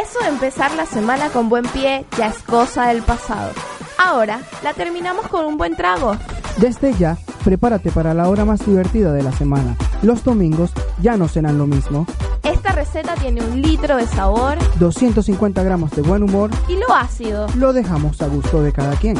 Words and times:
Eso 0.00 0.20
de 0.20 0.28
empezar 0.28 0.72
la 0.76 0.86
semana 0.86 1.28
con 1.30 1.48
buen 1.48 1.64
pie 1.64 2.04
ya 2.16 2.28
es 2.28 2.38
cosa 2.44 2.86
del 2.86 3.02
pasado. 3.02 3.50
Ahora 3.98 4.40
la 4.62 4.72
terminamos 4.72 5.26
con 5.26 5.44
un 5.44 5.56
buen 5.56 5.74
trago. 5.74 6.16
Desde 6.58 6.94
ya, 6.94 7.18
prepárate 7.42 7.90
para 7.90 8.14
la 8.14 8.28
hora 8.28 8.44
más 8.44 8.64
divertida 8.64 9.12
de 9.12 9.24
la 9.24 9.32
semana. 9.32 9.76
Los 10.02 10.22
domingos 10.22 10.70
ya 11.02 11.16
no 11.16 11.26
serán 11.26 11.58
lo 11.58 11.66
mismo. 11.66 12.06
Esta 12.44 12.70
receta 12.70 13.14
tiene 13.16 13.42
un 13.42 13.60
litro 13.60 13.96
de 13.96 14.06
sabor 14.06 14.58
250 14.78 15.64
gramos 15.64 15.90
de 15.90 16.02
buen 16.02 16.22
humor 16.22 16.50
y 16.68 16.76
lo 16.76 16.94
ácido. 16.94 17.48
lo 17.56 17.72
dejamos 17.72 18.22
a 18.22 18.28
gusto 18.28 18.62
de 18.62 18.72
cada 18.72 18.94
quien. 18.96 19.18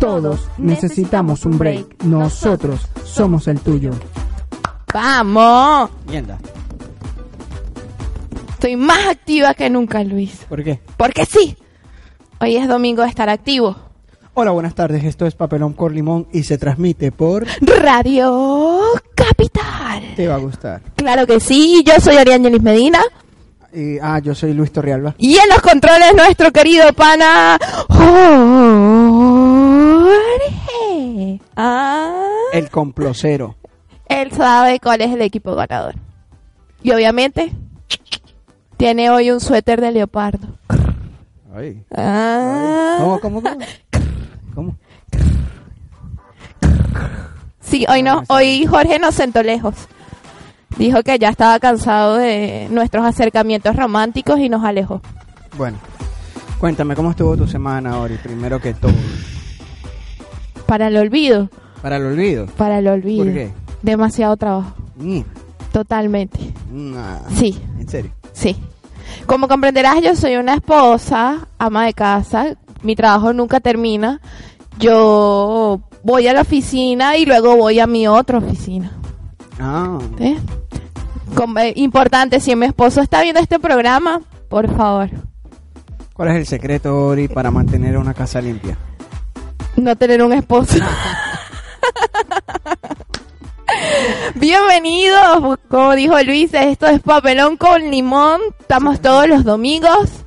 Todos 0.00 0.48
necesitamos 0.58 1.44
un 1.44 1.56
break. 1.56 2.02
Nosotros 2.02 2.88
somos 3.04 3.46
el 3.46 3.60
tuyo. 3.60 3.92
¡Vamos! 4.92 5.90
Mierda. 6.08 6.38
Estoy 8.64 8.76
más 8.76 9.08
activa 9.08 9.52
que 9.52 9.68
nunca, 9.68 10.02
Luis. 10.02 10.46
¿Por 10.48 10.64
qué? 10.64 10.80
Porque 10.96 11.26
sí. 11.26 11.54
Hoy 12.40 12.56
es 12.56 12.66
domingo 12.66 13.02
de 13.02 13.10
estar 13.10 13.28
activo. 13.28 13.76
Hola, 14.32 14.52
buenas 14.52 14.74
tardes. 14.74 15.04
Esto 15.04 15.26
es 15.26 15.34
Papelón 15.34 15.74
con 15.74 15.94
Limón 15.94 16.28
y 16.32 16.44
se 16.44 16.56
transmite 16.56 17.12
por... 17.12 17.46
Radio 17.60 18.80
Capital. 19.14 20.14
Te 20.16 20.26
va 20.28 20.36
a 20.36 20.38
gustar. 20.38 20.80
Claro 20.96 21.26
que 21.26 21.40
sí, 21.40 21.84
yo 21.84 21.92
soy 22.00 22.16
Ariángelis 22.16 22.62
Medina. 22.62 23.02
Y, 23.70 23.98
ah, 23.98 24.18
yo 24.20 24.34
soy 24.34 24.54
Luis 24.54 24.72
Torrialba. 24.72 25.14
Y 25.18 25.36
en 25.36 25.46
los 25.50 25.60
controles 25.60 26.14
nuestro 26.16 26.50
querido 26.50 26.90
pana 26.94 27.58
Jorge. 27.90 28.18
Ah, 31.54 32.24
El 32.54 32.70
complocero. 32.70 33.56
él 34.08 34.32
sabe 34.32 34.80
cuál 34.80 35.02
es 35.02 35.10
el 35.12 35.20
equipo 35.20 35.54
ganador. 35.54 35.96
Y 36.82 36.92
obviamente 36.92 37.52
tiene 38.76 39.10
hoy 39.10 39.30
un 39.30 39.40
suéter 39.40 39.80
de 39.80 39.92
leopardo. 39.92 40.46
Ay. 41.54 41.82
Ah. 41.96 42.96
¿Cómo, 43.00 43.20
cómo, 43.20 43.42
cómo? 43.42 43.58
¿Cómo? 44.54 44.76
Sí, 47.60 47.86
hoy 47.88 48.02
no, 48.02 48.22
hoy 48.28 48.66
Jorge 48.66 48.98
nos 48.98 49.14
sentó 49.14 49.42
lejos. 49.42 49.74
Dijo 50.78 51.02
que 51.02 51.18
ya 51.18 51.28
estaba 51.28 51.58
cansado 51.60 52.16
de 52.16 52.68
nuestros 52.70 53.04
acercamientos 53.06 53.76
románticos 53.76 54.38
y 54.40 54.48
nos 54.48 54.64
alejó. 54.64 55.00
Bueno, 55.56 55.78
cuéntame, 56.58 56.94
¿cómo 56.96 57.10
estuvo 57.10 57.36
tu 57.36 57.46
semana, 57.46 57.98
Ori? 57.98 58.16
Primero 58.16 58.60
que 58.60 58.74
todo. 58.74 58.92
Para 60.66 60.88
el 60.88 60.96
olvido, 60.96 61.48
Para 61.82 61.96
el 61.96 62.06
olvido. 62.06 62.46
para 62.56 62.78
el 62.78 62.88
olvido. 62.88 63.24
¿Por 63.24 63.32
qué? 63.34 63.50
Demasiado 63.82 64.36
trabajo, 64.36 64.74
Ni- 64.96 65.24
totalmente. 65.72 66.38
nah. 66.72 67.18
Sí, 67.34 67.60
¿En 67.78 67.88
serio? 67.88 68.10
Sí. 68.34 68.56
Como 69.24 69.48
comprenderás, 69.48 70.02
yo 70.02 70.14
soy 70.14 70.36
una 70.36 70.54
esposa, 70.54 71.48
ama 71.56 71.86
de 71.86 71.94
casa, 71.94 72.56
mi 72.82 72.94
trabajo 72.94 73.32
nunca 73.32 73.60
termina. 73.60 74.20
Yo 74.78 75.80
voy 76.02 76.28
a 76.28 76.34
la 76.34 76.42
oficina 76.42 77.16
y 77.16 77.24
luego 77.24 77.56
voy 77.56 77.80
a 77.80 77.86
mi 77.86 78.06
otra 78.06 78.36
oficina. 78.38 78.92
Ah, 79.58 79.98
¿eh? 80.18 80.36
Eh, 81.58 81.72
importante, 81.76 82.40
si 82.40 82.54
mi 82.54 82.66
esposo 82.66 83.00
está 83.00 83.22
viendo 83.22 83.40
este 83.40 83.58
programa, 83.58 84.20
por 84.48 84.68
favor, 84.76 85.08
¿cuál 86.12 86.28
es 86.30 86.36
el 86.36 86.46
secreto, 86.46 87.06
Ori, 87.06 87.28
para 87.28 87.50
mantener 87.50 87.96
una 87.96 88.12
casa 88.12 88.40
limpia? 88.40 88.76
no 89.76 89.96
tener 89.96 90.22
un 90.22 90.32
esposo. 90.32 90.78
Bienvenidos, 94.34 95.58
como 95.68 95.94
dijo 95.94 96.20
Luis, 96.22 96.52
esto 96.54 96.86
es 96.86 97.00
papelón 97.00 97.56
con 97.56 97.90
limón. 97.90 98.40
Estamos 98.60 99.00
todos 99.00 99.28
los 99.28 99.44
domingos. 99.44 100.24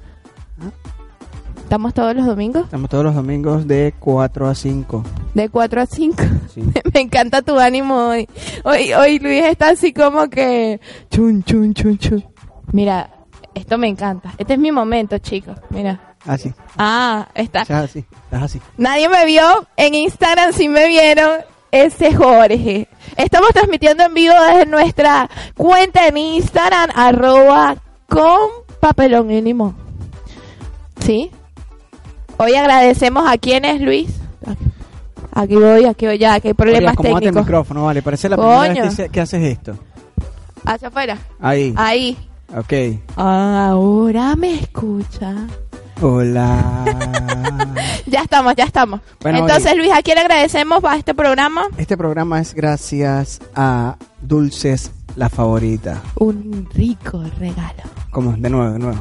¿Estamos 1.57 1.93
todos 1.93 2.15
los 2.15 2.25
domingos? 2.25 2.63
Estamos 2.63 2.89
todos 2.89 3.03
los 3.03 3.15
domingos 3.15 3.67
de 3.67 3.93
4 3.99 4.47
a 4.47 4.55
5. 4.55 5.03
De 5.33 5.49
4 5.49 5.81
a 5.81 5.85
5. 5.85 6.23
Sí. 6.53 6.61
Me 6.93 7.01
encanta 7.01 7.41
tu 7.41 7.59
ánimo 7.59 8.07
hoy. 8.07 8.27
Hoy, 8.63 8.93
hoy 8.93 9.19
Luis 9.19 9.43
está 9.43 9.71
así 9.71 9.91
como 9.91 10.29
que... 10.29 10.79
Chun, 11.11 11.43
chun, 11.43 11.73
chun, 11.73 11.97
chun. 11.97 12.25
Mira, 12.71 13.09
esto 13.53 13.77
me 13.77 13.87
encanta. 13.87 14.33
Este 14.37 14.53
es 14.53 14.59
mi 14.59 14.71
momento, 14.71 15.17
chicos. 15.17 15.57
Mira. 15.69 16.15
Así. 16.25 16.53
Ah, 16.77 17.27
está. 17.35 17.63
Estás 17.63 17.83
así. 17.85 18.05
Estás 18.25 18.43
así. 18.43 18.61
Nadie 18.77 19.09
me 19.09 19.25
vio. 19.25 19.67
En 19.75 19.93
Instagram 19.93 20.53
sí 20.53 20.69
me 20.69 20.87
vieron. 20.87 21.39
Ese 21.71 22.15
Jorge. 22.15 22.87
Estamos 23.15 23.49
transmitiendo 23.51 24.03
en 24.03 24.13
vivo 24.13 24.33
desde 24.47 24.65
nuestra 24.65 25.29
cuenta 25.55 26.07
en 26.07 26.17
Instagram, 26.17 26.89
arroba 26.95 27.75
con 28.09 28.49
papelón 28.79 29.27
limón. 29.29 29.75
¿Sí? 30.99 31.31
Hoy 32.37 32.53
agradecemos 32.55 33.29
a 33.29 33.37
quién 33.37 33.65
es 33.65 33.81
Luis. 33.81 34.09
Aquí 35.33 35.55
voy, 35.55 35.85
aquí 35.85 36.05
voy, 36.07 36.17
ya, 36.17 36.39
que 36.39 36.49
hay 36.49 36.53
problemas 36.53 36.95
el 36.97 37.03
técnicos. 37.03 37.43
micrófono, 37.43 37.85
vale. 37.85 38.01
Parece 38.01 38.27
la 38.29 38.37
primera 38.37 38.57
Coño. 38.67 38.81
vez 38.83 38.89
que, 38.89 38.95
se- 39.03 39.09
que 39.09 39.21
haces 39.21 39.43
esto. 39.43 39.75
Hacia 40.65 40.87
afuera. 40.87 41.17
Ahí. 41.39 41.73
Ahí. 41.77 42.17
Ok. 42.55 42.73
Ahora 43.15 44.35
me 44.35 44.53
escucha. 44.55 45.35
Hola. 46.01 46.83
Ya 48.07 48.21
estamos, 48.21 48.55
ya 48.55 48.63
estamos. 48.63 49.01
Bueno, 49.21 49.39
Entonces. 49.39 49.75
Luis, 49.75 49.91
¿a 49.93 50.01
quién 50.01 50.15
le 50.15 50.21
agradecemos 50.21 50.79
para 50.81 50.95
este 50.95 51.13
programa? 51.13 51.63
Este 51.77 51.97
programa 51.97 52.39
es 52.39 52.53
gracias 52.53 53.41
a 53.53 53.97
Dulces 54.21 54.91
La 55.17 55.27
Favorita. 55.29 56.01
Un 56.15 56.67
rico 56.73 57.21
regalo. 57.37 57.83
Como, 58.11 58.31
de 58.31 58.49
nuevo, 58.49 58.71
de 58.71 58.79
nuevo. 58.79 58.99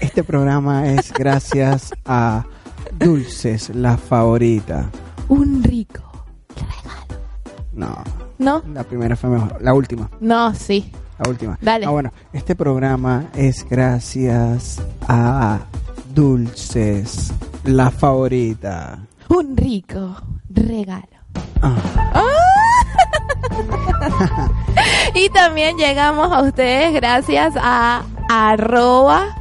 Este 0.00 0.24
programa 0.24 0.88
es 0.88 1.12
gracias 1.12 1.92
a 2.06 2.44
Dulces 2.98 3.68
La 3.74 3.98
Favorita. 3.98 4.88
Un 5.28 5.62
rico 5.62 6.02
regalo. 6.56 7.22
No, 7.74 8.02
¿No? 8.38 8.62
la 8.72 8.84
primera 8.84 9.16
fue 9.16 9.28
mejor. 9.28 9.58
La 9.60 9.74
última, 9.74 10.08
No, 10.20 10.54
sí. 10.54 10.90
la 11.22 11.28
última. 11.28 11.58
Dale. 11.60 11.84
Ah, 11.84 11.90
bueno, 11.90 12.10
este 12.32 12.56
programa 12.56 13.26
es 13.34 13.66
gracias 13.68 14.80
a 15.06 15.60
Dulces 16.14 17.32
La 17.64 17.90
Favorita. 17.90 18.98
Un 19.28 19.56
rico 19.56 20.16
regalo. 20.50 21.06
Ah, 21.62 21.76
Y 25.14 25.28
también 25.30 25.76
llegamos 25.76 26.30
a 26.32 26.42
ustedes 26.42 26.92
gracias 26.94 27.54
a 27.60 28.02
arroba 28.28 29.36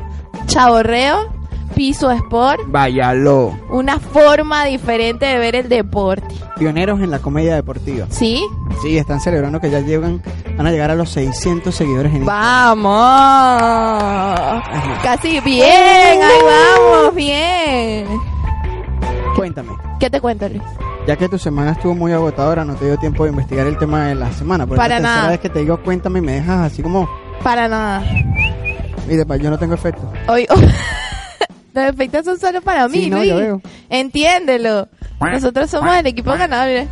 chaborreo 0.45 1.33
piso 1.75 2.09
sport. 2.11 2.61
váyalo. 2.67 3.55
Una 3.69 3.99
forma 3.99 4.65
diferente 4.65 5.25
de 5.27 5.37
ver 5.37 5.55
el 5.55 5.69
deporte. 5.69 6.33
Pioneros 6.57 6.99
en 7.01 7.11
la 7.11 7.19
comedia 7.19 7.53
deportiva. 7.55 8.07
¿Sí? 8.09 8.43
Sí, 8.81 8.97
están 8.97 9.19
celebrando 9.21 9.59
que 9.59 9.69
ya 9.69 9.81
llegan, 9.81 10.21
van 10.57 10.67
a 10.67 10.71
llegar 10.71 10.91
a 10.91 10.95
los 10.95 11.09
600 11.11 11.73
seguidores 11.73 12.11
en 12.13 12.23
Instagram. 12.23 12.83
¡Vamos! 12.83 14.63
Casi 15.03 15.39
bien, 15.41 16.21
ahí 16.21 16.39
vamos, 16.43 17.15
bien. 17.15 18.05
Cuéntame, 19.35 19.69
¿Qué 19.99 20.09
te 20.09 20.19
cuento, 20.19 20.49
Luis? 20.49 20.61
ya 21.07 21.15
que 21.15 21.29
tu 21.29 21.37
semana 21.37 21.71
estuvo 21.71 21.93
muy 21.95 22.11
agotadora, 22.11 22.65
no 22.65 22.75
te 22.75 22.85
dio 22.85 22.97
tiempo 22.97 23.23
de 23.23 23.29
investigar 23.29 23.65
el 23.67 23.77
tema 23.77 24.07
de 24.07 24.15
la 24.15 24.31
semana. 24.33 24.65
Porque 24.65 24.77
Para 24.77 24.95
la 24.95 25.01
tercera 25.01 25.15
nada. 25.19 25.29
vez 25.31 25.39
que 25.39 25.49
te 25.49 25.59
digo 25.59 25.79
cuéntame 25.81 26.19
y 26.19 26.21
me 26.21 26.31
dejas 26.33 26.71
así 26.71 26.81
como, 26.81 27.07
Para 27.43 27.67
nada. 27.67 28.03
mire, 29.07 29.25
pa, 29.25 29.37
yo 29.37 29.49
no 29.49 29.57
tengo 29.57 29.73
efecto. 29.75 30.11
Hoy, 30.27 30.45
los 31.73 31.85
efectos 31.85 32.25
son 32.25 32.37
solo 32.39 32.61
para 32.61 32.87
mí, 32.89 33.03
Sí, 33.05 33.09
no, 33.09 33.17
Luis. 33.17 33.29
yo 33.29 33.35
veo. 33.37 33.61
Entiéndelo. 33.89 34.89
Nosotros 35.19 35.69
somos 35.69 35.95
el 35.95 36.05
equipo 36.07 36.31
ganador. 36.31 36.87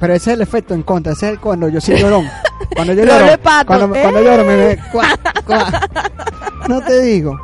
Pero 0.00 0.14
ese 0.14 0.30
es 0.30 0.36
el 0.36 0.42
efecto 0.42 0.74
en 0.74 0.82
contra, 0.82 1.12
ese 1.12 1.26
es 1.26 1.32
el 1.32 1.38
cuando 1.40 1.68
yo 1.68 1.80
soy 1.80 1.98
llorón. 1.98 2.28
Cuando 2.74 2.94
yo 2.94 3.04
lloro, 3.04 3.38
pato. 3.42 3.66
cuando, 3.66 3.88
cuando 3.90 4.20
¡Eh! 4.20 4.24
lloro 4.24 4.44
me 4.44 4.56
ve, 4.56 4.78
cuá, 4.92 5.08
cuá. 5.44 5.88
No 6.68 6.80
te 6.80 7.02
digo. 7.02 7.38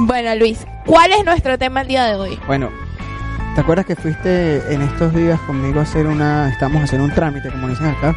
Bueno, 0.00 0.34
Luis, 0.36 0.58
¿cuál 0.86 1.10
es 1.12 1.24
nuestro 1.24 1.58
tema 1.58 1.80
el 1.80 1.88
día 1.88 2.04
de 2.04 2.14
hoy? 2.14 2.38
Bueno, 2.46 2.68
¿te 3.54 3.62
acuerdas 3.62 3.86
que 3.86 3.96
fuiste 3.96 4.72
en 4.72 4.82
estos 4.82 5.12
días 5.14 5.40
conmigo 5.46 5.80
a 5.80 5.82
hacer 5.84 6.06
una, 6.06 6.48
estamos 6.50 6.82
haciendo 6.84 7.06
un 7.06 7.14
trámite, 7.14 7.50
como 7.50 7.66
dicen 7.68 7.86
acá? 7.86 8.14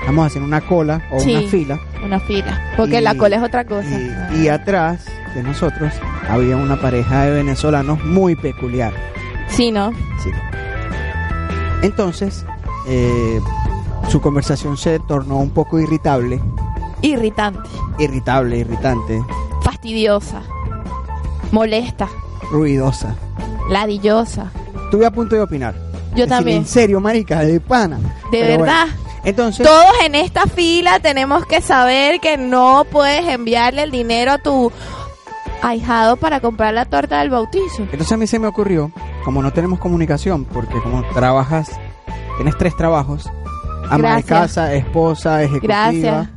Estamos 0.00 0.26
haciendo 0.26 0.46
una 0.46 0.60
cola 0.60 1.00
o 1.10 1.18
Sí. 1.20 1.34
una 1.34 1.48
fila. 1.48 1.80
Una 2.04 2.20
fila. 2.20 2.60
Porque 2.76 2.98
Y- 2.98 3.02
la 3.02 3.14
cola 3.16 3.36
es 3.36 3.42
otra 3.42 3.64
cosa. 3.64 3.88
Y, 4.32 4.42
y 4.42 4.48
atrás 4.48 5.06
de 5.34 5.42
nosotros 5.42 5.92
había 6.28 6.56
una 6.56 6.76
pareja 6.80 7.24
de 7.24 7.30
venezolanos 7.32 8.04
muy 8.04 8.36
peculiar. 8.36 8.92
Sí, 9.50 9.70
¿no? 9.70 9.90
Sí. 10.22 10.30
Entonces, 11.82 12.44
eh, 12.86 13.40
su 14.08 14.20
conversación 14.20 14.76
se 14.76 14.98
tornó 15.00 15.36
un 15.38 15.50
poco 15.50 15.78
irritable. 15.78 16.40
Irritante. 17.02 17.68
Irritable, 17.98 18.58
irritante, 18.58 19.22
Fastidiosa. 19.62 20.42
Molesta. 21.52 22.08
ruidosa. 22.50 23.14
Ladillosa. 23.68 24.50
Estuve 24.84 25.06
a 25.06 25.10
punto 25.10 25.36
de 25.36 25.42
opinar. 25.42 25.74
Yo 26.14 26.26
también. 26.26 26.58
En 26.58 26.66
serio, 26.66 27.00
marica, 27.00 27.40
de 27.40 27.60
pana. 27.60 27.98
De 27.98 28.40
Pero 28.40 28.58
verdad. 28.62 28.86
bueno. 28.86 29.10
Entonces, 29.22 29.66
Todos 29.66 29.92
en 30.04 30.14
esta 30.14 30.46
fila 30.46 30.98
tenemos 31.00 31.44
que 31.46 31.60
saber 31.60 32.20
que 32.20 32.36
no 32.38 32.84
puedes 32.90 33.26
enviarle 33.28 33.82
el 33.82 33.90
dinero 33.90 34.32
a 34.32 34.38
tu 34.38 34.72
ahijado 35.62 36.16
para 36.16 36.40
comprar 36.40 36.72
la 36.74 36.86
torta 36.86 37.20
del 37.20 37.28
bautizo. 37.30 37.82
Entonces 37.82 38.10
a 38.12 38.16
mí 38.16 38.26
se 38.26 38.38
me 38.38 38.46
ocurrió, 38.46 38.90
como 39.24 39.42
no 39.42 39.52
tenemos 39.52 39.78
comunicación, 39.78 40.44
porque 40.44 40.80
como 40.82 41.02
trabajas, 41.12 41.70
tienes 42.36 42.56
tres 42.58 42.76
trabajos, 42.76 43.30
ama 43.88 44.16
de 44.16 44.22
casa, 44.22 44.74
esposa, 44.74 45.42
ejecutiva. 45.42 45.90
Gracias. 45.92 46.28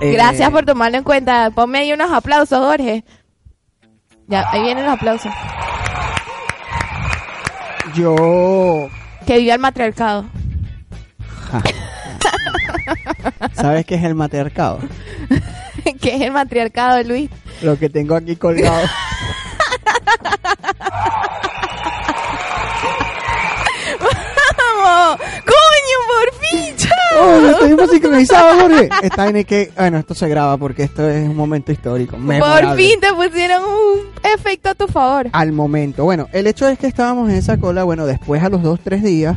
eh, 0.00 0.12
Gracias 0.12 0.50
por 0.50 0.64
tomarlo 0.64 0.98
en 0.98 1.04
cuenta. 1.04 1.50
Ponme 1.50 1.78
ahí 1.78 1.92
unos 1.92 2.10
aplausos, 2.12 2.58
Jorge. 2.58 3.04
Ya, 4.26 4.44
ahí 4.50 4.62
vienen 4.62 4.84
los 4.84 4.94
aplausos. 4.94 5.32
Yo... 7.94 8.88
Que 9.26 9.38
viva 9.38 9.54
el 9.54 9.60
matriarcado. 9.60 10.24
ja. 11.50 11.62
¿Sabes 13.54 13.86
qué 13.86 13.94
es 13.94 14.04
el 14.04 14.14
matriarcado? 14.14 14.80
que 16.00 16.14
es 16.16 16.20
el 16.22 16.32
matriarcado, 16.32 17.02
Luis. 17.04 17.30
Lo 17.62 17.78
que 17.78 17.88
tengo 17.88 18.14
aquí 18.16 18.36
colgado. 18.36 18.86
¡Oh, 27.20 27.46
estuvimos 27.48 27.90
sincronizados, 27.90 28.62
Jorge! 28.62 28.88
Está 29.02 29.28
en 29.28 29.36
el 29.36 29.46
que... 29.46 29.70
Bueno, 29.76 29.98
esto 29.98 30.14
se 30.14 30.28
graba 30.28 30.56
porque 30.56 30.82
esto 30.84 31.08
es 31.08 31.28
un 31.28 31.36
momento 31.36 31.72
histórico. 31.72 32.16
Por 32.16 32.76
fin 32.76 33.00
te 33.00 33.12
pusieron 33.12 33.62
un 33.64 33.98
efecto 34.34 34.70
a 34.70 34.74
tu 34.74 34.86
favor. 34.88 35.28
Al 35.32 35.52
momento. 35.52 36.04
Bueno, 36.04 36.28
el 36.32 36.46
hecho 36.46 36.68
es 36.68 36.78
que 36.78 36.86
estábamos 36.86 37.30
en 37.30 37.36
esa 37.36 37.56
cola, 37.58 37.84
bueno, 37.84 38.06
después 38.06 38.42
a 38.42 38.48
los 38.48 38.62
dos, 38.62 38.80
tres 38.82 39.02
días, 39.02 39.36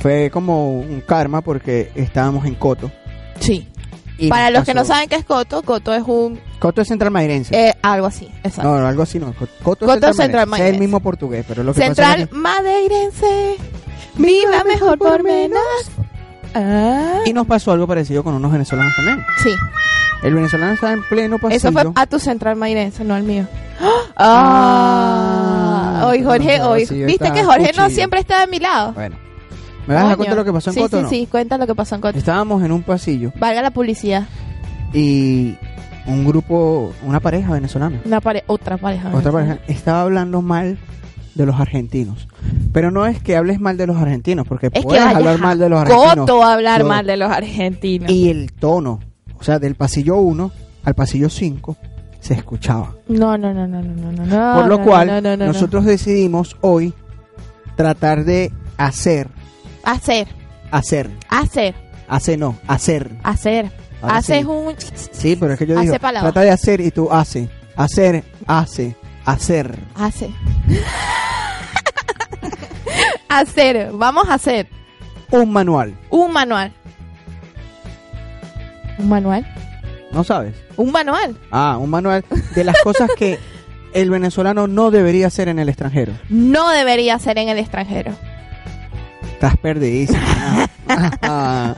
fue 0.00 0.30
como 0.30 0.78
un 0.80 1.00
karma 1.00 1.40
porque 1.40 1.90
estábamos 1.94 2.44
en 2.46 2.54
Coto. 2.54 2.90
Sí. 3.40 3.66
Y 4.18 4.28
Para 4.30 4.48
los 4.50 4.64
que 4.64 4.72
no 4.72 4.84
saben 4.86 5.08
qué 5.10 5.16
es 5.16 5.24
Coto, 5.26 5.62
Coto 5.62 5.94
es 5.94 6.02
un... 6.06 6.40
Coto 6.58 6.80
es 6.80 6.88
Central 6.88 7.10
Mairense. 7.10 7.54
eh, 7.68 7.74
algo 7.82 8.06
así, 8.06 8.30
exacto. 8.42 8.62
no, 8.72 8.80
no, 8.80 8.86
algo 8.86 9.02
así 9.02 9.18
no. 9.18 9.34
Co- 9.34 9.46
Coto, 9.62 9.84
Coto 9.84 9.92
es 9.94 10.00
Central, 10.00 10.14
Central 10.16 10.46
Mairense. 10.46 10.68
Es 10.70 10.74
el 10.74 10.80
mismo 10.80 11.00
portugués, 11.00 11.44
pero 11.46 11.62
lo 11.62 11.74
que 11.74 11.80
Central 11.82 12.12
pasa 12.12 12.22
es 12.24 12.32
Madeirense. 12.32 13.56
Viva 14.16 14.64
mejor 14.64 14.96
por 14.98 15.22
menos. 15.22 15.60
Ah. 16.58 17.20
Y 17.26 17.32
nos 17.32 17.46
pasó 17.46 17.72
algo 17.72 17.86
parecido 17.86 18.24
con 18.24 18.34
unos 18.34 18.50
venezolanos 18.52 18.92
también. 18.96 19.18
Sí, 19.42 19.50
El 20.22 20.34
venezolano 20.34 20.72
estaba 20.72 20.92
en 20.94 21.02
pleno 21.04 21.38
pasillo. 21.38 21.56
eso 21.56 21.72
fue 21.72 21.84
a 21.94 22.06
tu 22.06 22.18
Central 22.18 22.56
Madeirense, 22.56 23.04
no 23.04 23.14
al 23.14 23.22
mío. 23.24 23.46
Ah, 24.16 26.00
Ah, 26.02 26.06
hoy 26.08 26.22
Jorge, 26.22 26.60
hoy. 26.62 26.86
¿Viste 27.06 27.30
que 27.32 27.44
Jorge 27.44 27.72
no 27.76 27.88
siempre 27.90 28.20
está 28.20 28.40
de 28.40 28.46
mi 28.46 28.58
lado? 28.58 28.92
Bueno. 28.92 29.16
¿Me 29.86 29.94
vas 29.94 30.02
a 30.04 30.06
Coño. 30.06 30.16
cuenta 30.16 30.34
lo 30.34 30.44
que 30.44 30.52
pasó 30.52 30.70
en 30.70 30.74
sí, 30.74 30.80
Coto 30.80 30.96
Sí, 30.98 31.02
no? 31.04 31.08
sí, 31.10 31.28
cuenta 31.30 31.58
lo 31.58 31.66
que 31.66 31.74
pasó 31.74 31.94
en 31.94 32.00
Coto. 32.00 32.18
Estábamos 32.18 32.62
en 32.64 32.72
un 32.72 32.82
pasillo 32.82 33.32
Valga 33.38 33.62
la 33.62 33.70
publicidad. 33.70 34.24
y 34.92 35.54
un 36.06 36.24
grupo, 36.26 36.92
una 37.04 37.20
pareja 37.20 37.52
venezolana, 37.52 38.00
Una 38.04 38.20
pare 38.20 38.42
otra 38.46 38.76
pareja. 38.78 39.10
otra 39.12 39.30
pareja, 39.32 39.58
estaba 39.68 40.02
hablando 40.02 40.42
mal 40.42 40.78
de 41.34 41.46
los 41.46 41.58
argentinos. 41.60 42.26
Pero 42.76 42.90
no 42.90 43.06
es 43.06 43.22
que 43.22 43.38
hables 43.38 43.58
mal 43.58 43.78
de 43.78 43.86
los 43.86 43.96
argentinos, 43.96 44.46
porque 44.46 44.66
Es 44.66 44.72
que 44.74 44.82
puedes 44.82 45.02
hablar 45.02 45.38
mal 45.38 45.58
de 45.58 45.70
los 45.70 45.80
argentinos. 45.80 46.14
Coto 46.14 46.44
hablar 46.44 46.80
Todo. 46.80 46.88
mal 46.90 47.06
de 47.06 47.16
los 47.16 47.30
argentinos. 47.32 48.10
Y 48.10 48.28
el 48.28 48.52
tono, 48.52 49.00
o 49.40 49.42
sea, 49.42 49.58
del 49.58 49.76
pasillo 49.76 50.16
1 50.18 50.50
al 50.84 50.94
pasillo 50.94 51.30
5 51.30 51.74
se 52.20 52.34
escuchaba. 52.34 52.94
No, 53.08 53.38
no, 53.38 53.54
no, 53.54 53.66
no, 53.66 53.80
no, 53.80 54.12
no, 54.12 54.26
no. 54.26 54.60
Por 54.60 54.68
lo 54.68 54.76
no, 54.76 54.84
cual, 54.84 55.06
no, 55.06 55.14
no, 55.22 55.30
no, 55.30 55.36
no. 55.38 55.46
nosotros 55.54 55.86
decidimos 55.86 56.58
hoy 56.60 56.92
tratar 57.76 58.24
de 58.26 58.52
hacer, 58.76 59.28
Hacer, 59.82 60.28
hacer, 60.70 61.08
hacer, 61.30 61.74
hacer 62.08 62.38
no, 62.38 62.56
hacer. 62.66 63.10
hacer. 63.22 63.70
Ahora 64.02 64.16
Haces 64.18 64.40
sí. 64.40 64.44
un... 64.44 64.74
Sí, 65.12 65.36
pero 65.40 65.54
es 65.54 65.58
que 65.58 65.66
yo 65.66 65.78
Hace 65.78 65.86
digo, 65.92 65.98
palabras. 65.98 66.30
trata 66.34 66.44
de 66.44 66.50
hacer 66.50 66.82
y 66.82 66.90
tú 66.90 67.10
hace, 67.10 67.48
hacer, 67.74 68.22
hace, 68.46 68.94
hacer. 69.24 69.78
Hace. 69.94 70.28
Hacer, 73.28 73.90
vamos 73.92 74.28
a 74.28 74.34
hacer 74.34 74.66
Un 75.30 75.52
manual, 75.52 75.94
un 76.10 76.32
manual. 76.32 76.72
¿Un 78.98 79.08
manual? 79.08 79.46
¿no 80.12 80.24
sabes? 80.24 80.54
¿Un 80.76 80.90
manual? 80.92 81.36
Ah, 81.50 81.76
un 81.78 81.90
manual 81.90 82.24
de 82.54 82.64
las 82.64 82.80
cosas 82.82 83.10
que 83.18 83.38
el 83.92 84.08
venezolano 84.10 84.66
no 84.66 84.90
debería 84.90 85.26
hacer 85.26 85.48
en 85.48 85.58
el 85.58 85.68
extranjero. 85.68 86.12
No 86.30 86.70
debería 86.70 87.18
ser 87.18 87.38
en 87.38 87.48
el 87.50 87.58
extranjero. 87.58 88.12
Estás 89.32 89.56
perdidísimo. 89.58 90.18
Ah, 90.88 91.74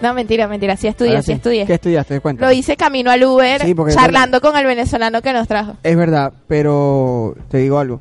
No, 0.00 0.14
mentira, 0.14 0.48
mentira. 0.48 0.74
Sí 0.76 0.88
estudié, 0.88 1.18
sí 1.18 1.26
sí. 1.26 1.32
estudié. 1.32 1.66
¿Qué 1.66 1.74
estudiaste? 1.74 2.18
Cuenta. 2.20 2.46
Lo 2.46 2.50
hice 2.50 2.78
camino 2.78 3.10
al 3.10 3.22
Uber, 3.22 3.60
Sí, 3.60 3.74
charlando 3.94 4.40
con 4.40 4.56
el 4.56 4.64
venezolano 4.64 5.20
que 5.20 5.34
nos 5.34 5.46
trajo. 5.46 5.76
Es 5.82 5.96
verdad, 5.96 6.32
pero 6.48 7.36
te 7.50 7.58
digo 7.58 7.78
algo. 7.78 8.00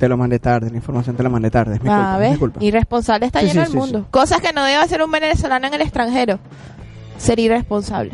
Te 0.00 0.08
lo 0.08 0.16
mandé 0.16 0.38
tarde, 0.38 0.70
la 0.70 0.76
información 0.76 1.14
te 1.14 1.22
la 1.22 1.28
mandé 1.28 1.50
tarde. 1.50 1.74
Es 1.76 1.82
mi 1.82 1.88
Ah, 1.90 1.94
culpa, 1.96 2.14
es 2.14 2.20
¿ves? 2.20 2.30
mi 2.32 2.38
culpa. 2.38 2.64
Irresponsable 2.64 3.26
está 3.26 3.40
Sí, 3.40 3.46
lleno 3.48 3.60
sí, 3.60 3.66
el 3.66 3.70
sí, 3.72 3.76
mundo. 3.76 4.06
Cosas 4.10 4.40
que 4.40 4.52
no 4.54 4.64
debe 4.64 4.76
hacer 4.82 5.02
un 5.02 5.10
venezolano 5.10 5.66
en 5.66 5.74
el 5.74 5.82
extranjero. 5.82 6.38
Ser 7.18 7.38
irresponsable. 7.38 8.12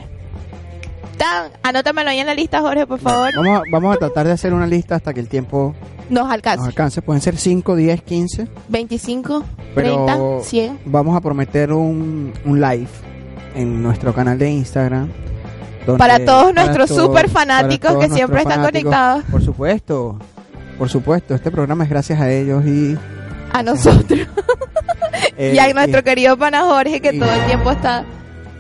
Tan, 1.17 1.51
anótamelo 1.63 2.11
ahí 2.11 2.19
en 2.19 2.27
la 2.27 2.35
lista, 2.35 2.61
Jorge, 2.61 2.87
por 2.87 2.99
favor. 2.99 3.31
Vamos 3.37 3.59
a, 3.59 3.63
vamos 3.71 3.95
a 3.95 3.99
tratar 3.99 4.27
de 4.27 4.33
hacer 4.33 4.53
una 4.53 4.67
lista 4.67 4.97
hasta 4.97 5.15
que 5.15 5.21
el 5.21 5.29
tiempo 5.29 5.75
Nos 6.11 6.29
alcance. 6.31 6.59
nos 6.59 6.67
alcance. 6.67 7.01
Pueden 7.03 7.23
ser 7.23 7.37
5, 7.39 7.75
10, 7.77 8.03
15. 8.03 8.49
25, 8.69 9.45
Pero 9.75 10.05
30, 10.07 10.19
100. 10.43 10.79
vamos 10.87 11.17
a 11.17 11.21
prometer 11.21 11.73
un, 11.73 12.33
un 12.45 12.61
live 12.61 12.89
en 13.55 13.83
nuestro 13.83 14.13
canal 14.13 14.39
de 14.39 14.51
Instagram. 14.51 15.09
donde- 15.87 15.99
Para 15.99 16.25
todos 16.25 16.53
nuestros 16.53 16.91
super 16.91 17.31
fanáticos 17.31 17.97
que 17.99 18.09
siempre 18.11 18.39
están 18.41 18.57
fanáticos. 18.57 18.83
conectados. 18.93 19.25
Por 19.31 19.43
supuesto, 19.43 20.19
por 20.79 20.89
supuesto. 20.89 21.35
Este 21.35 21.51
programa 21.51 21.85
es 21.85 21.91
gracias 21.91 22.21
a 22.21 22.31
ellos 22.31 22.65
y... 22.67 22.97
A 23.53 23.63
nosotros. 23.63 24.07
eh, 25.39 25.53
y 25.55 25.59
a 25.59 25.73
nuestro 25.73 26.03
querido 26.03 26.37
pana 26.37 26.63
Jorge, 26.63 27.01
que 27.01 27.15
y- 27.15 27.19
todo 27.19 27.33
el 27.33 27.47
tiempo 27.47 27.71
está, 27.71 28.05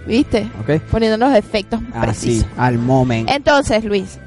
¿viste? 0.07 0.49
Ok. 0.61 0.81
Poniendo 0.91 1.17
los 1.19 1.35
efectos 1.37 1.81
Así, 1.93 2.01
precisos. 2.01 2.49
al 2.57 2.79
momento. 2.79 3.33
Entonces, 3.33 3.85
Luis, 3.85 4.19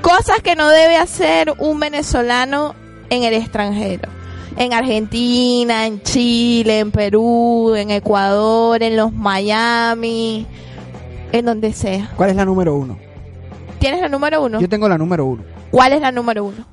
cosas 0.00 0.40
que 0.42 0.54
no 0.56 0.68
debe 0.68 0.96
hacer 0.96 1.52
un 1.58 1.78
venezolano 1.80 2.74
en 3.10 3.24
el 3.24 3.34
extranjero. 3.34 4.08
En 4.56 4.72
Argentina, 4.72 5.86
en 5.86 6.02
Chile, 6.02 6.80
en 6.80 6.90
Perú, 6.90 7.74
en 7.76 7.90
Ecuador, 7.90 8.82
en 8.82 8.96
los 8.96 9.12
Miami, 9.12 10.46
en 11.32 11.44
donde 11.44 11.72
sea. 11.72 12.10
¿Cuál 12.16 12.30
es 12.30 12.36
la 12.36 12.44
número 12.44 12.74
uno? 12.74 12.98
¿Tienes 13.78 14.00
la 14.00 14.08
número 14.08 14.42
uno? 14.42 14.60
Yo 14.60 14.68
tengo 14.68 14.88
la 14.88 14.98
número 14.98 15.26
uno. 15.26 15.42
¿Cuál 15.70 15.92
es 15.92 16.00
la 16.00 16.10
número 16.10 16.44
uno? 16.44 16.64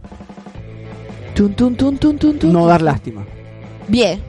Tun, 1.36 1.54
tun, 1.54 1.76
tun, 1.76 1.98
tun, 1.98 2.18
tun, 2.18 2.40
tun, 2.40 2.54
No 2.54 2.66
dar 2.66 2.82
lástima. 2.82 3.26
Bien, 3.90 4.22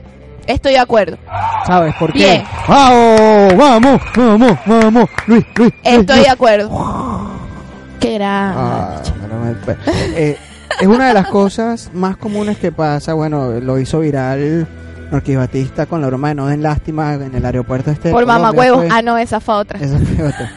estoy 0.45 0.73
de 0.73 0.79
acuerdo. 0.79 1.17
¿Sabes 1.65 1.95
por 1.95 2.11
qué? 2.11 2.19
Bien. 2.19 2.43
¡Vamos! 2.67 3.57
¡Vamos! 3.57 4.01
¡Vamos! 4.13 4.57
¡Vamos! 4.65 5.09
Luis, 5.25 5.45
Luis. 5.55 5.73
Estoy 5.83 6.17
Luis. 6.17 6.27
de 6.27 6.29
acuerdo. 6.29 6.69
Qué 8.01 8.15
gran. 8.15 8.53
Ah, 8.57 9.01
no 9.29 9.77
eh, 10.17 10.37
es 10.81 10.87
una 10.87 11.07
de 11.07 11.13
las 11.13 11.27
cosas 11.29 11.91
más 11.93 12.17
comunes 12.17 12.57
que 12.57 12.73
pasa. 12.73 13.13
Bueno, 13.13 13.51
lo 13.61 13.79
hizo 13.79 14.01
viral 14.01 14.67
Norquis 15.09 15.37
Batista 15.37 15.85
con 15.85 16.01
la 16.01 16.07
broma 16.07 16.27
de 16.27 16.35
no 16.35 16.47
den 16.47 16.61
lástima 16.61 17.13
en 17.13 17.33
el 17.33 17.45
aeropuerto 17.45 17.89
este. 17.89 18.09
de 18.09 18.13
Por 18.13 18.25
pues. 18.53 18.91
Ah, 18.91 19.01
no, 19.01 19.17
esa 19.17 19.39
fue 19.39 19.55
otra. 19.55 19.79
Esa 19.79 19.97
fue 19.97 20.27
otra. 20.27 20.51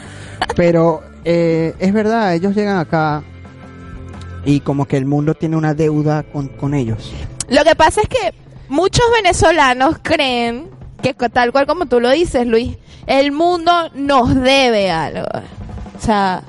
Pero 0.57 1.03
eh, 1.25 1.75
es 1.79 1.93
verdad, 1.93 2.35
ellos 2.35 2.57
llegan 2.57 2.79
acá 2.79 3.23
y 4.45 4.61
como 4.61 4.87
que 4.87 4.97
el 4.97 5.07
mundo 5.07 5.35
tiene 5.35 5.57
una 5.57 5.75
deuda 5.75 6.23
con, 6.23 6.49
con 6.49 6.75
ellos. 6.75 7.13
Lo 7.49 7.65
que 7.65 7.75
pasa 7.75 8.01
es 8.03 8.09
que 8.09 8.35
muchos 8.69 9.05
venezolanos 9.15 9.97
creen 10.03 10.69
que 11.03 11.15
tal 11.15 11.53
cual 11.53 11.67
como 11.67 11.87
tú 11.87 12.01
lo 12.01 12.11
dices, 12.11 12.47
Luis, 12.47 12.77
el 13.07 13.33
mundo 13.33 13.73
nos 13.95 14.35
debe 14.35 14.91
algo. 14.91 15.27
O 15.97 16.01
sea, 16.01 16.43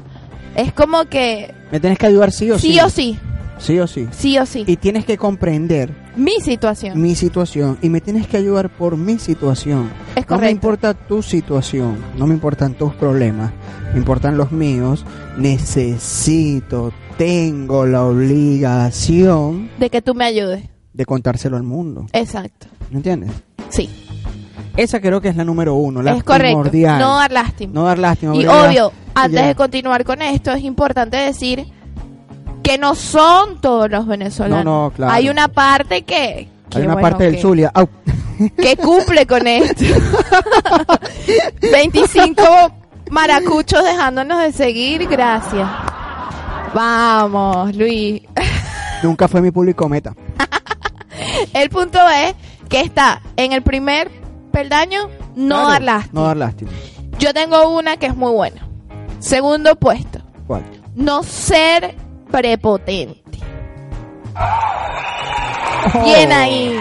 es 0.56 0.74
como 0.74 1.06
que 1.06 1.54
Me 1.72 1.80
tienes 1.80 1.98
que 1.98 2.06
ayudar 2.08 2.32
sí 2.32 2.52
o 2.52 2.60
sí. 2.60 2.74
sí 2.74 2.80
o 2.80 2.90
sí, 2.90 3.20
Sí 3.58 3.80
o 3.80 3.88
sí. 3.88 4.08
sí 4.12 4.38
o 4.38 4.46
sí. 4.46 4.64
Y 4.68 4.78
tienes 4.78 5.06
que 5.06 5.18
comprender 5.18 5.94
Mi 6.16 6.34
situación. 6.42 7.02
mi 7.02 7.16
situación 7.16 7.78
y 7.82 7.90
me 7.90 8.02
tienes 8.02 8.28
que 8.28 8.38
ayudar 8.38 8.70
por 8.70 8.98
mi 8.98 9.18
situación. 9.18 9.90
Es 10.10 10.16
No 10.16 10.22
me 10.22 10.26
correcto. 10.26 10.52
importa 10.52 10.94
tu 10.94 11.22
situación, 11.22 11.98
no 12.18 12.28
me 12.28 12.34
importan 12.34 12.74
tus 12.74 12.94
problemas, 12.96 13.52
me 13.94 14.00
importan 14.00 14.36
los 14.38 14.52
míos. 14.52 15.06
Necesito, 15.38 16.92
tengo 17.18 17.86
la 17.86 18.04
obligación 18.06 19.70
De 19.80 19.90
que 19.90 20.02
tú 20.02 20.14
me 20.14 20.26
ayudes. 20.26 20.64
de 20.94 21.06
contárselo 21.06 21.56
al 21.58 21.64
mundo. 21.64 22.06
Exacto. 22.14 22.68
¿Me 22.90 22.98
entiendes? 22.98 23.32
Sí, 23.70 23.90
Esa 24.78 25.00
creo 25.02 25.20
que 25.22 25.28
es 25.30 25.36
la 25.36 25.44
número 25.46 25.76
uno, 25.76 26.02
la 26.02 26.14
es 26.16 26.24
correcto. 26.24 26.46
primordial. 26.62 27.00
No 27.00 27.16
dar 27.18 27.32
lástima. 27.32 27.74
No 27.74 27.84
dar 27.84 28.00
lástima. 28.00 28.36
Y 28.36 28.46
obvio, 28.46 28.92
antes 29.14 29.40
ya- 29.42 29.48
de 29.48 29.56
continuar 29.56 30.04
con 30.06 30.22
esto, 30.22 30.52
es 30.52 30.64
importante 30.64 31.18
decir 31.18 31.66
que 32.72 32.78
no 32.78 32.96
son 32.96 33.60
todos 33.60 33.92
los 33.92 34.08
venezolanos. 34.08 34.64
No, 34.64 34.84
no, 34.84 34.92
claro. 34.92 35.12
Hay 35.12 35.28
una 35.30 35.50
parte 35.50 36.04
que... 36.04 36.48
que, 36.70 36.78
Hay 36.78 36.86
una 36.86 36.94
bueno, 36.94 37.10
parte 37.10 37.26
del 37.26 37.36
que- 37.36 37.42
Zulia. 37.42 37.70
Au. 37.74 37.90
que 38.58 38.78
cumple 38.78 39.28
con 39.28 39.46
esto. 39.46 39.84
25 41.62 42.44
maracuchos 43.10 43.84
dejándonos 43.84 44.42
de 44.42 44.54
seguir, 44.54 45.06
gracias. 45.10 45.68
Vamos, 46.74 47.76
Luis. 47.76 48.22
Nunca 49.04 49.28
fue 49.28 49.42
mi 49.42 49.52
público 49.52 49.90
meta. 49.90 50.14
El 51.54 51.70
punto 51.70 52.00
es 52.08 52.36
que 52.70 52.80
está 52.80 53.22
en 53.36 53.52
el 53.52 53.64
primer 53.64 54.10
peldaño, 54.54 55.10
no 55.36 55.56
Claro, 55.56 55.70
dar 55.72 55.82
lástima. 55.82 56.22
No 56.22 56.28
dar 56.28 56.38
lástima. 56.38 56.72
Yo 57.20 57.34
tengo 57.34 57.78
una 57.78 57.98
que 57.98 58.06
es 58.06 58.16
muy 58.16 58.32
buena. 58.32 58.66
Segundo 59.20 59.76
puesto, 59.76 60.20
¿Cuál? 60.48 60.64
no 60.96 61.22
ser 61.24 61.96
prepotente. 62.32 63.40
Bien 66.04 66.32
ahí, 66.32 66.80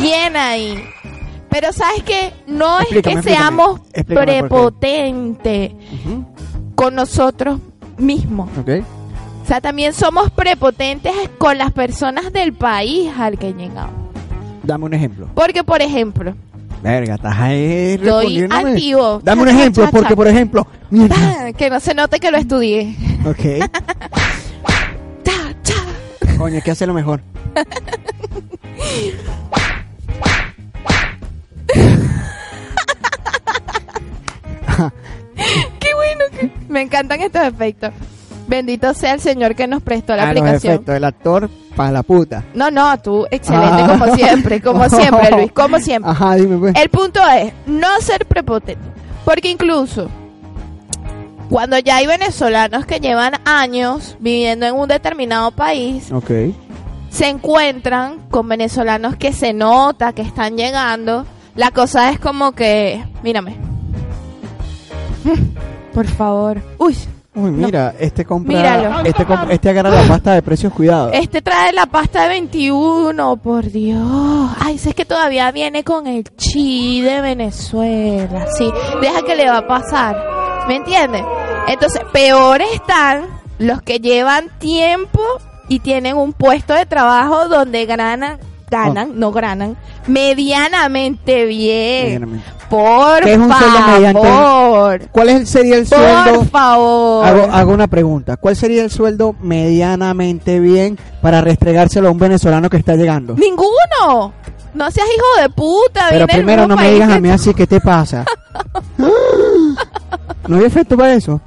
bien 0.00 0.36
ahí. 0.36 0.84
Pero 1.50 1.72
sabes 1.72 2.02
que 2.02 2.32
no 2.46 2.78
es 2.80 3.02
que 3.02 3.22
seamos 3.22 3.80
prepotentes 4.06 5.72
con 6.74 6.94
nosotros 6.94 7.58
mismos. 7.96 8.50
Ok. 8.58 8.84
O 9.42 9.46
sea, 9.48 9.60
también 9.62 9.94
somos 9.94 10.30
prepotentes 10.30 11.12
con 11.38 11.56
las 11.56 11.72
personas 11.72 12.32
del 12.32 12.52
país 12.52 13.10
al 13.18 13.38
que 13.38 13.54
llegamos. 13.54 13.94
Dame 14.62 14.84
un 14.84 14.94
ejemplo. 14.94 15.28
Porque, 15.34 15.64
por 15.64 15.80
ejemplo, 15.80 16.34
Verga, 16.82 17.14
estás 17.14 17.36
ahí 17.38 17.98
Estoy 18.00 18.46
activo. 18.50 19.20
Dame 19.22 19.42
un 19.42 19.48
ejemplo, 19.48 19.88
porque 19.90 20.14
por 20.14 20.28
ejemplo, 20.28 20.66
mierda. 20.90 21.52
que 21.56 21.70
no 21.70 21.80
se 21.80 21.94
note 21.94 22.20
que 22.20 22.30
lo 22.30 22.38
estudié. 22.38 22.94
Ok. 23.26 23.68
Coño, 26.38 26.54
hay 26.56 26.62
que 26.62 26.70
hacerlo 26.70 26.94
mejor. 26.94 27.20
Qué 35.80 35.94
bueno 35.94 36.24
que... 36.38 36.50
Me 36.68 36.82
encantan 36.82 37.20
estos 37.20 37.42
efectos. 37.42 37.90
Bendito 38.46 38.94
sea 38.94 39.14
el 39.14 39.20
Señor 39.20 39.54
que 39.54 39.66
nos 39.66 39.82
prestó 39.82 40.16
la 40.16 40.24
Ah, 40.24 40.30
aplicación. 40.30 40.82
el 40.86 41.04
actor 41.04 41.50
para 41.76 41.92
la 41.92 42.02
puta. 42.02 42.44
No, 42.54 42.70
no, 42.70 42.98
tú, 43.00 43.26
excelente 43.30 43.82
Ah. 43.82 43.86
como 43.98 44.14
siempre, 44.16 44.60
como 44.62 44.88
siempre, 44.88 45.30
Luis, 45.32 45.52
como 45.52 45.78
siempre. 45.80 46.10
Ajá, 46.10 46.34
dime 46.36 46.56
pues. 46.56 46.74
El 46.74 46.88
punto 46.88 47.20
es 47.36 47.52
no 47.66 47.88
ser 48.00 48.24
prepotente. 48.26 48.82
Porque 49.24 49.50
incluso 49.50 50.08
cuando 51.48 51.78
ya 51.78 51.96
hay 51.96 52.06
venezolanos 52.06 52.86
que 52.86 53.00
llevan 53.00 53.34
años 53.44 54.16
viviendo 54.20 54.66
en 54.66 54.74
un 54.74 54.88
determinado 54.88 55.50
país, 55.50 56.10
se 57.10 57.28
encuentran 57.28 58.18
con 58.30 58.48
venezolanos 58.48 59.16
que 59.16 59.32
se 59.32 59.52
nota 59.52 60.12
que 60.12 60.22
están 60.22 60.56
llegando. 60.56 61.24
La 61.54 61.70
cosa 61.70 62.10
es 62.10 62.18
como 62.20 62.52
que, 62.52 63.02
mírame. 63.22 63.56
Por 65.94 66.06
favor. 66.06 66.60
Uy, 66.78 66.96
Uy, 67.34 67.50
mira, 67.50 67.94
este 67.98 68.24
compra. 68.24 69.02
Este, 69.04 69.24
comp- 69.26 69.50
este 69.50 69.70
agarra 69.70 69.90
la 69.90 70.08
pasta 70.08 70.32
de 70.34 70.42
precios, 70.42 70.72
cuidado. 70.72 71.10
este 71.12 71.40
trae 71.40 71.72
la 71.72 71.86
pasta 71.86 72.22
de 72.24 72.28
21, 72.30 73.36
por 73.36 73.70
Dios. 73.70 74.50
Ay, 74.60 74.76
si 74.78 74.88
es 74.88 74.94
que 74.94 75.04
todavía 75.04 75.50
viene 75.52 75.84
con 75.84 76.06
el 76.08 76.24
chi 76.36 77.00
de 77.00 77.20
Venezuela. 77.20 78.46
Sí, 78.56 78.68
deja 79.00 79.22
que 79.22 79.36
le 79.36 79.48
va 79.48 79.58
a 79.58 79.66
pasar. 79.68 80.16
¿Me 80.66 80.76
entiendes? 80.76 81.22
Entonces, 81.68 82.02
peor 82.12 82.60
están 82.74 83.26
los 83.58 83.82
que 83.82 83.98
llevan 84.00 84.48
tiempo 84.58 85.20
y 85.68 85.80
tienen 85.80 86.16
un 86.16 86.32
puesto 86.32 86.72
de 86.74 86.86
trabajo 86.86 87.48
donde 87.48 87.84
ganan, 87.86 88.38
ganan, 88.70 89.18
no 89.18 89.32
ganan, 89.32 89.76
medianamente 90.06 91.44
bien. 91.46 92.04
Medianamente. 92.04 92.44
Por 92.70 93.22
¿Qué 93.22 93.32
es 93.32 93.38
un 93.38 93.48
favor. 93.50 95.00
¿Cuál 95.10 95.28
es- 95.30 95.48
sería 95.48 95.76
el 95.76 95.86
Por 95.86 95.98
sueldo? 95.98 96.44
favor. 96.44 97.24
Hago, 97.26 97.42
hago 97.50 97.72
una 97.72 97.86
pregunta. 97.86 98.36
¿Cuál 98.36 98.56
sería 98.56 98.84
el 98.84 98.90
sueldo 98.90 99.34
medianamente 99.40 100.60
bien 100.60 100.98
para 101.22 101.40
restregárselo 101.40 102.08
a 102.08 102.10
un 102.10 102.18
venezolano 102.18 102.68
que 102.68 102.76
está 102.76 102.94
llegando? 102.94 103.34
Ninguno. 103.36 104.34
No 104.74 104.90
seas 104.90 105.06
hijo 105.14 105.42
de 105.42 105.48
puta. 105.50 106.06
Pero 106.10 106.26
primero 106.26 106.66
no 106.66 106.76
me 106.76 106.90
digas 106.92 107.08
que 107.08 107.14
a 107.14 107.20
mí 107.20 107.30
así, 107.30 107.54
¿qué 107.54 107.66
te 107.66 107.80
pasa? 107.80 108.24
¿No 110.48 110.56
hay 110.56 110.64
efecto 110.64 110.96
para 110.96 111.14
eso? 111.14 111.40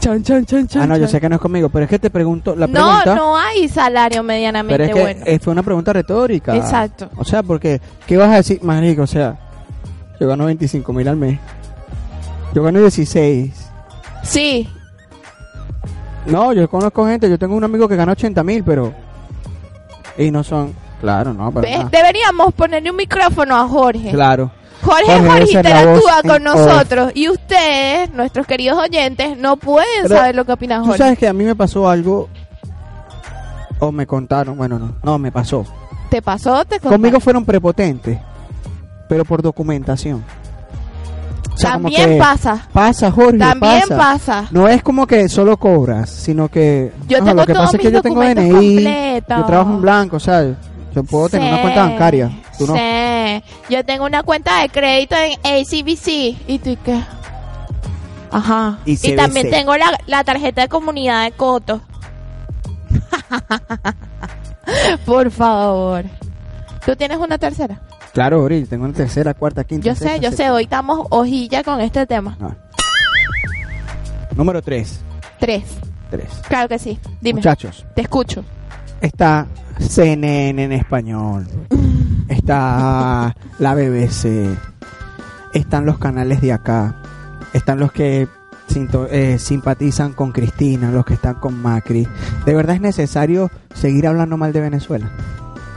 Chan, 0.00 0.22
chan, 0.22 0.44
chan, 0.44 0.66
chan, 0.66 0.82
Ah, 0.82 0.86
no, 0.86 0.96
yo 0.96 1.06
sé 1.06 1.20
que 1.20 1.28
no 1.28 1.36
es 1.36 1.40
conmigo, 1.40 1.68
pero 1.68 1.84
es 1.84 1.88
que 1.90 1.98
te 1.98 2.10
pregunto, 2.10 2.56
la 2.56 2.66
No, 2.66 2.72
pregunta... 2.72 3.14
no 3.14 3.36
hay 3.36 3.68
salario 3.68 4.22
medianamente 4.24 4.74
pero 4.76 4.84
es 4.84 4.94
que 5.16 5.22
bueno. 5.24 5.40
fue 5.42 5.52
una 5.52 5.62
pregunta 5.62 5.92
retórica. 5.92 6.56
Exacto. 6.56 7.08
O 7.16 7.24
sea, 7.24 7.42
porque, 7.42 7.80
¿qué 8.06 8.16
vas 8.16 8.30
a 8.30 8.36
decir, 8.36 8.60
marico? 8.62 9.02
O 9.02 9.06
sea, 9.06 9.36
yo 10.18 10.26
gano 10.26 10.46
25 10.46 10.92
mil 10.92 11.06
al 11.06 11.16
mes. 11.16 11.38
Yo 12.52 12.62
gano 12.64 12.80
16. 12.80 13.52
Sí, 14.24 14.68
No, 16.26 16.52
yo 16.52 16.68
conozco 16.68 17.06
gente, 17.06 17.28
yo 17.30 17.38
tengo 17.38 17.54
un 17.56 17.64
amigo 17.64 17.88
que 17.88 17.96
gana 17.96 18.12
80 18.12 18.42
mil, 18.44 18.62
pero... 18.64 18.92
Y 20.18 20.30
no 20.30 20.42
son... 20.44 20.74
Claro, 21.02 21.34
no, 21.34 21.50
nada. 21.50 21.88
deberíamos 21.90 22.54
ponerle 22.54 22.90
un 22.90 22.96
micrófono 22.96 23.56
a 23.56 23.66
Jorge. 23.66 24.12
Claro. 24.12 24.52
Jorge, 24.84 25.04
Jorge 25.04 25.28
Jorge, 25.28 25.52
interactúa 25.52 26.22
con 26.22 26.42
nosotros 26.44 27.12
y 27.14 27.28
ustedes, 27.28 28.12
nuestros 28.14 28.46
queridos 28.46 28.78
oyentes, 28.78 29.36
no 29.36 29.56
pueden 29.56 29.86
Pero, 30.04 30.16
saber 30.16 30.34
lo 30.36 30.44
que 30.44 30.52
opina 30.52 30.78
Tú 30.78 30.86
Jorge. 30.86 30.98
sabes 30.98 31.18
que 31.18 31.26
a 31.28 31.32
mí 31.32 31.44
me 31.44 31.54
pasó 31.56 31.88
algo... 31.88 32.28
O 33.80 33.90
me 33.90 34.06
contaron, 34.06 34.56
bueno, 34.56 34.78
no, 34.78 34.94
no, 35.02 35.18
me 35.18 35.32
pasó. 35.32 35.66
¿Te 36.08 36.22
pasó? 36.22 36.64
¿Te 36.64 36.76
contaron? 36.76 37.00
Conmigo 37.00 37.18
fueron 37.18 37.44
prepotentes, 37.44 38.16
pero 39.08 39.24
por 39.24 39.42
documentación. 39.42 40.22
O 41.52 41.56
sea, 41.56 41.74
como 41.74 41.90
También 41.90 42.18
pasa. 42.18 42.68
Pasa, 42.72 43.10
Jorge, 43.10 43.38
También 43.38 43.82
pasa. 43.88 43.96
pasa. 43.96 44.48
No 44.52 44.68
es 44.68 44.82
como 44.84 45.06
que 45.06 45.28
solo 45.28 45.56
cobras, 45.56 46.10
sino 46.10 46.48
que... 46.48 46.92
Yo 47.08 47.18
tengo 47.18 47.34
lo 47.40 47.46
que 47.46 47.52
todos 47.52 47.66
pasa 47.66 47.76
es 47.76 47.82
que 47.82 47.92
yo 47.92 48.02
tengo 48.02 48.20
DNI, 48.20 49.20
yo 49.28 49.44
trabajo 49.44 49.70
en 49.70 49.80
blanco, 49.82 50.16
o 50.16 50.20
sea, 50.20 50.44
yo 50.94 51.04
puedo 51.04 51.28
tener 51.28 51.52
una 51.52 51.62
cuenta 51.62 51.82
bancaria. 51.82 52.30
Tú 52.58 52.66
no. 52.66 52.74
Sí. 52.74 53.44
Yo 53.70 53.84
tengo 53.84 54.04
una 54.04 54.22
cuenta 54.22 54.60
de 54.62 54.68
crédito 54.68 55.16
en 55.16 55.32
ACBC. 55.44 56.48
¿Y 56.48 56.58
tú 56.62 56.76
qué? 56.84 57.00
Ajá. 58.30 58.78
Y 58.84 58.96
también 59.14 59.50
tengo 59.50 59.76
la, 59.76 59.98
la 60.06 60.24
tarjeta 60.24 60.62
de 60.62 60.68
comunidad 60.68 61.24
de 61.24 61.32
Coto. 61.32 61.80
Por 65.06 65.30
favor. 65.30 66.04
¿Tú 66.84 66.96
tienes 66.96 67.18
una 67.18 67.38
tercera? 67.38 67.80
Claro, 68.12 68.40
ahorita 68.40 68.70
tengo 68.70 68.84
una 68.84 68.94
tercera, 68.94 69.34
cuarta, 69.34 69.64
quinta. 69.64 69.86
Yo 69.86 69.94
sé, 69.94 70.04
sexta, 70.04 70.18
yo 70.18 70.32
sé. 70.36 70.50
Hoy 70.50 70.64
estamos 70.64 71.06
hojilla 71.10 71.62
con 71.62 71.80
este 71.80 72.06
tema. 72.06 72.36
Ah. 72.40 72.54
Número 74.36 74.60
3. 74.62 75.00
Tres. 75.38 75.64
3. 76.10 76.28
Claro 76.48 76.68
que 76.68 76.78
sí. 76.78 76.98
Dime. 77.20 77.38
Muchachos, 77.38 77.86
Te 77.94 78.02
escucho. 78.02 78.44
Está 79.02 79.46
CNN 79.78 80.64
en 80.64 80.72
español. 80.72 81.46
Está 82.28 83.34
la 83.58 83.74
BBC. 83.74 84.56
Están 85.52 85.84
los 85.84 85.98
canales 85.98 86.40
de 86.40 86.52
acá. 86.52 86.96
Están 87.52 87.78
los 87.78 87.92
que 87.92 88.26
sinto- 88.68 89.06
eh, 89.10 89.38
simpatizan 89.38 90.12
con 90.14 90.32
Cristina, 90.32 90.90
los 90.90 91.04
que 91.04 91.14
están 91.14 91.34
con 91.34 91.60
Macri. 91.60 92.08
¿De 92.46 92.54
verdad 92.54 92.76
es 92.76 92.80
necesario 92.80 93.50
seguir 93.74 94.06
hablando 94.06 94.36
mal 94.38 94.52
de 94.52 94.60
Venezuela? 94.60 95.10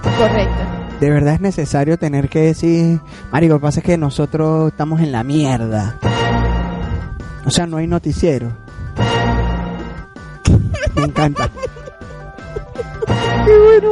Correcto. 0.01 0.55
¿De 1.01 1.09
verdad 1.09 1.33
es 1.33 1.41
necesario 1.41 1.97
tener 1.97 2.29
que 2.29 2.39
decir, 2.39 3.01
Marico, 3.31 3.55
lo 3.55 3.59
que 3.59 3.63
pasa 3.63 3.79
es 3.81 3.85
que 3.85 3.97
nosotros 3.97 4.69
estamos 4.71 5.01
en 5.01 5.11
la 5.11 5.25
mierda? 5.25 5.97
O 7.45 7.49
sea, 7.51 7.67
no 7.67 7.77
hay 7.77 7.87
noticiero. 7.87 8.49
Me 10.95 11.03
encanta. 11.03 11.49
Bueno. 13.45 13.89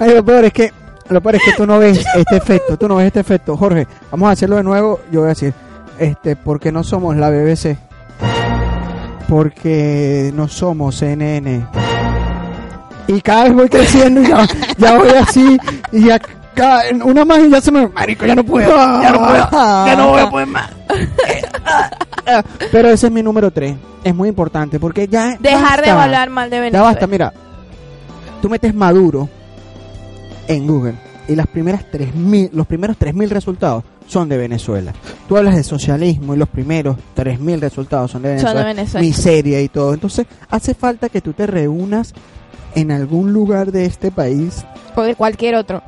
Ay, 0.00 0.14
lo 0.14 0.24
peor 0.24 0.44
es 0.44 0.52
que, 0.52 0.72
lo 1.08 1.20
peor 1.20 1.36
es 1.36 1.42
que 1.44 1.52
tú 1.52 1.66
no 1.66 1.78
ves 1.78 2.04
este 2.16 2.36
efecto, 2.36 2.76
tú 2.76 2.88
no 2.88 2.96
ves 2.96 3.06
este 3.06 3.20
efecto. 3.20 3.56
Jorge, 3.56 3.86
vamos 4.10 4.28
a 4.28 4.32
hacerlo 4.32 4.56
de 4.56 4.62
nuevo. 4.64 5.00
Yo 5.10 5.20
voy 5.20 5.26
a 5.26 5.30
decir, 5.30 5.54
este, 5.98 6.36
porque 6.36 6.72
no 6.72 6.82
somos 6.82 7.16
la 7.16 7.30
BBC. 7.30 7.76
Porque 9.28 10.30
no 10.34 10.48
somos 10.48 10.96
CNN. 10.96 11.66
Y 13.06 13.20
cada 13.20 13.44
vez 13.44 13.54
voy 13.54 13.68
creciendo 13.68 14.22
y 14.22 14.26
ya, 14.28 14.46
ya 14.78 14.98
voy 14.98 15.08
así. 15.10 15.58
Y 15.92 16.06
ya, 16.06 16.18
cada- 16.54 16.82
una 17.04 17.24
más 17.24 17.38
y 17.40 17.50
ya 17.50 17.60
se 17.60 17.72
me. 17.72 17.88
Marico, 17.88 18.26
ya 18.26 18.34
no 18.34 18.44
puedo. 18.44 18.68
Ya 18.76 19.10
no 19.12 19.18
puedo. 19.26 19.50
Ya 19.86 19.96
no 19.96 20.08
voy 20.08 20.20
a 20.20 20.30
poder 20.30 20.46
más. 20.48 20.70
Pero 22.70 22.88
ese 22.90 23.06
es 23.06 23.12
mi 23.12 23.22
número 23.22 23.50
3. 23.50 23.76
Es 24.04 24.14
muy 24.14 24.28
importante 24.28 24.78
porque 24.78 25.08
ya. 25.08 25.36
Dejar 25.38 25.82
de 25.82 25.90
hablar 25.90 26.30
mal 26.30 26.50
de 26.50 26.56
Ya 26.56 26.60
Venezuela. 26.62 26.84
basta, 26.86 27.06
mira. 27.06 27.32
Tú 28.42 28.50
metes 28.50 28.74
Maduro 28.74 29.28
en 30.48 30.66
Google 30.66 30.94
y 31.28 31.36
las 31.36 31.46
primeras 31.46 31.88
3000, 31.90 32.50
los 32.52 32.66
primeros 32.66 32.96
3000 32.98 33.30
resultados 33.30 33.84
son 34.08 34.28
de 34.28 34.36
Venezuela. 34.36 34.92
Tú 35.28 35.36
hablas 35.36 35.54
de 35.54 35.62
socialismo 35.62 36.34
y 36.34 36.38
los 36.38 36.48
primeros 36.48 36.96
3000 37.14 37.60
resultados 37.60 38.10
son 38.10 38.22
de 38.22 38.30
Son 38.30 38.36
Venezuela. 38.38 38.60
de 38.60 38.74
Venezuela. 38.74 39.06
Miseria 39.06 39.62
y 39.62 39.68
todo. 39.68 39.94
Entonces, 39.94 40.26
hace 40.50 40.74
falta 40.74 41.08
que 41.08 41.20
tú 41.20 41.32
te 41.32 41.46
reúnas 41.46 42.12
en 42.74 42.90
algún 42.90 43.32
lugar 43.32 43.70
de 43.70 43.84
este 43.84 44.10
país 44.10 44.64
O 44.96 45.02
de 45.02 45.14
cualquier 45.14 45.54
otro. 45.54 45.80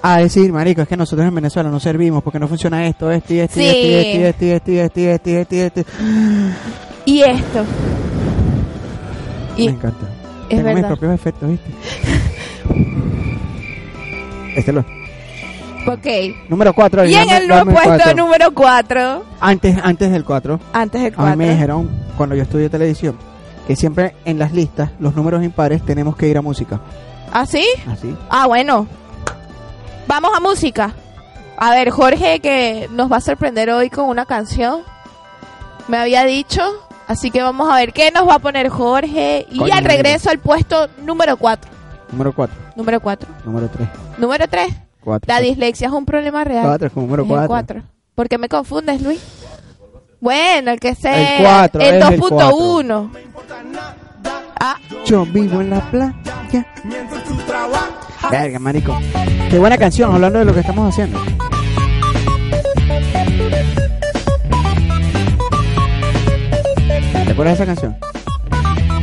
a 0.00 0.18
decir, 0.18 0.50
marico, 0.52 0.80
es 0.80 0.88
que 0.88 0.96
nosotros 0.96 1.28
en 1.28 1.34
Venezuela 1.34 1.68
no 1.70 1.80
servimos 1.80 2.22
porque 2.22 2.38
no 2.38 2.48
funciona 2.48 2.86
esto, 2.86 3.10
esto 3.10 3.34
y 3.34 3.40
esto 3.40 3.60
y 3.60 3.64
esto 3.66 4.44
y 4.44 4.48
esto 4.48 4.70
y 4.72 4.78
esto 4.78 5.00
y 5.00 5.04
esto 5.36 5.54
y 5.54 5.58
esto 5.58 5.80
y 7.04 7.22
y 9.56 9.64
Me 9.66 9.72
encanta. 9.72 10.06
Es 10.48 10.56
Tengo 10.56 10.64
mis 10.64 10.74
verdad. 10.76 10.88
propios 10.88 11.14
efectos, 11.14 11.48
¿viste? 11.50 11.70
este 14.56 14.72
lo. 14.72 14.80
Ok. 15.86 16.06
Número 16.48 16.72
4. 16.74 17.06
Y 17.06 17.14
en 17.14 17.30
el 17.30 17.48
nuevo 17.48 17.70
puesto 17.70 18.14
número 18.14 18.52
4, 18.52 19.24
Antes, 19.40 19.76
antes 19.82 20.10
del 20.10 20.24
4, 20.24 20.60
antes 20.72 21.02
del 21.02 21.14
a 21.16 21.22
mí 21.22 21.36
me 21.36 21.44
4. 21.46 21.52
dijeron, 21.54 21.90
cuando 22.16 22.34
yo 22.34 22.42
estudié 22.42 22.68
televisión, 22.68 23.16
que 23.66 23.76
siempre 23.76 24.14
en 24.24 24.38
las 24.38 24.52
listas, 24.52 24.90
los 24.98 25.14
números 25.14 25.42
impares, 25.44 25.82
tenemos 25.84 26.16
que 26.16 26.28
ir 26.28 26.36
a 26.36 26.42
música. 26.42 26.80
¿Ah, 27.32 27.46
sí? 27.46 27.66
Así. 27.90 28.14
Ah, 28.28 28.46
bueno. 28.46 28.86
Vamos 30.06 30.30
a 30.34 30.40
música. 30.40 30.92
A 31.56 31.70
ver, 31.70 31.90
Jorge, 31.90 32.40
que 32.40 32.88
nos 32.92 33.10
va 33.10 33.16
a 33.18 33.20
sorprender 33.20 33.70
hoy 33.70 33.90
con 33.90 34.06
una 34.06 34.26
canción. 34.26 34.80
Me 35.86 35.96
había 35.98 36.24
dicho. 36.24 36.62
Así 37.08 37.30
que 37.30 37.42
vamos 37.42 37.70
a 37.72 37.76
ver 37.76 37.94
qué 37.94 38.10
nos 38.10 38.28
va 38.28 38.34
a 38.34 38.38
poner 38.38 38.68
Jorge. 38.68 39.46
Y 39.50 39.58
Coño, 39.58 39.74
al 39.74 39.84
regreso 39.84 40.28
al 40.28 40.38
puesto 40.38 40.88
número 41.04 41.38
4. 41.38 41.70
Número 42.12 42.32
4. 42.34 42.56
Número 42.76 43.00
4. 43.00 43.28
Número 43.44 43.68
3. 43.68 43.88
Número 44.18 44.46
3. 44.46 44.74
4. 45.00 45.34
La 45.34 45.40
dislexia 45.40 45.88
es 45.88 45.92
un 45.92 46.04
problema 46.04 46.44
real. 46.44 46.64
4 46.66 46.90
como 46.90 47.06
número 47.06 47.22
Es 47.22 47.30
el 47.30 47.46
4. 47.46 47.46
4. 47.48 47.82
¿Por 48.14 48.28
qué 48.28 48.36
me 48.36 48.48
confundes, 48.48 49.00
Luis? 49.00 49.20
Bueno, 50.20 50.70
el 50.70 50.80
que 50.80 50.94
sea. 50.94 51.36
El 51.38 51.42
cuatro, 51.44 51.80
El 51.80 52.02
es 52.02 52.10
el 52.10 52.20
2.1. 52.20 53.10
Ah, 54.60 54.76
Yo 55.06 55.24
vivo 55.24 55.60
en 55.60 55.70
la 55.70 55.80
playa. 55.90 56.66
Verga, 58.30 58.58
marico. 58.58 58.98
Qué 59.48 59.58
buena 59.58 59.78
canción, 59.78 60.12
hablando 60.12 60.40
de 60.40 60.44
lo 60.44 60.52
que 60.52 60.60
estamos 60.60 60.92
haciendo. 60.92 61.18
¿Te 67.28 67.34
pones 67.34 67.52
esa 67.52 67.66
canción? 67.66 67.94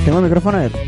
Tengo 0.03 0.17
el 0.17 0.23
micrófono 0.23 0.57
abierto. 0.57 0.79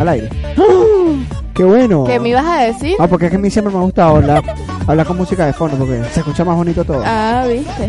Al 0.00 0.08
aire. 0.08 0.28
¡Ah! 0.58 1.42
¡Qué 1.54 1.62
bueno! 1.62 2.04
¿qué 2.04 2.18
me 2.18 2.30
ibas 2.30 2.44
a 2.44 2.62
decir? 2.62 2.96
Ah, 2.98 3.06
porque 3.06 3.26
es 3.26 3.30
que 3.30 3.36
a 3.36 3.38
mí 3.38 3.50
siempre 3.50 3.72
me 3.72 3.78
ha 3.78 3.82
gustado 3.82 4.16
hablar, 4.16 4.42
hablar 4.86 5.06
con 5.06 5.16
música 5.16 5.46
de 5.46 5.52
fondo 5.52 5.76
porque 5.76 6.02
se 6.12 6.20
escucha 6.20 6.44
más 6.44 6.56
bonito 6.56 6.84
todo. 6.84 7.02
Ah, 7.06 7.44
viste. 7.46 7.88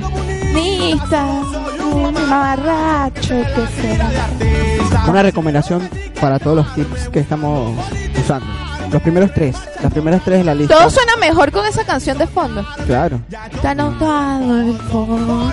Mamarracho 2.30 3.36
que 3.56 3.82
se 3.82 3.98
va. 3.98 5.06
Una 5.10 5.24
recomendación 5.24 5.90
para 6.22 6.38
todos 6.38 6.58
los 6.58 6.76
tips 6.76 7.10
que 7.10 7.20
estamos 7.22 7.76
usando. 8.20 8.46
Los 8.92 9.02
primeros 9.02 9.34
tres. 9.34 9.56
Las 9.82 9.92
primeras 9.92 10.22
tres 10.24 10.38
de 10.40 10.44
la 10.44 10.54
lista. 10.54 10.76
Todo 10.78 10.90
suena 10.92 11.16
mejor 11.16 11.52
con 11.52 11.66
esa 11.66 11.84
canción 11.84 12.20
de 12.20 12.28
fondo. 12.28 12.64
Claro. 12.86 13.20
Está 13.52 13.72
anotado 13.72 14.62
el 14.62 14.78
fondo. 14.78 15.52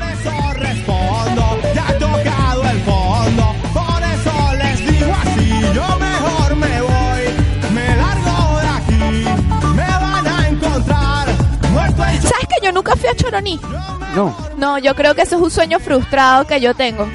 A 13.11 13.15
Choroní? 13.17 13.61
No. 14.15 14.35
No, 14.57 14.79
yo 14.79 14.95
creo 14.95 15.15
que 15.15 15.23
eso 15.23 15.37
es 15.37 15.43
un 15.43 15.51
sueño 15.51 15.79
frustrado 15.79 16.47
que 16.47 16.61
yo 16.61 16.75
tengo. 16.75 17.07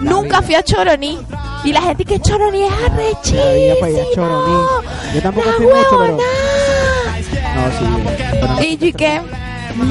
Nunca 0.00 0.42
fui 0.42 0.54
a 0.54 0.62
Choroní. 0.62 1.18
Y 1.64 1.72
la 1.72 1.80
gente 1.82 2.04
que 2.04 2.20
Choroní 2.20 2.64
es 2.64 2.72
arrechísimo. 2.90 3.40
La 3.80 3.86
vida. 3.86 4.04
Yo 5.14 5.22
tampoco 5.22 5.46
La 5.50 5.56
fui 5.56 5.66
mucho, 5.66 5.98
pero. 5.98 6.16
No, 6.16 7.70
sí. 7.78 7.86
pero 8.32 8.46
no- 8.48 8.62
Y 8.62 8.76
yo 8.76 8.96
que, 8.96 9.20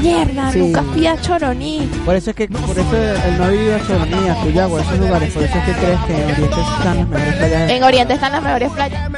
mierda, 0.02 0.52
Sí. 0.52 0.58
nunca 0.60 0.82
fui 0.92 1.06
a 1.06 1.20
Choroní. 1.20 1.90
Por 2.04 2.14
eso 2.14 2.30
es 2.30 2.36
que, 2.36 2.48
por 2.48 2.78
eso 2.78 2.96
el 2.96 3.38
no 3.38 3.44
ha 3.44 3.48
vivido 3.48 3.76
a 3.76 3.86
Choroní, 3.86 4.28
a 4.28 4.34
Cuyagua, 4.36 4.80
esos 4.82 4.98
lugares, 4.98 5.32
por 5.34 5.42
eso 5.42 5.58
es 5.58 5.64
que 5.64 5.72
crees 5.72 6.00
que 6.06 6.14
en 6.14 6.30
Oriente 6.30 6.60
están 6.60 6.96
las 6.98 7.08
mejores 7.08 7.34
playas. 7.36 7.70
En 7.70 7.82
Oriente 7.82 8.14
están 8.14 8.32
las 8.32 8.42
mejores 8.42 8.70
playas. 8.70 9.10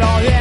Me 0.00 0.39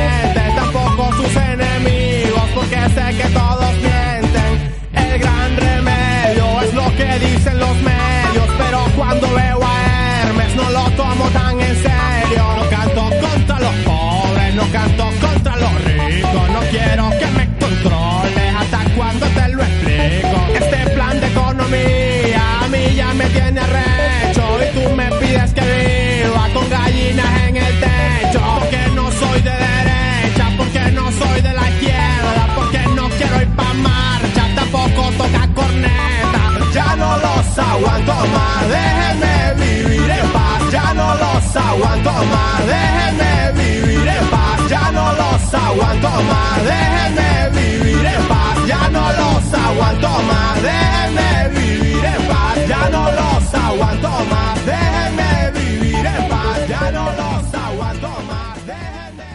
aguanto 41.60 42.12
más, 42.12 42.66
déjenme 42.66 43.52
vivir 43.62 44.08
en 44.08 44.26
paz, 44.30 44.70
ya 44.70 44.92
no 44.92 45.06
los 45.14 45.54
aguanto 45.54 46.10
más, 46.10 46.64
déjenme 46.64 47.50
vivir 47.60 48.06
en 48.06 48.28
paz, 48.28 48.68
ya 48.68 48.90
no 48.90 49.04
los 49.20 49.54
aguanto 49.54 50.10
más, 50.30 50.62
déjenme 50.62 51.50
vivir 51.60 52.06
en 52.06 52.28
paz, 52.28 52.68
ya 52.68 52.90
no 52.90 53.04
los 53.12 53.54
aguanto 53.54 54.10
más, 54.32 54.66
déjenme 54.66 55.52
vivir 55.60 56.06
en 56.06 56.30
paz, 56.30 56.68
ya 56.68 56.92
no 56.92 57.06
los 57.20 57.54
aguanto 57.54 58.08
más, 58.30 58.66
déjenme 58.66 59.26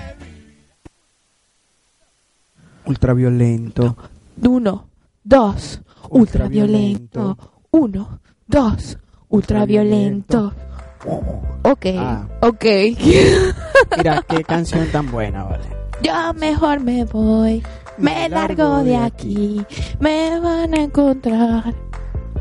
Ultraviolento. 2.86 3.96
Uno, 4.42 4.88
dos, 5.22 5.80
ultraviolento. 6.10 7.36
Uno, 7.70 8.20
dos, 8.46 8.98
ultraviolento. 9.28 10.52
Ok, 11.62 11.86
Ah. 11.98 12.22
ok. 12.40 12.64
Mira, 13.96 14.24
qué 14.28 14.44
canción 14.44 14.86
tan 14.90 15.10
buena, 15.10 15.44
vale. 15.44 15.64
Yo 16.02 16.12
mejor 16.34 16.80
me 16.80 17.04
voy, 17.04 17.62
me 17.98 18.28
largo 18.28 18.82
de 18.84 18.96
aquí. 18.96 19.64
Me 20.00 20.38
van 20.40 20.74
a 20.74 20.82
encontrar 20.82 21.74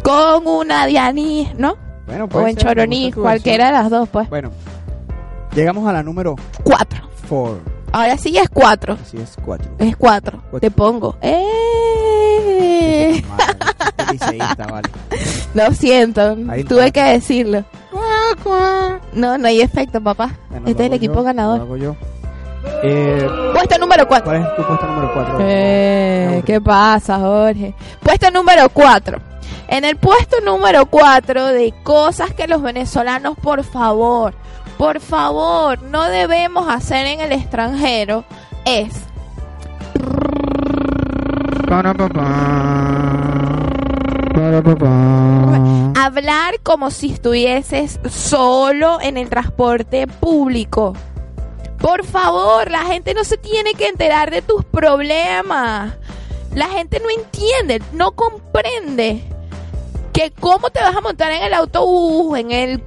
con 0.04 0.48
una 0.48 0.86
Dianí, 0.86 1.50
¿no? 1.58 1.76
Bueno, 2.08 2.26
O 2.26 2.30
puede 2.30 2.50
en 2.52 2.58
Choroní, 2.58 3.12
cualquiera 3.14 3.68
de 3.68 3.72
las 3.74 3.90
dos, 3.90 4.10
pues. 4.10 4.30
Bueno, 4.30 4.52
llegamos 5.56 5.88
a 5.88 5.94
la 5.94 6.04
número 6.04 6.36
Cuatro. 6.64 7.08
4. 7.30 7.60
Ahora 7.94 8.18
sí 8.18 8.36
es 8.38 8.50
cuatro. 8.50 8.98
Así 9.02 9.18
es, 9.18 9.38
4. 9.46 9.72
Es 9.78 9.96
cuatro. 9.96 10.40
Cuatro. 10.50 10.60
Te 10.60 10.72
pongo. 10.72 11.16
¡Eh! 11.22 13.24
vale. 14.70 14.90
Lo 15.54 15.72
siento, 15.74 16.36
Ahí 16.50 16.64
tuve 16.64 16.88
está. 16.88 16.92
que 17.06 17.12
decirlo. 17.14 17.64
No, 19.14 19.38
no 19.38 19.48
hay 19.48 19.62
efecto, 19.62 20.02
papá. 20.02 20.32
Bueno, 20.50 20.68
este 20.68 20.84
es 20.84 20.90
lo 20.90 20.96
el 20.96 20.98
equipo 20.98 21.14
yo, 21.14 21.20
Lo 21.20 21.24
ganador. 21.24 21.62
hago 21.62 21.78
yo. 21.78 21.96
Eh, 22.82 23.30
Puesto 23.54 23.78
número 23.78 24.08
4. 24.08 24.26
¿Cuál 24.26 24.42
es 24.42 24.56
tu 24.56 24.64
puesto 24.64 24.88
número 24.88 25.14
4? 25.14 25.38
Eh, 25.42 26.44
¿Qué 26.46 26.62
pasa, 26.62 27.20
Jorge? 27.20 27.76
Puesto 28.02 28.32
número 28.32 28.70
4. 28.70 29.18
En 29.68 29.86
el 29.86 29.98
puesto 29.98 30.38
número 30.42 30.86
4 30.86 31.48
de 31.48 31.74
cosas 31.84 32.34
que 32.34 32.48
los 32.48 32.62
venezolanos, 32.62 33.38
por 33.38 33.64
favor, 33.64 34.34
por 34.78 35.00
favor, 35.00 35.82
no 35.84 36.04
debemos 36.06 36.70
hacer 36.70 37.06
en 37.08 37.20
el 37.22 37.32
extranjero 37.32 38.24
es 38.66 38.94
hablar 45.96 46.60
como 46.62 46.92
si 46.92 47.12
estuvieses 47.12 48.00
solo 48.10 49.00
en 49.02 49.18
el 49.18 49.30
transporte 49.30 50.08
público. 50.08 50.94
Por 51.80 52.06
favor, 52.06 52.72
la 52.72 52.86
gente 52.86 53.14
no 53.14 53.24
se 53.24 53.38
tiene 53.38 53.74
que 53.74 53.88
enterar 53.88 54.32
de 54.32 54.42
tus 54.42 54.64
problemas. 54.64 55.96
La 56.56 56.68
gente 56.70 57.00
no 57.00 57.10
entiende, 57.10 57.82
no 57.94 58.12
comprende 58.12 59.24
que 60.14 60.32
cómo 60.32 60.70
te 60.70 60.80
vas 60.80 60.96
a 60.96 61.02
montar 61.02 61.32
en 61.32 61.44
el 61.44 61.54
autobús, 61.54 62.38
en 62.38 62.52
el 62.52 62.84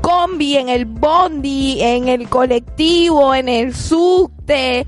combi, 0.00 0.56
en 0.56 0.68
el 0.68 0.86
bondi, 0.86 1.80
en 1.80 2.08
el 2.08 2.28
colectivo, 2.28 3.34
en 3.34 3.48
el 3.48 3.74
subte, 3.74 4.86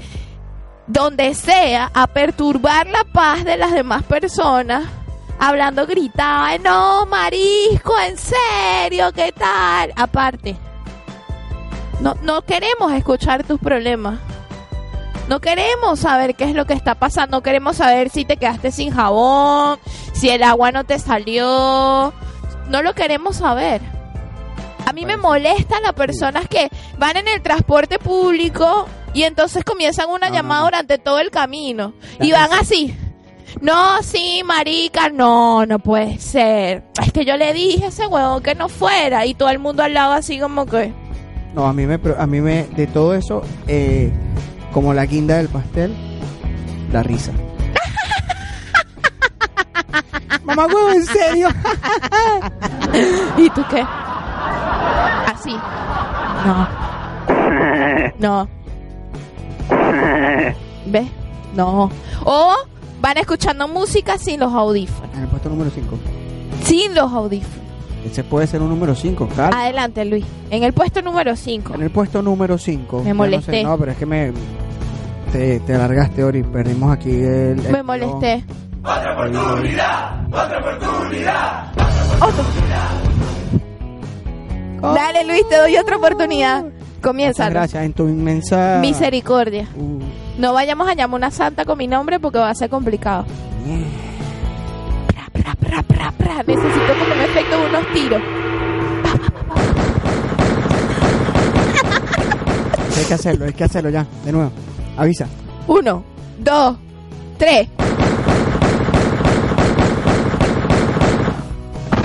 donde 0.86 1.34
sea, 1.34 1.90
a 1.94 2.06
perturbar 2.06 2.86
la 2.86 3.04
paz 3.04 3.44
de 3.44 3.56
las 3.56 3.72
demás 3.72 4.02
personas, 4.04 4.84
hablando 5.38 5.86
gritado, 5.86 6.44
"Ay, 6.44 6.58
no, 6.58 7.06
marisco, 7.06 7.98
en 8.00 8.16
serio, 8.16 9.12
¿qué 9.12 9.32
tal? 9.32 9.92
Aparte, 9.96 10.56
no, 12.00 12.14
no 12.22 12.42
queremos 12.42 12.92
escuchar 12.92 13.44
tus 13.44 13.58
problemas. 13.58 14.18
No 15.28 15.40
queremos 15.40 15.98
saber 16.00 16.36
qué 16.36 16.44
es 16.44 16.54
lo 16.54 16.66
que 16.66 16.74
está 16.74 16.94
pasando. 16.94 17.38
No 17.38 17.42
queremos 17.42 17.76
saber 17.76 18.10
si 18.10 18.24
te 18.24 18.36
quedaste 18.36 18.70
sin 18.70 18.92
jabón, 18.92 19.78
si 20.12 20.30
el 20.30 20.42
agua 20.42 20.70
no 20.70 20.84
te 20.84 20.98
salió. 20.98 22.12
No 22.68 22.82
lo 22.82 22.94
queremos 22.94 23.36
saber. 23.36 23.80
A 24.86 24.92
mí 24.92 25.04
me 25.04 25.16
molestan 25.16 25.82
las 25.82 25.94
personas 25.94 26.46
que 26.48 26.70
van 26.96 27.16
en 27.16 27.26
el 27.26 27.42
transporte 27.42 27.98
público 27.98 28.86
y 29.14 29.24
entonces 29.24 29.64
comienzan 29.64 30.10
una 30.10 30.28
llamada 30.30 30.62
durante 30.62 30.98
todo 30.98 31.18
el 31.18 31.30
camino. 31.30 31.94
Y 32.20 32.30
van 32.30 32.52
así. 32.52 32.96
No, 33.60 34.02
sí, 34.02 34.42
marica, 34.44 35.08
no, 35.08 35.64
no 35.66 35.78
puede 35.78 36.18
ser. 36.18 36.82
Es 37.02 37.12
que 37.12 37.24
yo 37.24 37.36
le 37.36 37.52
dije 37.54 37.86
a 37.86 37.88
ese 37.88 38.06
huevo 38.06 38.40
que 38.40 38.54
no 38.54 38.68
fuera 38.68 39.24
y 39.26 39.34
todo 39.34 39.48
el 39.50 39.58
mundo 39.58 39.82
al 39.82 39.94
lado 39.94 40.12
así 40.12 40.38
como 40.38 40.66
que... 40.66 40.92
No, 41.54 41.66
a 41.66 41.72
mí 41.72 41.86
me, 41.86 41.98
pro- 41.98 42.20
a 42.20 42.26
mí 42.26 42.40
me, 42.42 42.64
de 42.64 42.86
todo 42.86 43.14
eso, 43.14 43.42
eh, 43.66 44.12
como 44.72 44.92
la 44.92 45.06
guinda 45.06 45.38
del 45.38 45.48
pastel, 45.48 45.94
la 46.92 47.02
risa. 47.02 47.32
Mamá 50.44 50.66
huevo, 50.66 50.90
en 50.90 51.06
serio. 51.06 51.48
¿Y 53.38 53.48
tú 53.50 53.64
qué? 53.70 53.82
Así. 55.32 55.56
No. 56.44 56.68
No. 58.18 58.48
¿Ves? 60.86 61.06
No. 61.54 61.90
O 62.24 62.54
van 63.06 63.18
escuchando 63.18 63.68
música 63.68 64.18
sin 64.18 64.40
los 64.40 64.52
audífonos. 64.52 65.14
En 65.14 65.22
el 65.22 65.28
puesto 65.28 65.48
número 65.48 65.70
5. 65.70 65.96
Sin 66.64 66.92
los 66.92 67.12
audífonos. 67.12 67.64
Ese 68.04 68.24
puede 68.24 68.48
ser 68.48 68.62
un 68.62 68.68
número 68.68 68.96
5, 68.96 69.28
claro. 69.28 69.56
Adelante, 69.56 70.04
Luis. 70.04 70.24
En 70.50 70.64
el 70.64 70.72
puesto 70.72 71.02
número 71.02 71.36
5. 71.36 71.74
En 71.74 71.82
el 71.82 71.90
puesto 71.90 72.20
número 72.20 72.58
5. 72.58 73.04
Me 73.04 73.14
molesté. 73.14 73.62
No, 73.62 73.78
pero 73.78 73.92
es 73.92 73.98
que 73.98 74.06
me. 74.06 74.32
Te, 75.30 75.60
te 75.60 75.74
alargaste, 75.74 76.24
Ori. 76.24 76.42
Perdimos 76.42 76.92
aquí 76.92 77.10
el. 77.10 77.64
el 77.64 77.70
Me 77.70 77.84
molesté. 77.84 78.44
Oh. 84.82 84.94
Dale, 84.94 85.24
Luis, 85.26 85.48
te 85.48 85.56
doy 85.58 85.76
otra 85.76 85.96
oportunidad. 85.96 86.64
Comienza. 87.00 87.44
Muchas 87.44 87.54
gracias. 87.54 87.84
En 87.84 87.92
tu 87.92 88.08
inmensa. 88.08 88.78
Misericordia. 88.80 89.68
Uh, 89.76 90.00
No 90.38 90.52
vayamos 90.52 90.88
a 90.88 90.94
llamar 90.94 91.18
una 91.18 91.30
santa 91.30 91.64
con 91.64 91.78
mi 91.78 91.86
nombre 91.86 92.20
porque 92.20 92.38
va 92.38 92.50
a 92.50 92.54
ser 92.54 92.68
complicado. 92.68 93.24
Pra, 95.32 95.82
pra, 95.82 96.12
pra. 96.12 96.42
Necesito 96.46 96.92
como 96.98 97.14
un 97.14 97.20
efecto 97.20 97.58
de 97.58 97.66
unos 97.66 97.92
tiros. 97.92 98.22
hay 102.96 103.04
que 103.04 103.14
hacerlo, 103.14 103.44
hay 103.46 103.52
que 103.52 103.64
hacerlo 103.64 103.90
ya. 103.90 104.06
De 104.24 104.32
nuevo. 104.32 104.50
Avisa. 104.96 105.26
Uno, 105.66 106.04
dos, 106.38 106.76
tres. 107.38 107.68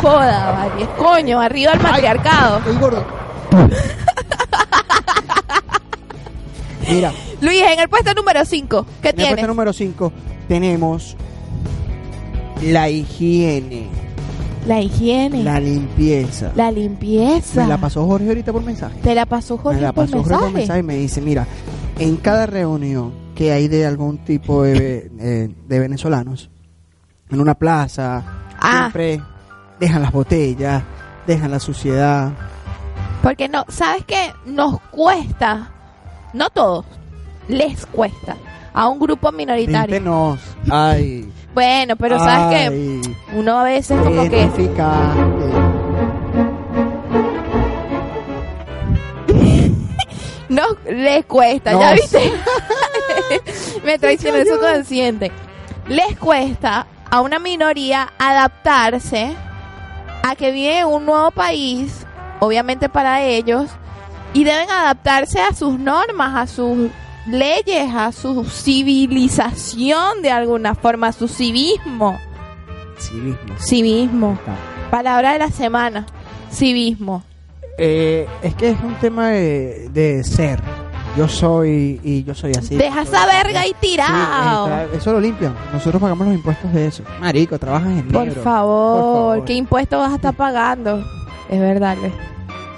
Joda, 0.02 0.52
vale. 0.52 0.88
Coño, 0.98 1.40
arriba 1.40 1.74
el 1.74 1.80
matriarcado. 1.82 2.58
Estoy 2.60 2.78
gordo. 2.78 3.06
Mira, 6.90 7.12
Luis, 7.42 7.62
en 7.62 7.80
el 7.80 7.90
puesto 7.90 8.14
número 8.14 8.46
5, 8.46 8.86
¿qué 9.02 9.10
en 9.10 9.10
el 9.10 9.16
puesto 9.16 9.26
tienes? 9.36 9.48
número 9.48 9.74
5 9.74 10.12
tenemos 10.48 11.16
la 12.64 12.90
higiene, 12.90 13.88
La 14.68 14.80
higiene, 14.82 15.44
la, 15.44 15.54
la 15.54 15.60
limpieza. 15.60 16.52
limpieza. 16.72 17.64
Me 17.64 17.68
la 17.68 17.78
pasó 17.80 18.06
Jorge 18.06 18.28
ahorita 18.28 18.54
por 18.54 18.64
mensaje. 18.64 19.00
Te 19.02 19.16
la 19.16 19.26
pasó 19.26 19.58
Jorge 19.58 19.78
me 19.78 19.82
la 19.82 19.92
por 19.94 20.06
pasó 20.06 20.18
Jorge 20.18 20.30
mensaje. 20.30 20.46
por 20.52 20.54
mensaje 20.60 20.80
y 20.80 20.84
me 20.84 20.96
dice, 20.98 21.22
mira, 21.22 21.48
en 21.98 22.18
cada 22.18 22.46
reunión 22.46 23.14
que 23.36 23.52
hay 23.52 23.68
de 23.68 23.86
algún 23.88 24.20
tipo 24.20 24.64
de, 24.64 25.10
eh, 25.20 25.50
de 25.68 25.80
venezolanos, 25.80 26.50
en 27.32 27.40
una 27.42 27.56
plaza, 27.56 28.24
Ah. 28.60 28.82
siempre 28.92 29.22
dejan 29.80 30.04
las 30.04 30.12
botellas, 30.12 30.84
dejan 31.26 31.50
la 31.50 31.60
suciedad. 31.60 32.32
Porque 33.24 33.50
no, 33.50 33.66
¿sabes 33.70 34.04
qué? 34.06 34.32
Nos 34.46 34.80
cuesta, 34.92 35.72
no 36.34 36.50
todos, 36.52 36.86
les 37.48 37.86
cuesta 37.86 38.38
a 38.74 38.88
un 38.88 39.00
grupo 39.00 39.32
minoritario. 39.32 39.96
Díntenos. 39.96 40.40
Ay. 40.70 41.30
Bueno, 41.54 41.96
pero 41.98 42.18
¿sabes 42.18 42.70
ay, 42.70 43.02
Uno 43.34 43.60
a 43.60 43.64
veces 43.64 44.00
como 44.02 44.30
que... 44.30 44.48
No 50.50 50.64
les 50.86 51.26
cuesta. 51.26 51.72
¿ya 51.72 51.94
viste? 51.94 52.32
Me 53.86 53.98
traicionó 53.98 54.38
el 54.38 54.48
subconsciente. 54.48 55.32
Les 55.88 56.18
cuesta 56.18 56.88
a 57.10 57.22
una 57.22 57.40
minoría 57.40 58.12
adaptarse 58.18 59.34
a 60.24 60.36
que 60.36 60.52
vive 60.52 60.80
en 60.80 60.88
un 60.88 61.06
nuevo 61.06 61.32
país, 61.32 62.06
obviamente 62.40 62.90
para 62.90 63.24
ellos, 63.24 63.70
y 64.34 64.44
deben 64.44 64.70
adaptarse 64.70 65.42
a 65.42 65.54
sus 65.54 65.80
normas, 65.80 66.36
a 66.36 66.48
sus 66.48 66.90
leyes, 67.28 67.94
a 67.94 68.12
su 68.12 68.44
civilización 68.46 70.22
de 70.22 70.32
alguna 70.32 70.76
forma, 70.76 71.08
a 71.08 71.12
su 71.12 71.28
civismo. 71.28 72.18
Civismo. 72.98 73.56
Civismo. 73.60 74.40
Palabra 74.90 75.34
de 75.34 75.40
la 75.40 75.50
semana. 75.50 76.06
Civismo. 76.52 77.24
Eh, 77.78 78.28
es 78.44 78.54
que 78.56 78.70
es 78.72 78.78
un 78.84 78.96
tema 78.96 79.30
de, 79.30 79.90
de 79.90 80.24
ser. 80.24 80.62
Yo 81.18 81.28
soy 81.28 82.00
y 82.04 82.24
yo 82.24 82.34
soy 82.34 82.54
así. 82.54 82.76
Deja 82.78 83.02
esa 83.02 83.26
verga 83.26 83.64
Sí, 83.64 83.76
tirado. 83.82 84.70
eso 84.94 85.12
lo 85.12 85.20
limpian. 85.20 85.54
Nosotros 85.74 86.02
pagamos 86.02 86.26
los 86.28 86.36
impuestos 86.36 86.72
de 86.74 86.88
eso. 86.88 87.04
Marico, 87.20 87.60
trabajas 87.60 87.90
en 88.00 88.08
Por 88.08 88.26
negro. 88.28 88.42
favor, 88.44 89.02
Por 89.02 89.14
favor. 89.14 89.46
¿qué 89.46 89.54
impuesto 89.56 90.00
vas 90.00 90.12
a 90.14 90.16
estar 90.16 90.34
pagando? 90.34 91.04
Es 91.50 91.60
verdad. 91.60 91.98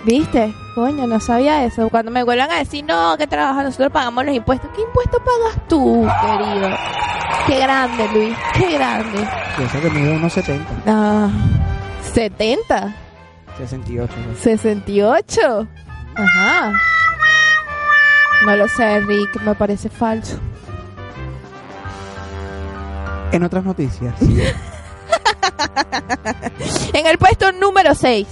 ¿Viste? 0.05 0.53
Coño, 0.75 1.07
no 1.07 1.19
sabía 1.19 1.63
eso. 1.65 1.89
Cuando 1.89 2.11
me 2.11 2.23
vuelvan 2.23 2.51
a 2.51 2.57
decir, 2.59 2.83
no, 2.83 3.15
que 3.17 3.25
trabajas, 3.27 3.63
nosotros 3.63 3.91
pagamos 3.91 4.25
los 4.25 4.35
impuestos. 4.35 4.69
¿Qué 4.75 4.81
impuesto 4.81 5.17
pagas 5.23 5.67
tú, 5.69 6.05
querido? 6.21 6.69
Qué 7.47 7.59
grande, 7.59 8.09
Luis. 8.13 8.35
Qué 8.53 8.71
grande. 8.73 9.27
Yo 9.59 9.69
sé 9.69 9.79
que 9.81 9.89
mide 9.89 10.11
unos 10.15 10.33
70, 10.33 10.65
Ah, 10.87 11.29
70, 12.13 12.95
68. 13.57 14.13
¿no? 14.29 14.35
68. 14.41 15.67
Ajá. 16.15 16.71
No 18.45 18.55
lo 18.57 18.67
sé, 18.67 18.99
Rick, 19.01 19.41
me 19.43 19.55
parece 19.55 19.89
falso. 19.89 20.37
En 23.31 23.43
otras 23.43 23.63
noticias, 23.63 24.13
En 26.93 27.05
el 27.07 27.17
puesto 27.17 27.51
número 27.53 27.95
6. 27.95 28.27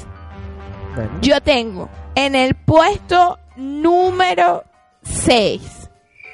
Bueno, 0.96 1.12
Yo 1.22 1.42
tengo 1.42 1.90
en 2.16 2.36
el 2.36 2.56
puesto 2.56 3.40
número 3.56 4.64
6. 5.04 5.90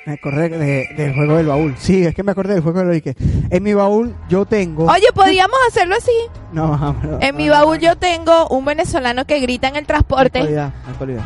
me 0.05 0.13
acordé 0.13 0.47
de- 0.49 0.87
del 0.95 1.13
juego 1.13 1.35
del 1.35 1.47
baúl. 1.47 1.75
Sí, 1.77 2.05
es 2.05 2.15
que 2.15 2.23
me 2.23 2.31
acordé 2.31 2.53
del 2.53 2.63
juego 2.63 2.79
del 2.79 2.87
baúl. 2.87 3.01
que 3.01 3.15
En 3.49 3.61
mi 3.63 3.73
baúl 3.73 4.15
yo 4.29 4.45
tengo. 4.45 4.85
Oye, 4.85 5.07
podríamos 5.13 5.57
hacerlo 5.67 5.95
así. 5.97 6.11
No, 6.53 6.69
vámonos, 6.79 7.21
En 7.21 7.35
mi 7.35 7.47
no, 7.47 7.53
baúl 7.53 7.75
no, 7.77 7.81
yo 7.83 7.95
tengo 7.97 8.47
un 8.47 8.63
venezolano 8.63 9.25
que 9.25 9.39
grita 9.41 9.67
en 9.67 9.75
el 9.75 9.81
no 9.83 9.87
transporte. 9.87 10.39
cualidad, 10.39 10.71
no 10.85 10.89
hay 10.91 10.95
cualidad. 10.97 11.23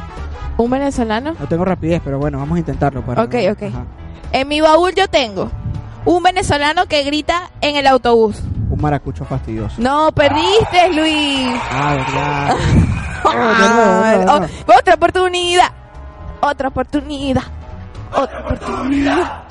¿Un 0.58 0.70
venezolano? 0.72 1.36
No 1.40 1.48
tengo 1.48 1.64
rapidez, 1.66 2.02
pero 2.04 2.18
bueno, 2.20 2.38
vamos 2.40 2.56
a 2.56 2.60
intentarlo. 2.60 3.02
Para 3.06 3.24
Ok, 3.24 3.36
ok. 3.52 3.64
Ajá. 3.64 3.86
En 4.32 4.48
mi 4.48 4.62
baúl 4.62 4.94
yo 4.96 5.08
tengo 5.08 5.52
un 6.06 6.24
venezolano 6.24 6.88
que 6.88 7.04
grita 7.04 7.52
en 7.62 7.76
el 7.76 7.86
autobús. 7.86 8.42
Un 8.70 8.82
maracucho 8.82 9.26
fastidioso. 9.26 9.76
No, 9.80 10.12
perdiste, 10.12 10.90
Luis. 10.94 11.56
Ah, 11.70 11.96
verdad. 11.96 12.56
Oh, 13.24 13.34
nuevo, 13.34 13.48
de 13.48 13.54
Ah, 13.64 13.74
nuevo, 13.74 14.04
de 14.04 14.26
o- 14.32 14.40
nuevo. 14.40 14.54
otra 14.80 14.94
oportunidad. 14.96 15.68
Otra 16.42 16.68
oportunidad. 16.70 17.44
Otra 18.14 18.40
oportunidad. 18.40 19.42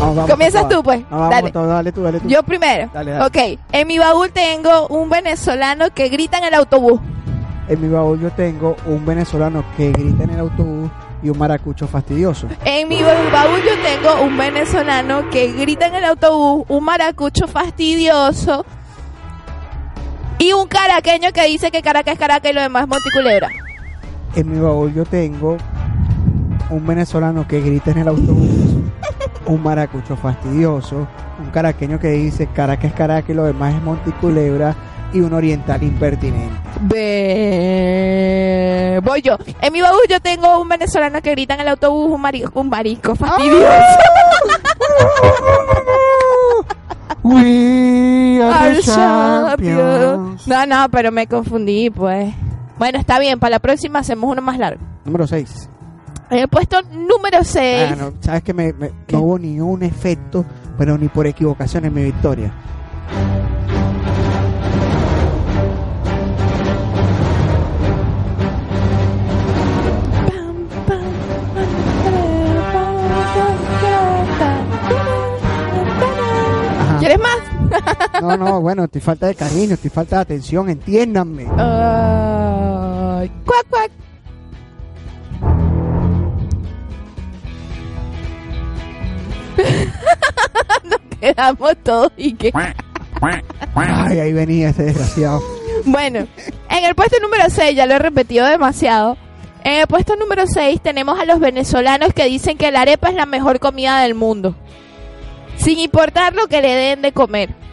Vamos, 0.00 0.30
Comienzas 0.30 0.68
tú, 0.68 0.82
pues. 0.82 1.00
No, 1.10 1.18
vamos 1.18 1.30
Dale. 1.30 1.52
dale 1.52 1.92
tú, 1.92 2.02
dale 2.02 2.20
tú. 2.20 2.28
Yo 2.28 2.42
primero. 2.42 2.90
Dale, 2.92 3.12
dale. 3.12 3.26
Ok, 3.54 3.60
en 3.72 3.86
mi 3.86 3.98
baúl 3.98 4.30
tengo 4.30 4.86
un 4.88 5.08
venezolano 5.08 5.90
que 5.94 6.08
grita 6.08 6.38
en 6.38 6.44
el 6.44 6.54
autobús. 6.54 7.00
En 7.68 7.80
mi 7.80 7.88
baúl 7.88 8.20
yo 8.20 8.30
tengo 8.32 8.76
un 8.86 9.06
venezolano 9.06 9.64
que 9.76 9.92
grita 9.92 10.24
en 10.24 10.30
el 10.30 10.40
autobús 10.40 10.90
y 11.22 11.30
un 11.30 11.38
maracucho 11.38 11.86
fastidioso. 11.86 12.48
En 12.64 12.88
mi 12.88 13.02
baúl 13.02 13.60
yo 13.62 13.72
tengo 13.82 14.22
un 14.22 14.36
venezolano 14.36 15.30
que 15.30 15.52
grita 15.52 15.86
en 15.86 15.94
el 15.94 16.04
autobús, 16.04 16.64
un 16.68 16.84
maracucho 16.84 17.46
fastidioso 17.46 18.66
y 20.38 20.52
un 20.52 20.66
caraqueño 20.68 21.32
que 21.32 21.44
dice 21.46 21.70
que 21.70 21.82
Caracas 21.82 22.14
es 22.14 22.18
Caracas 22.20 22.50
y 22.50 22.54
lo 22.54 22.60
demás 22.62 22.82
es 22.82 22.88
Monticulebra. 22.88 23.48
En 24.36 24.50
mi 24.52 24.58
baúl 24.60 24.92
yo 24.94 25.04
tengo 25.04 25.56
un 26.70 26.86
venezolano 26.86 27.46
que 27.46 27.60
grita 27.60 27.90
en 27.92 27.98
el 27.98 28.08
autobús, 28.08 28.48
un 29.46 29.62
maracucho 29.62 30.16
fastidioso, 30.16 31.06
un 31.38 31.50
caraqueño 31.52 31.98
que 32.00 32.08
dice 32.08 32.46
Caracas 32.48 32.86
es 32.86 32.92
Caracas 32.94 33.30
y 33.30 33.34
lo 33.34 33.44
demás 33.44 33.74
es 33.74 33.82
Monticulebra 33.82 34.74
y 35.12 35.20
un 35.20 35.32
oriental 35.32 35.82
impertinente. 35.82 36.54
Ve- 36.80 38.20
Voy 39.04 39.22
yo. 39.22 39.36
En 39.60 39.72
mi 39.72 39.80
baúl 39.80 40.00
yo 40.08 40.18
tengo 40.20 40.60
un 40.60 40.68
venezolano 40.68 41.20
que 41.22 41.30
grita 41.32 41.54
en 41.54 41.60
el 41.60 41.68
autobús, 41.68 42.10
un, 42.12 42.20
mari- 42.20 42.44
un 42.54 42.68
marisco 42.68 43.14
fastidioso. 43.14 43.66
We 47.24 48.40
Al 48.42 48.80
champion. 48.82 50.36
No, 50.46 50.66
no, 50.66 50.88
pero 50.90 51.10
me 51.10 51.26
confundí, 51.26 51.90
pues. 51.90 52.32
Bueno, 52.78 52.98
está 52.98 53.18
bien, 53.18 53.38
para 53.40 53.52
la 53.52 53.58
próxima 53.60 54.00
hacemos 54.00 54.30
uno 54.30 54.42
más 54.42 54.58
largo. 54.58 54.80
Número 55.04 55.26
6. 55.26 55.70
En 56.30 56.38
el 56.38 56.48
puesto 56.48 56.80
número 56.82 57.42
6. 57.42 57.88
Ah, 57.92 57.96
no, 57.96 58.12
sabes 58.20 58.42
que 58.42 58.52
me, 58.52 58.72
me- 58.72 58.90
¿Qué? 59.06 59.16
no 59.16 59.22
hubo 59.22 59.38
ni 59.38 59.60
un 59.60 59.82
efecto, 59.82 60.44
pero 60.76 60.98
ni 60.98 61.08
por 61.08 61.26
equivocación 61.26 61.84
en 61.84 61.94
mi 61.94 62.02
victoria. 62.04 62.52
No, 78.24 78.36
no, 78.38 78.60
bueno, 78.60 78.84
estoy 78.84 79.02
falta 79.02 79.26
de 79.26 79.34
cariño, 79.34 79.74
estoy 79.74 79.90
falta 79.90 80.16
de 80.16 80.22
atención, 80.22 80.70
entiéndanme. 80.70 81.44
Cuac, 83.44 83.68
cuac. 83.68 83.90
Nos 90.84 91.00
quedamos 91.20 91.76
todos 91.82 92.12
y 92.16 92.34
que. 92.34 92.50
Ay, 93.74 94.18
ahí 94.18 94.32
venía 94.32 94.70
ese 94.70 94.84
desgraciado. 94.84 95.42
Bueno, 95.84 96.26
en 96.70 96.84
el 96.84 96.94
puesto 96.94 97.18
número 97.20 97.44
6, 97.48 97.76
ya 97.76 97.84
lo 97.84 97.94
he 97.94 97.98
repetido 97.98 98.46
demasiado. 98.46 99.18
En 99.64 99.80
el 99.80 99.86
puesto 99.86 100.16
número 100.16 100.46
6 100.46 100.80
tenemos 100.82 101.18
a 101.18 101.26
los 101.26 101.40
venezolanos 101.40 102.14
que 102.14 102.24
dicen 102.24 102.56
que 102.56 102.70
la 102.70 102.82
arepa 102.82 103.08
es 103.10 103.14
la 103.14 103.26
mejor 103.26 103.60
comida 103.60 104.00
del 104.00 104.14
mundo. 104.14 104.54
Sin 105.56 105.78
importar 105.78 106.34
lo 106.34 106.46
que 106.48 106.62
le 106.62 106.74
den 106.74 107.02
de 107.02 107.12
comer. 107.12 107.63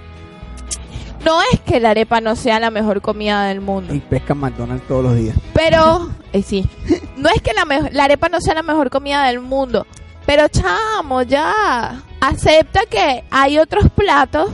No 1.26 1.40
es 1.54 1.60
que 1.62 1.80
la 1.80 1.92
arepa 1.92 2.20
no 2.22 2.36
sea 2.36 2.60
la 2.60 2.72
mejor 2.72 3.02
comida 3.02 3.46
del 3.46 3.62
mundo. 3.62 3.94
Y 3.94 4.00
pescan 4.00 4.38
McDonald's 4.40 4.88
todos 4.88 5.04
los 5.04 5.16
días. 5.16 5.36
Pero, 5.54 6.10
eh, 6.34 6.42
sí, 6.44 6.68
no 7.18 7.30
es 7.30 7.42
que 7.42 7.52
la, 7.54 7.66
la 7.92 8.04
arepa 8.06 8.30
no 8.30 8.42
sea 8.42 8.54
la 8.56 8.64
mejor 8.64 8.90
comida 8.90 9.26
del 9.28 9.40
mundo, 9.40 9.86
pero 10.26 10.48
chamo, 10.48 11.22
ya, 11.24 12.02
acepta 12.20 12.82
que 12.90 13.24
hay 13.30 13.58
otros 13.60 13.90
platos 13.92 14.50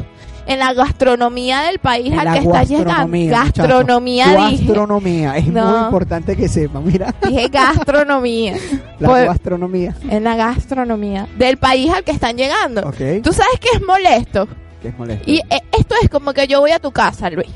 en 0.45 0.59
la 0.59 0.73
gastronomía 0.73 1.61
del 1.63 1.79
país 1.79 2.11
En 2.13 2.19
al 2.19 2.25
la 2.25 2.33
que 2.33 2.39
está 2.39 2.63
llegando. 2.63 2.85
gastronomía, 2.89 3.31
Gastronomía, 3.31 4.27
muchacho. 4.27 4.47
dije. 4.49 4.63
Gastronomía, 4.65 5.37
es 5.37 5.47
No. 5.47 5.65
muy 5.71 5.79
importante 5.85 6.35
que 6.37 6.47
sepa, 6.47 6.79
mira, 6.79 7.13
Dije 7.27 7.49
gastronomía. 7.49 8.55
la 8.99 9.23
gastronomía. 9.25 9.95
en 10.09 10.23
la 10.23 10.35
gastronomía 10.37 11.27
del 11.37 11.57
país 11.57 11.91
al 11.93 12.03
que 12.05 12.11
están 12.11 12.37
llegando. 12.37 12.81
Ok, 12.87 13.21
Tú 13.23 13.33
sabes 13.33 13.59
que 13.59 13.69
es 13.77 13.81
molesto. 13.85 14.47
Que 14.81 14.89
es 14.89 14.97
molesto. 14.97 15.23
Y 15.29 15.39
eh, 15.49 15.61
esto 15.77 15.95
es 16.01 16.09
como 16.09 16.33
que 16.33 16.47
yo 16.47 16.59
voy 16.59 16.71
a 16.71 16.79
tu 16.79 16.91
casa, 16.91 17.29
Luis. 17.29 17.49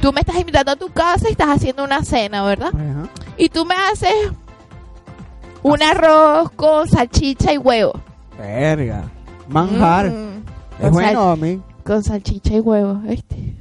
Tú 0.00 0.12
me 0.12 0.20
estás 0.20 0.36
invitando 0.36 0.72
a 0.72 0.76
tu 0.76 0.88
casa 0.90 1.28
y 1.28 1.32
estás 1.32 1.48
haciendo 1.48 1.84
una 1.84 2.04
cena, 2.04 2.42
¿verdad? 2.44 2.68
Ajá. 2.74 3.08
Y 3.36 3.48
tú 3.48 3.64
me 3.64 3.74
haces 3.74 4.12
un 5.62 5.82
arroz 5.82 6.50
con 6.56 6.88
salchicha 6.88 7.52
y 7.52 7.58
huevo. 7.58 7.92
Verga, 8.38 9.04
manjar. 9.48 10.10
Mm, 10.10 10.42
Es 10.80 10.90
bueno 10.90 11.30
a 11.30 11.36
mí. 11.36 11.60
con 11.84 12.02
salchicha 12.02 12.54
y 12.54 12.60
huevo, 12.60 12.94
¿viste? 13.04 13.56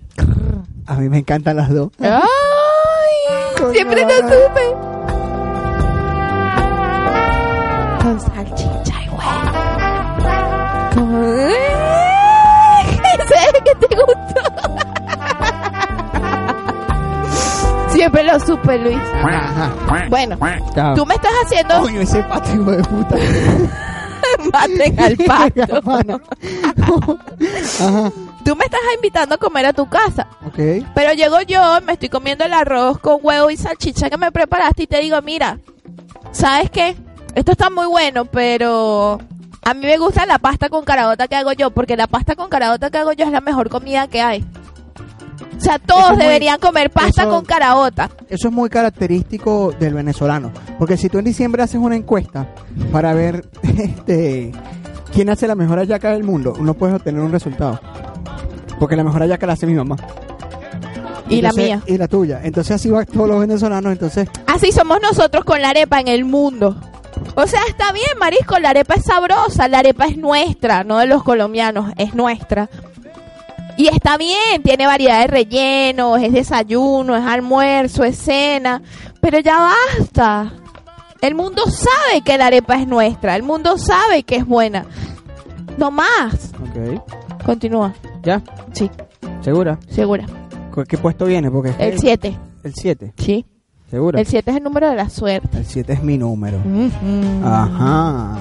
A 0.87 0.95
mí 0.95 1.09
me 1.09 1.19
encantan 1.19 1.55
las 1.57 1.69
dos. 1.69 1.91
¡Ay! 1.99 2.21
Siempre 3.71 4.03
madre. 4.03 4.17
supe. 4.17 4.61
Con 8.03 8.19
salchicha 8.19 8.80
que 13.63 13.75
te 13.87 13.95
gustó? 13.95 14.41
Siempre 17.89 18.23
lo 18.23 18.39
supe, 18.39 18.77
Luis. 18.77 18.97
Bueno, 20.09 20.37
tú 20.95 21.05
me 21.05 21.15
estás 21.15 21.31
haciendo 21.45 21.81
Coño, 21.81 22.01
ese 22.01 22.23
pato 22.23 22.53
hijo 22.53 22.71
de 22.71 22.83
puta. 22.83 23.15
maten 24.53 24.99
al 24.99 25.17
pato. 25.27 25.61
Ajá. 27.79 28.11
Tú 28.43 28.55
me 28.55 28.63
estás 28.65 28.79
invitando 28.95 29.35
a 29.35 29.37
comer 29.37 29.65
a 29.67 29.73
tu 29.73 29.87
casa. 29.89 30.27
Ok. 30.47 30.57
Pero 30.95 31.13
llego 31.13 31.41
yo, 31.41 31.79
me 31.85 31.93
estoy 31.93 32.09
comiendo 32.09 32.45
el 32.45 32.53
arroz 32.53 32.97
con 32.99 33.17
huevo 33.21 33.51
y 33.51 33.57
salchicha 33.57 34.09
que 34.09 34.17
me 34.17 34.31
preparaste 34.31 34.83
y 34.83 34.87
te 34.87 34.99
digo, 34.99 35.21
mira, 35.21 35.59
¿sabes 36.31 36.71
qué? 36.71 36.95
Esto 37.35 37.51
está 37.51 37.69
muy 37.69 37.85
bueno, 37.87 38.25
pero 38.25 39.19
a 39.63 39.73
mí 39.73 39.81
me 39.85 39.97
gusta 39.97 40.25
la 40.25 40.39
pasta 40.39 40.69
con 40.69 40.83
caraota 40.83 41.27
que 41.27 41.35
hago 41.35 41.53
yo, 41.53 41.71
porque 41.71 41.95
la 41.95 42.07
pasta 42.07 42.35
con 42.35 42.49
caraota 42.49 42.89
que 42.89 42.97
hago 42.97 43.13
yo 43.13 43.25
es 43.25 43.31
la 43.31 43.41
mejor 43.41 43.69
comida 43.69 44.07
que 44.07 44.21
hay. 44.21 44.43
O 45.57 45.63
sea, 45.63 45.77
todos 45.77 46.03
es 46.11 46.17
muy- 46.17 46.25
deberían 46.25 46.59
comer 46.59 46.89
pasta 46.89 47.21
eso- 47.23 47.29
con 47.31 47.45
caraota. 47.45 48.09
Eso 48.29 48.47
es 48.47 48.53
muy 48.53 48.69
característico 48.69 49.71
del 49.79 49.93
venezolano. 49.93 50.51
Porque 50.79 50.97
si 50.97 51.07
tú 51.09 51.19
en 51.19 51.25
diciembre 51.25 51.61
haces 51.61 51.79
una 51.79 51.95
encuesta 51.95 52.47
para 52.91 53.13
ver 53.13 53.45
este, 53.63 54.51
quién 55.13 55.29
hace 55.29 55.47
la 55.47 55.53
mejor 55.55 55.77
hallaca 55.77 56.11
del 56.11 56.23
mundo, 56.23 56.53
no 56.59 56.73
puedes 56.73 56.95
obtener 56.95 57.21
un 57.21 57.31
resultado. 57.31 57.79
Porque 58.79 58.95
la 58.95 59.03
mejor 59.03 59.21
hallaca 59.21 59.45
la 59.45 59.53
hace 59.53 59.67
mi 59.67 59.75
mamá. 59.75 59.95
Y 61.29 61.41
la 61.41 61.53
mía. 61.53 61.81
Y 61.85 61.97
la 61.97 62.07
tuya. 62.07 62.41
Entonces 62.43 62.75
así 62.75 62.89
van 62.89 63.05
todos 63.05 63.27
los 63.27 63.39
venezolanos. 63.39 63.91
Entonces, 63.91 64.27
Así 64.47 64.71
somos 64.71 64.99
nosotros 65.01 65.45
con 65.45 65.61
la 65.61 65.69
arepa 65.69 65.99
en 65.99 66.07
el 66.07 66.25
mundo. 66.25 66.75
O 67.35 67.47
sea, 67.47 67.61
está 67.67 67.91
bien, 67.93 68.07
marisco, 68.19 68.59
la 68.59 68.71
arepa 68.71 68.95
es 68.95 69.05
sabrosa, 69.05 69.67
la 69.67 69.79
arepa 69.79 70.05
es 70.05 70.17
nuestra, 70.17 70.83
no 70.83 70.97
de 70.97 71.05
los 71.07 71.23
colombianos, 71.23 71.91
es 71.97 72.13
nuestra. 72.13 72.69
Y 73.77 73.87
está 73.87 74.17
bien, 74.17 74.61
tiene 74.63 74.85
variedad 74.85 75.21
de 75.21 75.27
rellenos, 75.27 76.21
es 76.21 76.33
desayuno, 76.33 77.15
es 77.15 77.23
almuerzo, 77.25 78.03
es 78.03 78.17
cena, 78.17 78.81
pero 79.21 79.39
ya 79.39 79.57
basta. 79.97 80.51
El 81.21 81.35
mundo 81.35 81.63
sabe 81.67 82.21
que 82.23 82.37
la 82.37 82.47
arepa 82.47 82.75
es 82.75 82.87
nuestra, 82.87 83.35
el 83.35 83.43
mundo 83.43 83.77
sabe 83.77 84.23
que 84.23 84.35
es 84.35 84.45
buena. 84.45 84.85
No 85.77 85.89
más. 85.89 86.51
ok. 86.61 87.43
Continúa. 87.45 87.93
¿Ya? 88.23 88.41
Sí, 88.73 88.91
¿Segura? 89.41 89.79
segura. 89.89 90.25
¿Con 90.71 90.85
¿Qué 90.85 90.97
puesto 90.97 91.25
viene? 91.25 91.49
Porque 91.49 91.69
El 91.79 91.91
que- 91.93 91.97
7. 91.97 92.39
El 92.63 92.73
7. 92.75 93.13
Sí. 93.17 93.45
El 93.91 94.25
7 94.25 94.51
es 94.51 94.57
el 94.57 94.63
número 94.63 94.89
de 94.89 94.95
la 94.95 95.09
suerte. 95.09 95.57
El 95.57 95.65
7 95.65 95.93
es 95.93 96.03
mi 96.03 96.17
número. 96.17 96.57
Ajá. 97.43 98.37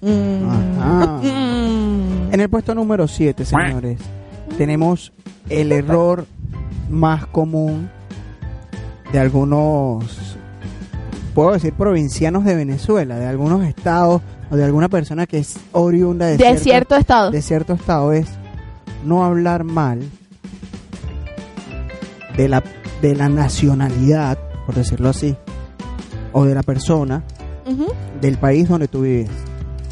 Mm. 0.00 0.48
Ajá. 0.78 1.06
Mm. 1.22 2.32
En 2.32 2.40
el 2.40 2.48
puesto 2.48 2.74
número 2.74 3.08
7, 3.08 3.44
señores, 3.44 3.98
tenemos 4.58 5.12
el 5.48 5.72
error 5.72 6.26
más 6.88 7.26
común 7.26 7.90
de 9.12 9.18
algunos, 9.18 10.36
puedo 11.34 11.52
decir, 11.52 11.72
provincianos 11.72 12.44
de 12.44 12.54
Venezuela, 12.54 13.16
de 13.18 13.26
algunos 13.26 13.64
estados 13.64 14.22
o 14.50 14.56
de 14.56 14.64
alguna 14.64 14.88
persona 14.88 15.26
que 15.26 15.38
es 15.38 15.58
oriunda 15.72 16.26
de, 16.26 16.36
De 16.36 16.58
cierto 16.58 16.96
estado. 16.96 17.30
de 17.30 17.42
cierto 17.42 17.72
estado, 17.72 18.12
es 18.12 18.28
no 19.04 19.24
hablar 19.24 19.64
mal 19.64 20.00
de 22.36 22.48
la, 22.48 22.62
de 23.02 23.14
la 23.14 23.28
nacionalidad, 23.28 24.38
por 24.70 24.76
decirlo 24.76 25.08
así, 25.08 25.34
o 26.32 26.44
de 26.44 26.54
la 26.54 26.62
persona 26.62 27.24
del 28.20 28.38
país 28.38 28.68
donde 28.68 28.86
tú 28.86 29.00
vives. 29.00 29.28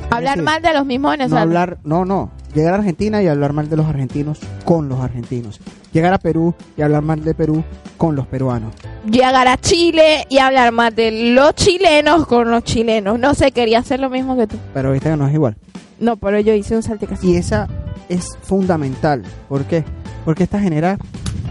Hablar 0.09 0.37
decir, 0.37 0.45
mal 0.45 0.63
de 0.63 0.73
los 0.73 0.87
mismos 0.87 1.09
No 1.11 1.19
venezolanos. 1.19 1.43
hablar, 1.49 1.79
no, 1.83 2.05
no, 2.05 2.31
llegar 2.55 2.75
a 2.75 2.77
Argentina 2.77 3.21
y 3.21 3.27
hablar 3.27 3.53
mal 3.53 3.69
de 3.69 3.77
los 3.77 3.87
argentinos 3.87 4.39
con 4.65 4.89
los 4.89 5.01
argentinos. 5.01 5.59
Llegar 5.93 6.15
a 6.15 6.19
Perú 6.19 6.55
y 6.77 6.83
hablar 6.83 7.03
mal 7.03 7.25
de 7.25 7.35
Perú 7.35 7.65
con 7.97 8.15
los 8.15 8.29
peruanos. 8.29 8.73
Llegar 9.05 9.49
a 9.49 9.57
Chile 9.57 10.27
y 10.29 10.39
hablar 10.39 10.71
más 10.71 10.95
de 10.95 11.33
los 11.33 11.57
chilenos 11.57 12.25
con 12.29 12.49
los 12.49 12.63
chilenos. 12.63 13.19
No 13.19 13.35
sé, 13.35 13.51
quería 13.51 13.81
hacer 13.81 13.99
lo 13.99 14.11
mismo 14.11 14.37
que 14.37 14.47
tú. 14.47 14.59
Pero 14.75 14.93
viste 14.93 15.11
que 15.11 15.17
no 15.17 15.27
es 15.27 15.35
igual. 15.35 15.57
No, 15.99 16.17
pero 16.19 16.39
yo 16.39 16.55
hice 16.55 16.77
un 16.77 16.85
salticazo. 16.85 17.27
Y 17.27 17.35
esa 17.35 17.67
es 18.09 18.29
fundamental. 18.43 19.25
¿Por 19.49 19.65
qué? 19.65 19.85
Porque 20.25 20.45
esta 20.45 20.61
genera 20.61 20.99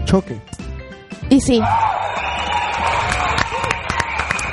choque. 0.06 0.40
Y 1.28 1.42
sí. 1.42 1.60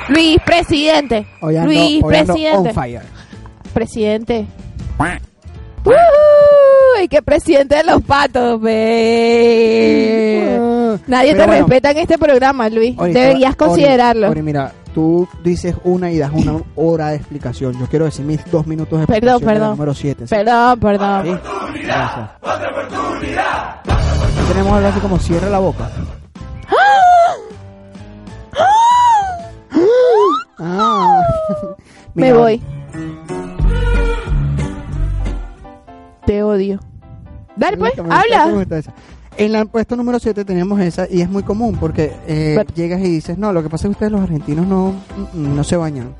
Luis, 0.08 0.38
presidente. 0.44 1.26
Hoy 1.40 1.56
ando, 1.56 1.66
Luis, 1.72 2.02
hoy 2.02 2.14
ando 2.16 2.32
presidente. 2.34 2.68
on 2.68 2.74
fire. 2.74 3.02
Presidente. 3.72 4.46
¡Uy! 5.84 7.08
¡Qué 7.08 7.22
presidente 7.22 7.76
de 7.76 7.84
los 7.84 8.02
patos, 8.02 8.60
ve! 8.60 10.58
Nadie 11.06 11.32
Pero 11.32 11.42
te 11.42 11.46
bueno. 11.48 11.66
respeta 11.66 11.90
en 11.92 11.98
este 11.98 12.18
programa, 12.18 12.68
Luis. 12.68 12.96
Deberías 12.96 13.52
Ori- 13.54 13.56
considerarlo. 13.56 14.30
Ori, 14.30 14.42
mira, 14.42 14.72
tú 14.94 15.28
dices 15.44 15.74
una 15.84 16.10
y 16.10 16.18
das 16.18 16.30
una 16.32 16.54
hora 16.74 17.08
de 17.10 17.16
explicación. 17.16 17.78
Yo 17.78 17.86
quiero 17.86 18.06
decir 18.06 18.24
mis 18.24 18.44
dos 18.50 18.66
minutos 18.66 18.98
de 19.00 19.06
Perdón, 19.06 19.34
explicación 19.36 19.40
de 19.40 19.54
la 19.54 19.60
perdón. 19.60 19.70
número 19.76 19.94
7. 19.94 20.24
Perdón, 20.28 20.80
perdón. 20.80 21.40
Tenemos 24.48 24.72
algo 24.72 24.88
así 24.88 25.00
como 25.00 25.18
cierra 25.18 25.50
la 25.50 25.58
boca. 25.58 25.90
Ah. 26.68 26.72
Me 32.14 32.22
Mira, 32.26 32.38
voy. 32.38 32.62
Te 36.24 36.42
odio. 36.42 36.80
Dale, 37.56 37.76
pues, 37.76 37.96
Me 37.96 38.02
me 38.02 38.08
me 38.08 38.14
habla. 38.14 38.84
En 39.38 39.52
la 39.52 39.64
puesto 39.66 39.96
número 39.96 40.18
7 40.18 40.46
tenemos 40.46 40.80
esa 40.80 41.06
y 41.10 41.20
es 41.20 41.28
muy 41.28 41.42
común 41.42 41.76
porque 41.78 42.10
eh, 42.26 42.56
llegas 42.74 43.00
y 43.00 43.04
dices, 43.10 43.36
no, 43.36 43.52
lo 43.52 43.62
que 43.62 43.68
pasa 43.68 43.86
es 43.86 43.90
que 43.90 43.92
ustedes 43.92 44.12
los 44.12 44.22
argentinos 44.22 44.66
no, 44.66 44.94
mm, 45.34 45.54
no 45.54 45.62
se 45.62 45.76
bañan. 45.76 46.14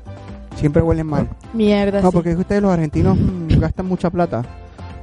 Siempre 0.55 0.81
huelen 0.83 1.07
mal. 1.07 1.27
Mierda. 1.53 2.01
No, 2.01 2.09
sí. 2.11 2.13
porque 2.15 2.29
es 2.29 2.35
que 2.35 2.41
ustedes 2.41 2.61
los 2.61 2.71
argentinos 2.71 3.17
mm, 3.17 3.59
gastan 3.59 3.87
mucha 3.87 4.11
plata. 4.11 4.43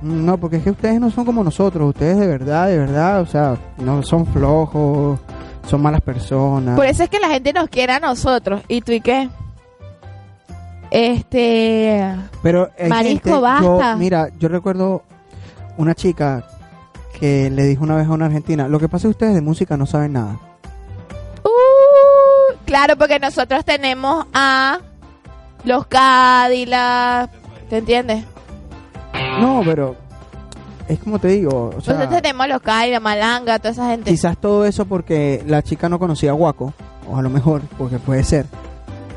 Mm, 0.00 0.24
No, 0.26 0.38
porque 0.38 0.56
es 0.58 0.62
que 0.62 0.70
ustedes 0.70 1.00
no 1.00 1.10
son 1.10 1.24
como 1.24 1.42
nosotros. 1.42 1.88
Ustedes 1.88 2.16
de 2.18 2.26
verdad, 2.28 2.68
de 2.68 2.78
verdad, 2.78 3.20
o 3.20 3.26
sea, 3.26 3.56
no 3.78 4.00
son 4.04 4.26
flojos, 4.26 5.18
son 5.66 5.82
malas 5.82 6.00
personas. 6.00 6.76
Por 6.76 6.86
eso 6.86 7.02
es 7.04 7.08
que 7.10 7.18
la 7.20 7.28
gente 7.28 7.52
nos 7.52 7.68
quiere 7.68 7.92
a 7.94 8.00
nosotros. 8.00 8.62
¿Y 8.68 8.80
tú 8.82 8.92
y 8.92 9.00
qué? 9.00 9.28
Este. 10.90 12.04
Pero 12.42 12.70
Marisco, 12.88 13.28
gente- 13.30 13.40
basta. 13.40 13.92
yo- 13.92 13.96
mira, 13.98 14.28
yo 14.38 14.48
recuerdo 14.48 15.02
una 15.76 15.94
chica 15.94 16.44
que 17.18 17.50
le 17.50 17.64
dijo 17.64 17.84
una 17.84 17.96
vez 17.96 18.06
a 18.06 18.12
una 18.12 18.26
argentina, 18.26 18.68
lo 18.68 18.78
que 18.78 18.88
pasa 18.88 19.08
es 19.08 19.14
que 19.16 19.24
ustedes 19.24 19.34
de 19.34 19.40
música 19.40 19.76
no 19.76 19.86
saben 19.86 20.12
nada. 20.14 20.38
Uh, 21.42 22.54
claro, 22.64 22.96
porque 22.96 23.18
nosotros 23.18 23.64
tenemos 23.64 24.26
a 24.32 24.78
los 25.64 25.86
Cadillac. 25.86 27.30
¿Te 27.68 27.78
entiendes? 27.78 28.24
No, 29.40 29.62
pero 29.64 29.96
es 30.88 30.98
como 30.98 31.18
te 31.18 31.28
digo, 31.28 31.70
o 31.76 31.80
sea, 31.80 31.94
nosotros 31.94 32.22
tenemos 32.22 32.48
los 32.48 32.60
Cadillac, 32.60 33.02
Malanga, 33.02 33.58
toda 33.58 33.70
esa 33.70 33.88
gente. 33.90 34.10
quizás 34.10 34.36
todo 34.38 34.64
eso 34.64 34.84
porque 34.86 35.42
la 35.46 35.62
chica 35.62 35.88
no 35.88 35.98
conocía 35.98 36.30
a 36.30 36.34
Guaco, 36.34 36.72
o 37.10 37.16
a 37.16 37.22
lo 37.22 37.30
mejor, 37.30 37.62
porque 37.78 37.98
puede 37.98 38.22
ser. 38.24 38.46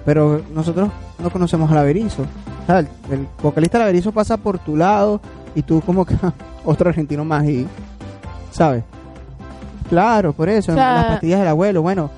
Pero 0.06 0.42
nosotros 0.54 0.90
no 1.20 1.30
conocemos 1.30 1.70
a 1.72 1.76
Laverizo. 1.76 2.24
O 2.24 2.66
sea, 2.66 2.80
el, 2.80 2.88
el 3.12 3.28
vocalista 3.42 3.78
Laverizo 3.80 4.12
pasa 4.12 4.38
por 4.38 4.60
tu 4.60 4.76
lado 4.78 5.20
y 5.56 5.62
tú 5.64 5.82
como 5.82 6.06
que 6.06 6.16
otro 6.66 6.90
argentino 6.90 7.26
más 7.26 7.46
y, 7.46 7.68
¿sabes? 8.52 8.84
Claro, 9.90 10.34
por 10.34 10.50
eso, 10.50 10.72
O 10.72 10.76
sea- 10.76 10.94
las 10.96 11.06
pastillas 11.08 11.40
del 11.40 11.48
abuelo, 11.50 11.82
bueno, 11.82 12.10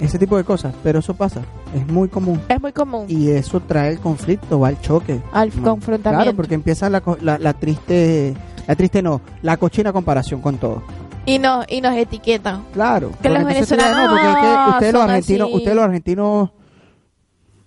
ese 0.00 0.18
tipo 0.18 0.36
de 0.36 0.44
cosas, 0.44 0.74
pero 0.82 0.98
eso 0.98 1.14
pasa, 1.14 1.40
es 1.74 1.86
muy 1.86 2.08
común. 2.08 2.40
Es 2.48 2.60
muy 2.60 2.72
común. 2.72 3.06
Y 3.08 3.30
eso 3.30 3.60
trae 3.60 3.92
el 3.92 3.98
conflicto, 4.00 4.58
va 4.60 4.68
al 4.68 4.80
choque. 4.80 5.20
Al 5.32 5.50
No. 5.56 5.62
confrontamiento. 5.70 6.22
Claro, 6.24 6.36
porque 6.36 6.54
empieza 6.54 6.90
la, 6.90 7.02
la, 7.22 7.38
la 7.38 7.52
triste, 7.54 8.34
la 8.66 8.74
triste 8.76 9.02
no, 9.02 9.20
la 9.42 9.56
cochina 9.56 9.92
comparación 9.92 10.40
con 10.40 10.58
todo. 10.58 10.82
Y, 11.24 11.38
no, 11.38 11.64
y 11.68 11.80
nos 11.80 11.96
etiquetan. 11.96 12.64
Claro. 12.72 13.10
Que 13.20 13.28
los 13.28 13.44
venezolanos 13.44 14.04
no, 14.04 14.10
porque 14.10 14.26
es 14.26 14.34
que 14.36 14.70
ustedes 14.70 14.92
los 14.92 15.02
argentinos, 15.02 15.46
así. 15.48 15.56
ustedes 15.56 15.76
los 15.76 15.84
argentinos 15.84 16.50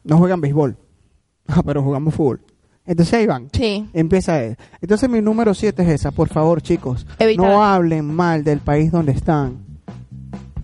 no 0.04 0.18
juegan 0.18 0.42
béisbol, 0.42 0.78
Ah, 1.48 1.62
pero 1.66 1.84
jugamos 1.84 2.14
fútbol. 2.14 2.42
Entonces 2.86 3.14
ahí 3.14 3.28
van. 3.28 3.50
Sí. 3.52 3.88
Empieza 3.94 4.42
él. 4.42 4.56
Entonces 4.82 5.10
mi 5.10 5.22
número 5.22 5.54
7 5.54 5.84
es 5.84 5.90
esa. 5.90 6.12
Por 6.12 6.30
favor, 6.30 6.62
chicos, 6.62 7.06
Evitar. 7.20 7.46
no 7.46 7.64
hablen 7.64 8.06
mal 8.06 8.44
del 8.44 8.60
país 8.60 8.92
donde 8.92 9.12
están 9.12 9.58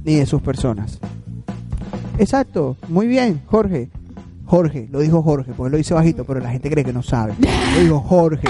ni 0.03 0.15
de 0.15 0.25
sus 0.25 0.41
personas. 0.41 0.99
Exacto. 2.17 2.77
Muy 2.87 3.07
bien, 3.07 3.41
Jorge. 3.47 3.89
Jorge, 4.47 4.87
lo 4.91 4.99
dijo 4.99 5.21
Jorge, 5.23 5.53
porque 5.55 5.71
lo 5.71 5.77
dice 5.77 5.93
bajito, 5.93 6.23
pero 6.23 6.39
la 6.39 6.49
gente 6.51 6.69
cree 6.69 6.83
que 6.85 6.93
no 6.93 7.01
sabe. 7.03 7.33
Lo 7.75 7.79
dijo 7.81 7.99
Jorge. 7.99 8.47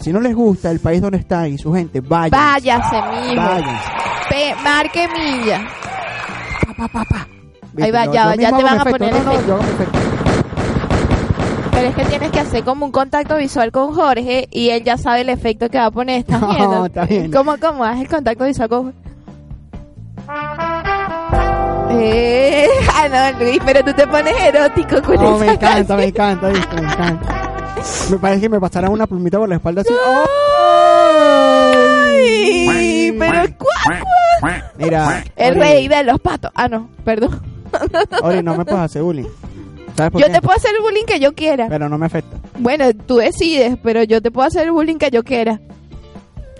Si 0.00 0.12
no 0.12 0.20
les 0.20 0.34
gusta 0.34 0.70
el 0.70 0.78
país 0.80 1.00
donde 1.02 1.18
están 1.18 1.52
y 1.52 1.58
su 1.58 1.72
gente, 1.74 2.00
vayan. 2.00 2.30
Váyase, 2.30 2.96
mijo. 2.96 3.42
Váyanse. 3.42 3.90
Pe- 4.30 4.54
marque 4.62 5.08
milla. 5.08 5.60
Pa, 6.66 6.74
pa, 6.74 6.88
pa, 6.88 7.04
pa. 7.04 7.28
Ahí 7.82 7.90
va, 7.90 8.04
Yo- 8.06 8.12
ya 8.12 8.34
ya 8.36 8.56
te 8.56 8.62
van 8.62 8.78
a 8.80 8.84
poner 8.84 9.12
No, 9.12 9.24
no, 9.24 9.46
yo. 9.46 9.58
Pero 11.72 11.88
es 11.88 11.94
que 11.96 12.04
tienes 12.04 12.30
que 12.30 12.38
hacer 12.40 12.62
como 12.64 12.86
un 12.86 12.92
contacto 12.92 13.36
visual 13.36 13.72
con 13.72 13.92
Jorge 13.94 14.46
y 14.52 14.68
él 14.70 14.84
ya 14.84 14.96
sabe 14.96 15.22
el 15.22 15.28
efecto 15.28 15.68
que 15.68 15.78
va 15.78 15.86
a 15.86 15.90
poner. 15.90 16.20
¿Estás 16.20 16.40
No, 16.40 16.48
viendo? 16.54 16.86
está 16.86 17.04
bien. 17.04 17.32
¿Cómo, 17.32 17.56
cómo? 17.60 17.84
Haz 17.84 18.00
el 18.00 18.08
contacto 18.08 18.44
visual 18.44 18.68
con 18.68 18.82
Jorge. 18.84 18.98
Eh, 22.00 22.66
ah, 22.94 23.08
no, 23.32 23.38
Luis, 23.44 23.58
pero 23.64 23.84
tú 23.84 23.92
te 23.92 24.06
pones 24.06 24.34
erótico 24.42 25.00
con 25.02 25.16
No, 25.16 25.36
esa 25.36 25.44
me 25.44 25.52
encanta, 25.52 25.68
canción. 25.76 25.98
me 25.98 26.04
encanta, 26.06 26.48
¿viste? 26.48 26.74
me 26.76 26.82
encanta. 26.82 27.50
Me 28.10 28.18
parece 28.18 28.40
que 28.40 28.48
me 28.48 28.60
pasará 28.60 28.88
una 28.90 29.06
plumita 29.06 29.38
por 29.38 29.48
la 29.48 29.56
espalda 29.56 29.82
así. 29.82 29.92
Ay, 32.68 33.14
pero 33.18 33.42
cuá. 33.58 34.62
Mira, 34.78 35.24
El 35.36 35.52
Ori, 35.52 35.60
rey 35.60 35.88
de 35.88 36.04
los 36.04 36.20
patos. 36.20 36.50
Ah, 36.54 36.68
no, 36.68 36.88
perdón. 37.04 37.40
Ori, 38.22 38.42
no 38.42 38.56
me 38.56 38.64
puedes 38.64 38.80
hacer 38.80 39.02
bullying. 39.02 39.24
¿Sabes 39.96 40.12
por 40.12 40.20
Yo 40.20 40.26
qué? 40.26 40.32
te 40.32 40.40
puedo 40.42 40.56
hacer 40.56 40.72
el 40.76 40.82
bullying 40.82 41.04
que 41.04 41.20
yo 41.20 41.32
quiera. 41.34 41.66
Pero 41.68 41.88
no 41.88 41.98
me 41.98 42.06
afecta. 42.06 42.36
Bueno, 42.58 42.86
tú 43.06 43.16
decides, 43.16 43.76
pero 43.82 44.02
yo 44.02 44.20
te 44.20 44.30
puedo 44.30 44.46
hacer 44.48 44.64
el 44.64 44.72
bullying 44.72 44.96
que 44.96 45.10
yo 45.10 45.22
quiera. 45.22 45.60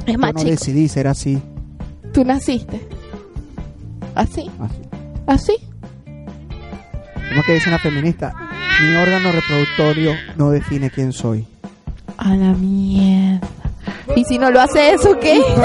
Es 0.06 0.12
Yo 0.14 0.18
más, 0.18 0.34
no 0.34 0.40
chico, 0.40 0.50
decidí 0.50 0.88
ser 0.88 1.08
así. 1.08 1.40
tú 2.12 2.24
naciste. 2.24 2.86
Así, 4.14 4.48
así. 4.60 4.80
Así. 5.26 5.56
Como 7.28 7.42
que 7.44 7.52
dicen 7.54 7.72
las 7.72 7.82
feministas, 7.82 8.34
mi 8.82 8.94
órgano 8.96 9.32
reproductorio 9.32 10.12
no 10.36 10.50
define 10.50 10.90
quién 10.90 11.12
soy. 11.12 11.46
A 12.16 12.34
la 12.36 12.52
mierda. 12.52 13.46
¿Y 14.16 14.24
si 14.24 14.38
no 14.38 14.50
lo 14.50 14.60
hace 14.60 14.92
eso, 14.94 15.18
qué? 15.18 15.42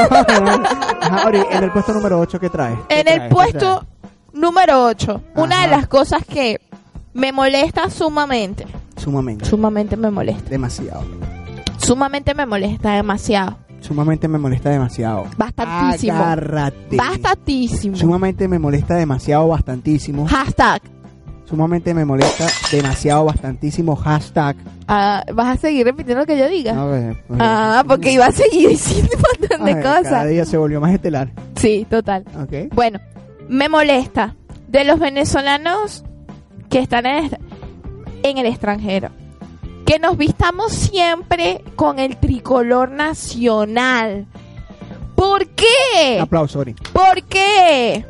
Ajá, 1.02 1.28
Ori, 1.28 1.41
en 1.52 1.63
el 1.63 1.72
puesto 1.72 1.93
número 1.93 2.19
8, 2.19 2.39
¿qué 2.39 2.50
traes? 2.50 2.78
¿Qué 2.88 3.00
En 3.00 3.06
traes? 3.06 3.22
el 3.22 3.28
¿Qué 3.30 3.36
puesto 3.36 3.86
número 4.34 4.86
8, 4.86 5.22
una 5.36 5.62
de 5.63 5.67
las 5.67 5.88
cosas 5.88 6.26
que 6.26 6.60
me 7.13 7.32
molesta 7.32 7.89
sumamente? 7.89 8.65
Sumamente. 8.98 9.45
sumamente 9.45 9.95
me 9.95 10.10
molesta, 10.12 10.50
demasiado. 10.50 11.04
sumamente 11.78 12.34
me 12.34 12.45
molesta 12.45 12.91
demasiado, 12.93 13.58
Sumamente 13.81 14.27
me 14.27 14.37
molesta 14.37 14.69
demasiado. 14.69 15.25
bastantísimo, 15.37 16.13
Agárrate. 16.17 16.95
bastantísimo. 16.95 17.95
Sumamente 17.95 18.47
me 18.47 18.59
molesta 18.59 18.95
demasiado, 18.95 19.47
bastantísimo. 19.47 20.25
Hashtag. 20.27 20.81
Sumamente 21.45 21.93
me 21.95 22.05
molesta 22.05 22.45
demasiado, 22.71 23.25
bastantísimo. 23.25 23.95
Hashtag. 23.95 24.55
Ah, 24.88 25.23
¿Vas 25.34 25.57
a 25.57 25.61
seguir 25.61 25.86
repitiendo 25.86 26.21
lo 26.21 26.27
que 26.27 26.38
yo 26.38 26.47
diga? 26.47 26.75
Pues, 27.27 27.39
Ah, 27.41 27.84
porque 27.88 28.11
iba 28.11 28.27
a 28.27 28.32
seguir 28.32 28.69
diciendo 28.69 29.09
un 29.15 29.21
montón 29.41 29.65
de 29.65 29.73
ay, 29.73 29.82
Cada 29.82 30.03
cosas. 30.03 30.30
día 30.30 30.45
se 30.45 30.57
volvió 30.57 30.80
más 30.80 30.93
estelar. 30.93 31.32
Sí, 31.55 31.88
total. 31.89 32.23
Ok. 32.39 32.71
Bueno, 32.75 32.99
me 33.47 33.67
molesta 33.67 34.36
de 34.67 34.84
los 34.84 34.99
venezolanos 34.99 36.03
que 36.69 36.80
están 36.80 37.07
en 37.07 37.25
el, 37.25 37.38
en 38.21 38.38
el 38.38 38.45
extranjero. 38.45 39.09
Que 39.89 39.97
nos 39.97 40.17
vistamos 40.17 40.71
siempre 40.71 41.63
con 41.75 41.97
el 41.97 42.17
tricolor 42.17 42.91
nacional. 42.91 44.27
¿Por 45.15 45.47
qué? 45.47 46.17
Un 46.17 46.21
aplauso, 46.21 46.59
Ori. 46.59 46.75
¿Por 46.93 47.23
qué? 47.23 48.05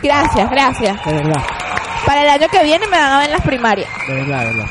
Gracias, 0.00 0.48
gracias. 0.48 1.04
De 1.04 1.12
verdad. 1.12 1.42
Para 2.06 2.22
el 2.22 2.28
año 2.28 2.46
que 2.52 2.62
viene 2.62 2.86
me 2.86 2.96
van 2.96 3.14
a 3.14 3.18
ver 3.18 3.26
en 3.26 3.32
las 3.32 3.42
primarias. 3.44 3.88
De 4.06 4.14
verdad, 4.14 4.38
de 4.42 4.46
verdad. 4.52 4.66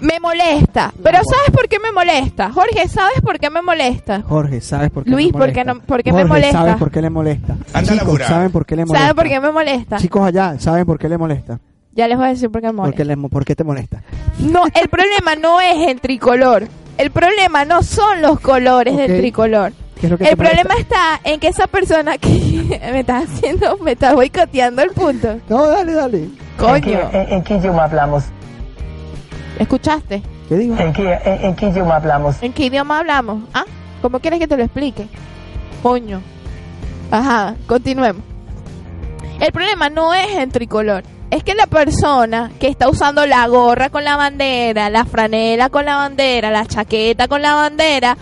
Me 0.00 0.20
molesta. 0.20 0.94
Pero 1.02 1.18
¿sabes 1.28 1.50
por 1.52 1.68
qué 1.68 1.80
me 1.80 1.90
molesta? 1.90 2.52
Jorge, 2.52 2.86
¿sabes 2.86 3.20
por 3.20 3.40
qué 3.40 3.50
me 3.50 3.60
molesta? 3.60 4.22
Jorge, 4.22 4.60
¿sabes 4.60 4.90
por 4.92 5.02
qué 5.02 5.10
Luis, 5.10 5.32
me 5.32 5.32
¿por 5.32 5.52
qué 5.52 5.64
molesta? 5.64 5.74
no- 5.74 5.80
por 5.80 6.02
qué 6.04 6.12
me 6.12 6.24
molesta? 6.26 6.52
¿sabes 6.58 6.76
por 6.76 6.90
qué 6.92 7.02
le 7.02 7.10
molesta? 7.10 7.56
Anda 7.74 7.92
Chicos. 7.98 8.22
¿saben 8.22 8.52
por 8.52 8.64
qué 8.64 8.76
le 8.76 8.84
molesta? 8.84 9.00
¿Sabes 9.08 9.14
por 9.16 9.28
qué 9.28 9.40
me 9.40 9.50
molesta? 9.50 9.96
Chicos 9.96 10.22
allá, 10.28 10.60
¿saben 10.60 10.86
por 10.86 10.96
qué 10.96 11.08
le 11.08 11.18
molesta? 11.18 11.58
Ya 11.92 12.06
les 12.08 12.16
voy 12.16 12.26
a 12.26 12.30
decir 12.30 12.50
por 12.50 12.60
qué 12.60 12.68
me 12.68 12.72
¿Por 12.74 12.80
molesta. 12.86 12.96
qué, 12.98 13.04
le, 13.04 13.16
¿Por 13.16 13.44
qué 13.44 13.56
te 13.56 13.64
molesta? 13.64 14.02
No, 14.38 14.62
el 14.80 14.88
problema 14.88 15.34
no 15.34 15.60
es 15.60 15.88
el 15.88 16.00
tricolor. 16.00 16.68
El 16.98 17.10
problema 17.10 17.64
no 17.64 17.82
son 17.82 18.22
los 18.22 18.38
colores 18.40 18.96
del 18.96 19.18
tricolor. 19.18 19.72
¿Qué 20.00 20.06
es 20.06 20.10
lo 20.12 20.18
que 20.18 20.24
El 20.28 20.36
problema 20.36 20.74
está 20.78 21.20
en 21.24 21.40
que 21.40 21.48
esa 21.48 21.66
persona 21.66 22.16
que 22.18 22.28
me 22.92 23.00
está 23.00 23.18
haciendo, 23.18 23.76
me 23.78 23.92
está 23.92 24.14
boicoteando 24.14 24.82
el 24.82 24.90
punto. 24.90 25.38
No, 25.48 25.66
dale, 25.66 25.92
dale. 25.92 26.18
¿En 26.18 26.32
Coño, 26.58 26.80
qué, 26.82 27.00
en- 27.12 27.32
en 27.34 27.42
qué 27.42 27.56
idioma 27.56 27.84
hablamos? 27.84 28.24
¿escuchaste? 29.58 30.22
¿Qué 30.48 30.56
digo? 30.56 30.76
¿En 30.78 30.92
qué, 30.92 31.18
en- 31.24 31.44
en 31.44 31.56
qué 31.56 31.68
idioma 31.68 31.96
hablamos? 31.96 32.42
¿En 32.42 32.52
qué 32.52 32.66
idioma 32.66 32.98
hablamos? 33.00 33.42
¿Ah? 33.54 33.64
¿Cómo 34.02 34.20
quieres 34.20 34.38
que 34.40 34.48
te 34.48 34.56
lo 34.56 34.62
explique? 34.62 35.06
Coño. 35.82 36.20
Ajá, 37.10 37.56
continuemos. 37.66 38.22
El 39.40 39.52
problema 39.52 39.88
no 39.90 40.12
es 40.14 40.34
el 40.36 40.50
tricolor. 40.50 41.02
Es 41.30 41.44
que 41.44 41.54
la 41.54 41.66
persona 41.66 42.50
que 42.58 42.66
está 42.68 42.88
usando 42.88 43.24
la 43.26 43.46
gorra 43.46 43.88
con 43.90 44.02
la 44.02 44.16
bandera, 44.16 44.90
la 44.90 45.04
franela 45.04 45.68
con 45.68 45.84
la 45.84 45.96
bandera, 45.96 46.50
la 46.50 46.66
chaqueta 46.66 47.28
con 47.28 47.40
la 47.40 47.54
bandera, 47.54 48.16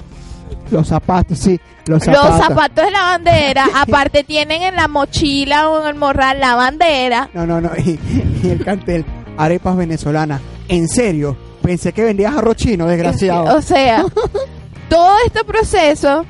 Los 0.70 0.88
zapatos, 0.88 1.38
sí. 1.38 1.59
Los 1.86 2.04
zapatos. 2.04 2.30
los 2.30 2.46
zapatos 2.46 2.84
de 2.84 2.90
la 2.90 3.02
bandera, 3.02 3.64
aparte 3.74 4.24
tienen 4.24 4.61
en 4.62 4.76
la 4.76 4.88
mochila 4.88 5.70
o 5.70 5.80
en 5.80 5.88
el 5.88 5.94
morral 5.94 6.38
la 6.38 6.54
bandera. 6.54 7.30
No, 7.32 7.46
no, 7.46 7.61
no. 7.62 7.70
Y, 7.78 7.98
y 8.42 8.50
el 8.50 8.62
cartel, 8.62 9.06
arepas 9.38 9.74
venezolanas. 9.76 10.42
En 10.68 10.86
serio, 10.86 11.34
pensé 11.62 11.94
que 11.94 12.04
vendías 12.04 12.36
arroz 12.36 12.56
chino, 12.56 12.86
desgraciado. 12.86 13.56
O 13.56 13.62
sea, 13.62 14.04
todo 14.90 15.14
este 15.24 15.44
proceso. 15.44 16.26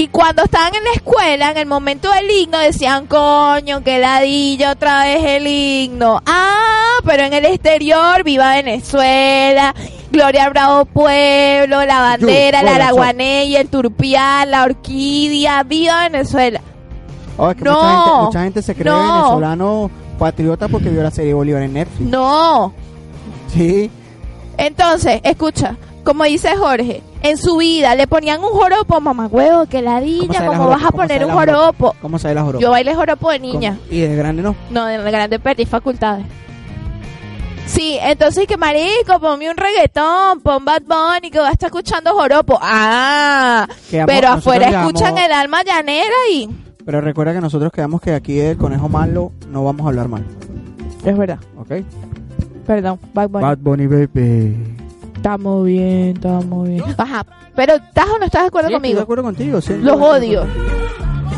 Y 0.00 0.08
cuando 0.08 0.44
estaban 0.44 0.74
en 0.74 0.82
la 0.82 0.92
escuela, 0.92 1.50
en 1.50 1.58
el 1.58 1.66
momento 1.66 2.10
del 2.10 2.30
himno, 2.30 2.58
decían, 2.58 3.06
coño, 3.06 3.84
que 3.84 3.98
ladilla 3.98 4.72
otra 4.72 5.02
vez 5.04 5.22
el 5.22 5.46
himno. 5.46 6.22
Ah, 6.24 7.00
pero 7.04 7.24
en 7.24 7.34
el 7.34 7.44
exterior, 7.44 8.24
viva 8.24 8.54
Venezuela, 8.54 9.74
Gloria 10.10 10.44
al 10.46 10.52
Bravo 10.52 10.86
Pueblo, 10.86 11.84
la 11.84 12.00
bandera, 12.00 12.62
la 12.62 12.72
hola, 12.72 12.84
araguaney, 12.86 13.56
el 13.56 13.68
turpial, 13.68 14.50
la 14.50 14.64
orquídea, 14.64 15.64
viva 15.64 16.08
Venezuela. 16.08 16.62
Oh, 17.36 17.50
es 17.50 17.56
que 17.58 17.64
No, 17.64 17.74
mucha, 17.74 17.90
gente, 17.92 18.22
mucha 18.22 18.42
gente 18.44 18.62
se 18.62 18.74
cree 18.74 18.90
no. 18.90 19.12
venezolano 19.12 19.90
patriota 20.18 20.66
porque 20.68 20.88
vio 20.88 21.02
la 21.02 21.10
serie 21.10 21.34
Bolívar 21.34 21.60
en 21.60 21.74
Netflix. 21.74 22.10
No. 22.10 22.72
Sí. 23.52 23.90
Entonces, 24.56 25.20
escucha, 25.24 25.76
como 26.04 26.24
dice 26.24 26.56
Jorge, 26.56 27.02
en 27.22 27.36
su 27.36 27.56
vida 27.58 27.94
le 27.94 28.06
ponían 28.06 28.40
un 28.42 28.50
joropo, 28.50 29.00
mamá 29.00 29.26
huevo, 29.26 29.66
que 29.66 29.82
ladilla, 29.82 30.46
¿cómo 30.46 30.52
joropo? 30.64 30.68
vas 30.68 30.82
a 30.82 30.86
¿Cómo 30.90 30.96
poner 31.02 31.24
un 31.24 31.30
joropo? 31.32 31.58
joropo? 31.58 31.96
¿Cómo 32.00 32.18
sabe 32.18 32.34
la 32.34 32.42
joroba? 32.42 32.60
Yo 32.62 32.70
bailé 32.70 32.94
joropo 32.94 33.30
de 33.30 33.38
niña. 33.38 33.76
¿Cómo? 33.78 33.94
Y 33.94 34.00
de 34.00 34.16
grande 34.16 34.42
no. 34.42 34.54
No, 34.70 34.84
de 34.86 34.98
grande 35.10 35.38
perdí 35.38 35.64
facultades. 35.66 36.24
Sí, 37.66 37.98
entonces 38.02 38.46
que 38.48 38.56
marico, 38.56 39.20
ponme 39.20 39.48
un 39.48 39.56
reggaetón, 39.56 40.40
pon 40.40 40.64
Bad 40.64 40.82
Bunny 40.82 41.30
que 41.30 41.38
va 41.38 41.48
a 41.48 41.52
estar 41.52 41.68
escuchando 41.68 42.10
joropo. 42.14 42.58
Ah, 42.60 43.68
Quedamos- 43.90 44.12
pero 44.12 44.28
afuera 44.28 44.66
quedamos- 44.68 44.88
escuchan 44.92 45.18
el 45.18 45.30
alma 45.32 45.62
llanera 45.62 46.14
y... 46.32 46.48
Pero 46.84 47.00
recuerda 47.00 47.32
que 47.32 47.40
nosotros 47.40 47.70
quedamos 47.70 48.00
que 48.00 48.12
aquí 48.14 48.34
del 48.34 48.56
conejo 48.56 48.88
malo 48.88 49.30
no 49.50 49.62
vamos 49.62 49.84
a 49.86 49.90
hablar 49.90 50.08
mal. 50.08 50.24
Es 51.04 51.16
verdad, 51.16 51.38
¿Ok? 51.58 51.84
perdón, 52.66 52.98
Bad 53.14 53.28
Bunny. 53.28 53.42
Bad 53.44 53.58
Bunny 53.58 53.86
Baby. 53.86 54.76
Estamos 55.20 55.66
bien, 55.66 56.14
estamos 56.16 56.66
bien. 56.66 56.82
Ajá, 56.96 57.26
pero 57.54 57.74
¿estás 57.74 58.06
o 58.06 58.18
no 58.18 58.24
estás 58.24 58.40
de 58.42 58.48
acuerdo 58.48 58.68
Sí, 58.68 58.74
estoy 58.74 58.80
conmigo? 58.80 58.96
de 58.96 59.02
acuerdo 59.02 59.22
contigo. 59.22 59.60
sí, 59.60 59.76
Los 59.76 60.00
odio. 60.00 60.46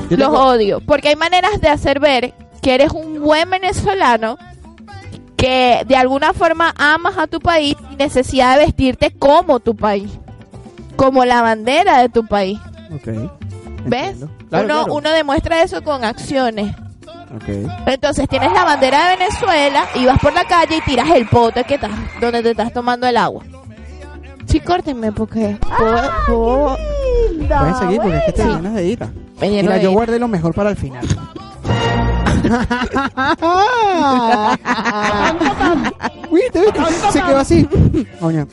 Los 0.09 0.19
tengo- 0.19 0.41
odio, 0.47 0.81
porque 0.87 1.09
hay 1.09 1.17
maneras 1.17 1.61
de 1.61 1.69
hacer 1.69 1.99
ver 1.99 2.33
que 2.61 2.75
eres 2.75 2.93
un 2.93 3.21
buen 3.21 3.51
venezolano, 3.51 4.39
que 5.37 5.83
de 5.89 5.97
alguna 5.97 6.33
forma 6.33 6.73
amas 6.79 7.19
a 7.19 7.27
tu 7.27 7.41
país 7.41 7.75
sin 7.89 7.99
necesidad 7.99 8.57
de 8.57 8.67
vestirte 8.67 9.11
como 9.19 9.59
tu 9.59 9.75
país, 9.75 10.11
como 10.95 11.25
la 11.25 11.43
bandera 11.43 11.99
de 12.03 12.09
tu 12.09 12.25
país. 12.25 12.61
Ok. 12.95 13.09
¿Ves? 13.87 14.17
Claro, 14.49 14.65
uno, 14.67 14.85
claro. 14.85 14.95
uno 14.95 15.11
demuestra 15.11 15.63
eso 15.63 15.83
con 15.83 16.05
acciones. 16.05 16.73
Ok. 17.35 17.49
Entonces 17.87 18.29
tienes 18.29 18.53
la 18.53 18.65
bandera 18.65 19.09
de 19.11 19.17
Venezuela 19.17 19.87
y 19.97 20.05
vas 20.05 20.21
por 20.21 20.33
la 20.35 20.45
calle 20.45 20.77
y 20.77 20.81
tiras 20.83 21.11
el 21.11 21.27
pote 21.27 21.65
que 21.65 21.75
estás, 21.75 21.91
donde 22.21 22.43
te 22.45 22.51
estás 22.51 22.73
tomando 22.73 23.09
el 23.09 23.17
agua. 23.17 23.43
Sí, 24.47 24.61
córtenme 24.61 25.13
porque 25.13 25.57
puedo- 25.79 26.11
puedo- 26.27 26.77
Pueden 27.49 27.75
seguir 27.77 28.01
porque 28.01 28.17
es 28.19 28.25
que 28.25 28.33
te 28.33 28.43
Sí. 28.43 28.49
llenas 28.49 28.75
de 28.75 28.85
ira. 28.87 29.09
me 29.41 29.51
lleno 29.51 29.63
Mira, 29.63 29.75
de 29.75 29.81
yo 29.83 29.89
ira. 29.91 29.97
guardé 29.97 30.19
lo 30.19 30.29
mejor 30.29 30.55
para 30.55 30.71
el 30.71 30.77
final. 30.77 31.03
¿Viste, 36.33 36.61
viste? 36.61 36.81
Se 37.13 37.23
quedó 37.23 37.39
así. 37.39 37.69
Coño. 38.21 38.47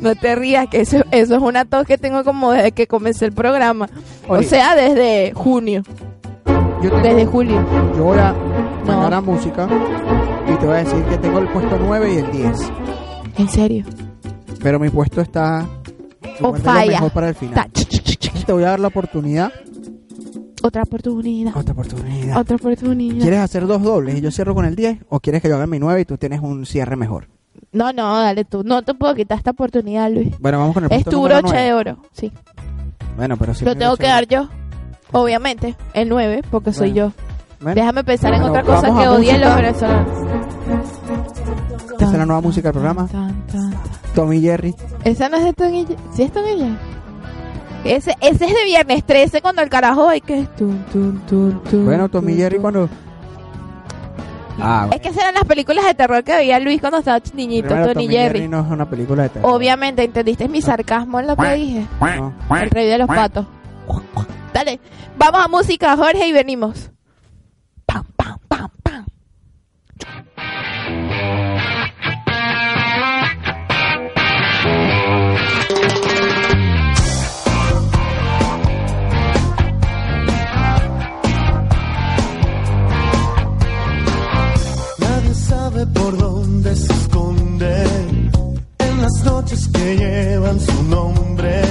No 0.00 0.14
te 0.14 0.34
rías, 0.36 0.68
que 0.68 0.80
eso, 0.80 0.98
eso 1.10 1.36
es 1.36 1.42
una 1.42 1.64
tos 1.64 1.86
que 1.86 1.98
tengo 1.98 2.24
como 2.24 2.52
desde 2.52 2.72
que 2.72 2.86
comencé 2.86 3.26
el 3.26 3.32
programa. 3.32 3.88
Oye. 4.28 4.46
O 4.46 4.48
sea, 4.48 4.74
desde 4.74 5.32
junio, 5.34 5.82
Yo, 6.82 6.90
tengo- 6.90 6.98
desde 7.02 7.26
julio. 7.26 7.64
yo 7.96 8.04
voy 8.04 8.18
a 8.18 8.34
mandar 8.86 9.14
a 9.14 9.20
música 9.20 9.68
y 10.56 10.60
te 10.60 10.66
voy 10.66 10.74
a 10.76 10.78
decir 10.84 11.04
que 11.04 11.18
tengo 11.18 11.38
el 11.38 11.48
puesto 11.48 11.78
9 11.78 12.14
y 12.14 12.16
el 12.18 12.32
10. 12.32 12.72
¿En 13.38 13.48
serio? 13.48 13.84
Pero 14.62 14.78
mi 14.78 14.88
puesto 14.90 15.20
está 15.20 15.66
yo 16.40 16.48
O 16.48 16.54
falla. 16.54 16.92
mejor 16.92 17.10
para 17.12 17.28
el 17.28 17.34
final. 17.34 17.70
Te 18.46 18.52
voy 18.52 18.64
a 18.64 18.68
dar 18.68 18.80
la 18.80 18.88
oportunidad. 18.88 19.52
Otra 20.62 20.82
oportunidad. 20.82 21.56
Otra 21.56 21.72
oportunidad. 21.72 22.38
Otra 22.38 22.56
oportunidad. 22.56 23.20
¿Quieres 23.20 23.40
hacer 23.40 23.66
dos 23.66 23.82
dobles 23.82 24.16
y 24.16 24.20
yo 24.20 24.30
cierro 24.30 24.54
con 24.54 24.64
el 24.64 24.74
10? 24.74 24.98
¿O 25.08 25.20
quieres 25.20 25.42
que 25.42 25.48
yo 25.48 25.56
haga 25.56 25.66
mi 25.66 25.78
9 25.78 26.00
y 26.00 26.04
tú 26.04 26.16
tienes 26.16 26.40
un 26.40 26.64
cierre 26.66 26.96
mejor? 26.96 27.28
No, 27.72 27.92
no, 27.92 28.20
dale 28.20 28.44
tú. 28.44 28.62
No 28.64 28.82
te 28.82 28.94
puedo 28.94 29.14
quitar 29.14 29.38
esta 29.38 29.50
oportunidad, 29.50 30.10
Luis. 30.10 30.34
Bueno, 30.40 30.58
vamos 30.58 30.74
con 30.74 30.84
el 30.84 30.90
Es 30.92 30.96
puesto 31.04 31.10
tu 31.10 31.16
número 31.18 31.40
broche 31.40 31.54
9. 31.54 31.66
de 31.66 31.72
oro. 31.74 31.98
Sí. 32.12 32.32
Bueno, 33.16 33.36
pero 33.36 33.54
si 33.54 33.64
Lo 33.64 33.74
tengo 33.76 33.96
que 33.96 34.06
dar 34.06 34.26
yo. 34.26 34.48
Obviamente. 35.12 35.76
El 35.92 36.08
9, 36.08 36.42
porque 36.50 36.72
soy 36.72 36.92
yo. 36.92 37.12
Bueno, 37.60 37.74
Déjame 37.74 38.04
pensar 38.04 38.34
en 38.34 38.42
otra 38.42 38.62
cosa 38.62 38.86
que 38.94 39.08
odien 39.08 39.40
los 39.40 39.54
venezolanos. 39.56 40.45
Esta 41.98 42.12
es 42.12 42.18
la 42.18 42.26
nueva 42.26 42.40
música 42.40 42.68
del 42.68 42.72
programa. 42.80 43.08
Tommy 44.14 44.40
Jerry. 44.40 44.74
Esa 45.04 45.28
no 45.28 45.36
es 45.36 45.44
de 45.44 45.52
Tony 45.52 45.84
Ye- 45.86 45.96
¿Sí 46.14 46.22
es 46.22 46.32
Tony 46.32 46.56
Ye- 46.56 46.76
Ese, 47.84 48.16
ese 48.20 48.44
es 48.46 48.54
de 48.54 48.64
viernes 48.64 49.04
13 49.04 49.40
cuando 49.42 49.62
el 49.62 49.68
carajo 49.68 50.08
hay 50.08 50.20
que 50.20 50.40
es 50.40 50.56
tun, 50.56 50.84
tun, 50.92 51.20
tun, 51.28 51.84
Bueno, 51.84 52.08
Tommy 52.08 52.34
Jerry 52.34 52.58
cuando... 52.58 52.88
Ah, 54.58 54.88
Es 54.90 55.00
que 55.02 55.08
esas 55.08 55.22
eran 55.22 55.34
las 55.34 55.44
películas 55.44 55.84
de 55.84 55.94
terror 55.94 56.24
que 56.24 56.34
veía 56.34 56.58
Luis 56.58 56.80
cuando 56.80 56.98
estaba 56.98 57.20
niñito, 57.34 57.68
Primero, 57.68 57.92
Tony, 57.92 58.08
Jerry. 58.08 58.48
no 58.48 58.60
es 58.60 58.70
una 58.70 58.88
película 58.88 59.24
de 59.24 59.28
terror. 59.28 59.52
Obviamente, 59.54 60.02
¿entendiste 60.02 60.48
mi 60.48 60.62
sarcasmo 60.62 61.20
en 61.20 61.26
lo 61.26 61.36
que 61.36 61.52
dije? 61.54 61.86
No. 62.00 62.32
El 62.56 62.70
rey 62.70 62.86
de 62.88 62.96
los 62.98 63.06
patos. 63.06 63.46
Dale, 64.54 64.80
vamos 65.18 65.40
a 65.44 65.48
música, 65.48 65.94
Jorge, 65.94 66.26
y 66.28 66.32
venimos. 66.32 66.90
Pam, 67.84 68.04
pam, 68.16 68.38
pam, 68.48 68.70
pam. 68.82 69.04
Que 89.72 89.96
llevan 89.96 90.60
su 90.60 90.82
nombre. 90.84 91.62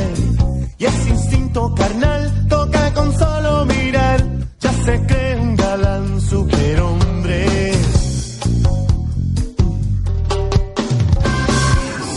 Y 0.77 0.85
ese 0.85 1.09
instinto 1.09 1.73
carnal 1.75 2.47
toca 2.47 2.93
con 2.93 3.17
solo 3.17 3.65
mirar. 3.65 4.19
Ya 4.59 4.73
se 4.85 5.05
cree 5.05 5.35
un 5.39 5.55
galán 5.55 6.21
superhombre. 6.21 7.73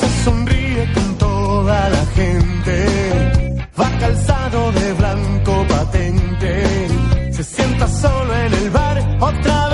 Se 0.01 0.25
sonríe 0.25 0.93
con 0.95 1.19
toda 1.19 1.89
la 1.91 2.07
gente. 2.19 2.77
Va 3.81 3.91
calzado 3.99 4.73
de 4.73 4.93
blanco 4.95 5.67
patente. 5.69 6.53
Se 7.33 7.45
sienta 7.45 7.87
solo 7.89 8.35
en 8.35 8.55
el 8.55 8.71
bar, 8.71 9.17
otra 9.21 9.55
velada 9.55 9.68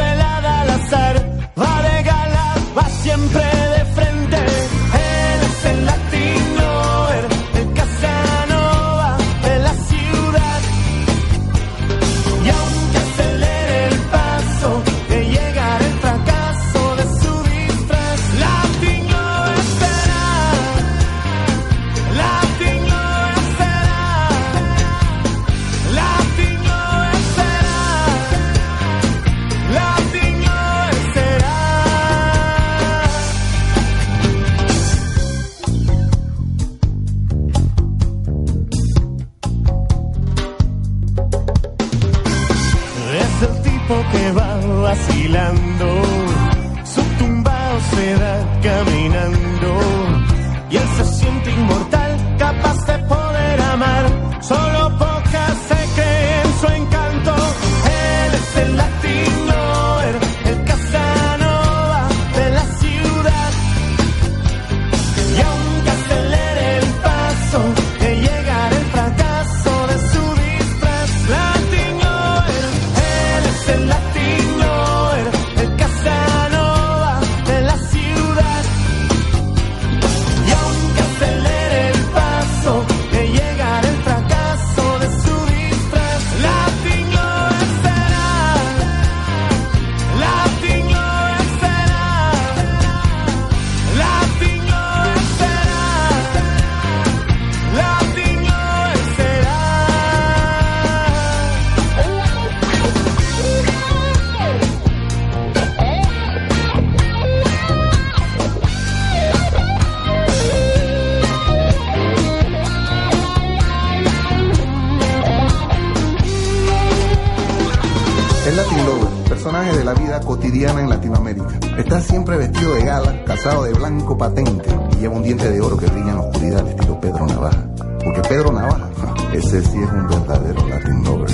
la 119.84 119.94
vida 119.94 120.20
cotidiana 120.20 120.80
en 120.80 120.88
Latinoamérica. 120.88 121.58
Está 121.76 122.00
siempre 122.00 122.36
vestido 122.38 122.74
de 122.74 122.84
gala, 122.84 123.24
casado 123.24 123.64
de 123.64 123.72
blanco 123.74 124.16
patente 124.16 124.70
y 124.92 125.00
lleva 125.00 125.16
un 125.16 125.22
diente 125.22 125.50
de 125.50 125.60
oro 125.60 125.76
que 125.76 125.86
brilla 125.86 126.10
en 126.10 126.16
la 126.16 126.22
oscuridad 126.22 126.66
estilo 126.66 127.00
Pedro 127.00 127.26
Navaja. 127.26 127.66
Porque 128.02 128.20
Pedro 128.28 128.52
Navaja, 128.52 128.90
ja, 128.96 129.34
ese 129.34 129.62
sí 129.62 129.78
es 129.78 129.92
un 129.92 130.08
verdadero 130.08 130.68
Latin 130.68 131.04
Lover, 131.04 131.30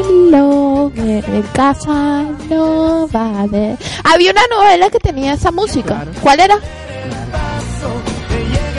Latin 0.00 0.30
Lover, 0.30 1.24
el 1.30 1.44
Casanova 1.52 3.46
de... 3.50 3.76
Había 4.04 4.30
una 4.30 4.40
novela 4.50 4.88
que 4.88 4.98
tenía 4.98 5.34
esa 5.34 5.50
música. 5.50 5.94
Claro. 5.94 6.10
¿Cuál 6.22 6.40
era? 6.40 6.58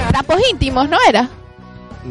Trapos 0.09 0.41
íntimos, 0.51 0.89
¿no 0.89 0.97
era? 1.07 1.29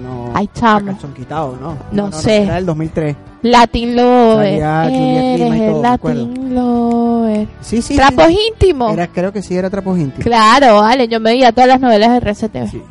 No. 0.00 0.30
Ay, 0.34 0.48
chamo. 0.54 0.96
Son 1.00 1.12
quitados, 1.12 1.60
¿no? 1.60 1.76
No 1.90 2.12
sé. 2.12 2.44
Era 2.44 2.54
del 2.54 2.66
2003. 2.66 3.16
Latin 3.42 3.96
Lover. 3.96 4.60
Todo. 4.60 5.82
Latin 5.82 6.54
Lover. 6.54 7.48
Sí, 7.60 7.82
sí. 7.82 7.96
Trapos 7.96 8.26
sí. 8.26 8.38
íntimos. 8.52 8.92
Era, 8.92 9.08
creo 9.08 9.32
que 9.32 9.42
sí, 9.42 9.56
era 9.56 9.70
trapos 9.70 9.98
íntimos. 9.98 10.22
Claro, 10.22 10.76
vale. 10.76 11.08
Yo 11.08 11.18
me 11.18 11.30
veía 11.30 11.50
todas 11.50 11.66
las 11.68 11.80
novelas 11.80 12.12
de 12.12 12.20
RCTV. 12.30 12.70
Sí. 12.70 12.82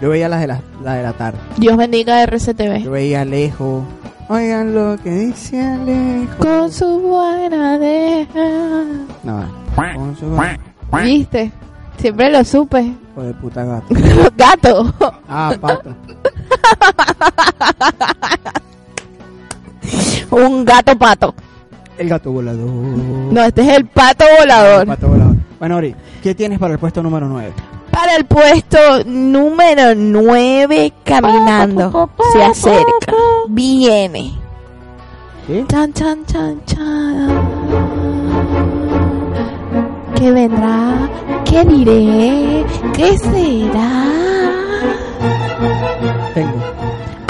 Yo 0.00 0.10
veía 0.10 0.28
las 0.28 0.40
de 0.40 0.46
la, 0.46 0.60
la 0.84 0.94
de 0.94 1.02
la 1.02 1.12
tarde. 1.12 1.38
Dios 1.56 1.76
bendiga 1.76 2.22
RCTV. 2.22 2.84
Yo 2.84 2.92
veía 2.92 3.22
Alejo. 3.22 3.82
Oigan 4.28 4.74
lo 4.74 4.96
que 5.02 5.10
dice 5.10 5.60
Alejo. 5.62 6.36
Con 6.38 6.72
su 6.72 6.98
buena 7.00 7.78
deja. 7.78 8.84
No, 9.22 9.44
con 9.94 10.16
su 10.16 10.36
¿Viste? 11.02 11.52
Siempre 11.98 12.30
lo 12.30 12.44
supe. 12.44 12.82
hijo 12.82 13.22
de 13.22 13.34
puta 13.34 13.64
gato. 13.64 13.86
Gato. 14.36 14.92
Ah, 15.28 15.54
pato. 15.60 15.94
Un 20.30 20.64
gato 20.64 20.98
pato. 20.98 21.34
El 21.96 22.08
gato 22.08 22.32
volador. 22.32 22.68
No, 22.68 23.42
este 23.42 23.62
es 23.62 23.68
el 23.78 23.86
pato 23.86 24.24
El 24.28 24.38
volador. 24.48 24.86
pato 24.86 25.08
volador. 25.08 25.36
Bueno, 25.58 25.76
Ori, 25.76 25.94
¿qué 26.22 26.34
tienes 26.34 26.58
para 26.58 26.74
el 26.74 26.78
puesto 26.78 27.02
número 27.02 27.26
9? 27.28 27.52
Para 27.96 28.16
el 28.16 28.26
puesto 28.26 28.78
número 29.06 29.94
9, 29.94 30.92
caminando. 31.02 32.10
Se 32.30 32.42
acerca. 32.42 33.14
Viene. 33.48 34.34
¿Sí? 35.46 35.64
Chan, 35.66 35.94
chan, 35.94 36.26
chan, 36.26 36.60
chan. 36.66 37.48
¿Qué 40.14 40.30
vendrá? 40.30 41.08
¿Qué 41.46 41.64
diré? 41.64 42.66
¿Qué 42.92 43.16
será? 43.16 44.04
Tengo. 46.34 46.62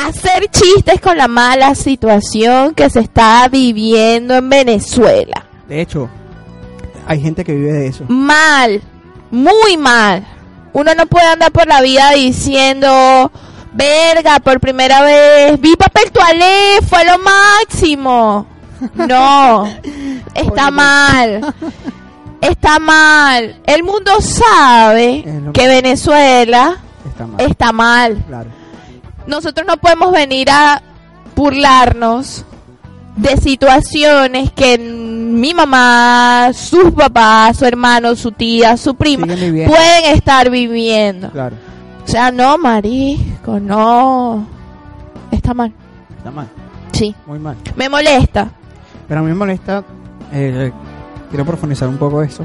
Hacer 0.05 0.51
chistes 0.51 1.01
con 1.01 1.17
la 1.17 1.29
mala 1.29 1.77
situación 1.77 2.75
que 2.75 2.91
se 2.91 3.01
está 3.01 3.47
viviendo 3.47 4.35
en 4.35 4.51
Venezuela. 4.51 5.47
De 5.69 5.81
hecho, 5.81 6.09
hay 7.07 7.21
gente 7.21 7.45
que 7.45 7.55
vive 7.55 7.73
de 7.73 7.87
eso. 7.87 8.05
Mal, 8.09 8.83
muy 9.31 9.77
mal. 9.77 10.27
Uno 10.77 10.95
no 10.95 11.07
puede 11.07 11.25
andar 11.27 11.51
por 11.53 11.67
la 11.67 11.81
vida 11.81 12.11
diciendo, 12.11 13.33
verga, 13.73 14.41
por 14.41 14.61
primera 14.61 15.01
vez, 15.01 15.59
vi 15.59 15.75
papel 15.75 16.11
toalé, 16.13 16.81
fue 16.87 17.03
lo 17.07 17.19
máximo. 17.19 18.47
No, 18.93 19.67
está 20.35 20.71
mal. 20.71 21.55
Está 22.43 22.79
mal. 22.79 23.59
El 23.65 23.85
mundo 23.85 24.21
sabe 24.21 25.25
que 25.55 25.67
Venezuela 25.67 26.77
Está 27.09 27.27
mal. 27.27 27.41
está 27.41 27.73
mal. 27.73 28.25
Claro. 28.29 28.51
Nosotros 29.27 29.67
no 29.67 29.79
podemos 29.79 30.13
venir 30.13 30.51
a 30.51 30.83
burlarnos 31.35 32.45
de 33.17 33.35
situaciones 33.39 34.53
que 34.53 34.77
mi 35.27 35.53
mamá, 35.55 36.51
sus 36.55 36.93
papás, 36.93 37.57
su 37.57 37.65
hermano, 37.65 38.15
su 38.15 38.33
tía, 38.33 38.77
su 38.77 38.95
prima 38.95 39.27
pueden 39.27 40.15
estar 40.15 40.49
viviendo. 40.51 41.31
Claro. 41.31 41.57
O 42.05 42.09
sea, 42.09 42.31
no, 42.31 42.57
marisco, 42.57 43.59
no. 43.59 44.47
Está 45.31 45.55
mal. 45.55 45.73
Está 46.17 46.31
mal. 46.31 46.49
Sí. 46.93 47.15
Muy 47.27 47.39
mal. 47.39 47.57
Me 47.75 47.89
molesta. 47.89 48.51
Pero 49.09 49.21
a 49.21 49.23
mí 49.23 49.29
me 49.29 49.35
molesta, 49.35 49.85
eh, 50.33 50.73
quiero 51.31 51.45
profundizar 51.45 51.89
un 51.89 51.97
poco 51.97 52.23
eso, 52.23 52.45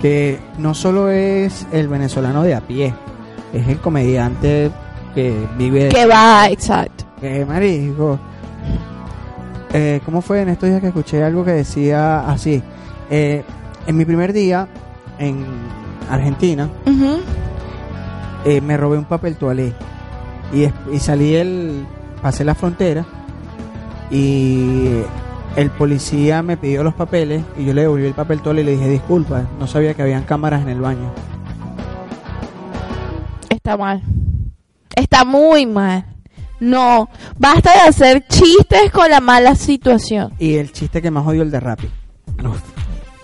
que 0.00 0.38
no 0.58 0.74
solo 0.74 1.08
es 1.10 1.66
el 1.72 1.88
venezolano 1.88 2.42
de 2.42 2.54
a 2.54 2.60
pie, 2.60 2.94
es 3.52 3.68
el 3.68 3.78
comediante 3.78 4.70
que 5.14 5.46
vive... 5.58 5.88
Que 5.90 6.06
va, 6.06 6.48
exacto. 6.48 7.04
Que 7.20 7.44
marico. 7.44 8.18
Eh, 9.72 10.00
¿Cómo 10.04 10.20
fue 10.20 10.42
en 10.42 10.50
estos 10.50 10.68
días 10.68 10.80
que 10.80 10.88
escuché 10.88 11.22
algo 11.22 11.44
que 11.44 11.52
decía 11.52 12.28
así? 12.30 12.62
Eh, 13.10 13.42
en 13.86 13.96
mi 13.96 14.04
primer 14.04 14.32
día 14.32 14.68
en 15.18 15.44
Argentina 16.10 16.68
eh, 18.44 18.60
me 18.60 18.76
robé 18.76 18.98
un 18.98 19.04
papel 19.04 19.36
toalé 19.36 19.72
y 20.52 20.98
salí 20.98 21.34
el 21.34 21.86
pasé 22.20 22.44
la 22.44 22.54
frontera 22.54 23.04
y 24.10 25.02
el 25.56 25.70
policía 25.70 26.42
me 26.42 26.56
pidió 26.56 26.82
los 26.82 26.94
papeles 26.94 27.42
y 27.58 27.64
yo 27.64 27.74
le 27.74 27.82
devolví 27.82 28.06
el 28.06 28.14
papel 28.14 28.40
toalé 28.40 28.62
y 28.62 28.64
le 28.64 28.72
dije 28.72 28.88
disculpa 28.88 29.42
no 29.58 29.66
sabía 29.66 29.94
que 29.94 30.02
habían 30.02 30.24
cámaras 30.24 30.62
en 30.62 30.68
el 30.68 30.80
baño 30.80 31.10
Está 33.62 33.76
mal. 33.76 34.02
Está 34.96 35.24
muy 35.24 35.66
mal. 35.66 36.04
No, 36.62 37.08
basta 37.38 37.72
de 37.72 37.80
hacer 37.88 38.24
chistes 38.28 38.90
con 38.92 39.10
la 39.10 39.20
mala 39.20 39.54
situación. 39.54 40.32
y 40.38 40.54
el 40.54 40.72
chiste 40.72 41.02
que 41.02 41.10
más 41.10 41.26
odio 41.26 41.42
el 41.42 41.50
de 41.50 41.58
Rappi 41.60 41.88
Uf, 42.44 42.60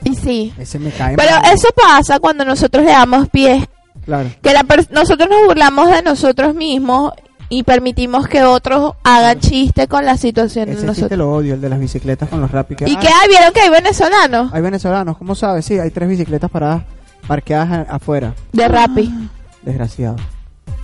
Y 0.04 0.14
sí. 0.16 0.52
ese 0.58 0.78
me 0.78 0.90
cae 0.90 1.16
Pero 1.16 1.30
mal. 1.40 1.52
eso 1.54 1.68
pasa 1.76 2.18
cuando 2.18 2.44
nosotros 2.44 2.84
le 2.84 2.90
damos 2.90 3.28
pies, 3.28 3.64
claro 4.04 4.28
que 4.42 4.52
la 4.52 4.64
per- 4.64 4.90
nosotros 4.90 5.28
nos 5.30 5.44
burlamos 5.46 5.90
de 5.90 6.02
nosotros 6.02 6.54
mismos 6.54 7.12
y 7.50 7.62
permitimos 7.62 8.26
que 8.28 8.42
otros 8.42 8.92
hagan 9.04 9.38
chistes 9.40 9.86
con 9.86 10.04
la 10.04 10.16
situación 10.16 10.66
de 10.66 10.72
ese 10.72 10.80
chiste 10.82 10.86
nosotros. 11.02 11.18
lo 11.18 11.32
odio 11.32 11.54
el 11.54 11.60
de 11.60 11.68
las 11.68 11.78
bicicletas 11.78 12.28
con 12.28 12.40
los 12.40 12.50
Rappi 12.50 12.74
que, 12.76 12.84
¿Y 12.86 12.90
"Ay, 12.90 12.96
qué 13.00 13.06
hay? 13.08 13.28
¿Vieron 13.28 13.52
que 13.52 13.60
hay 13.60 13.70
venezolanos 13.70 14.52
hay 14.52 14.60
venezolanos 14.62 15.16
¿cómo 15.16 15.34
sabes? 15.34 15.64
sí 15.64 15.78
hay 15.78 15.90
tres 15.90 16.08
bicicletas 16.08 16.50
paradas 16.50 16.82
parqueadas 17.26 17.86
afuera 17.88 18.34
de 18.52 18.68
Rappi? 18.68 19.14
desgraciado 19.62 20.16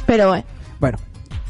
Pero 0.07 0.29
bueno, 0.29 0.45
Bueno, 0.81 0.99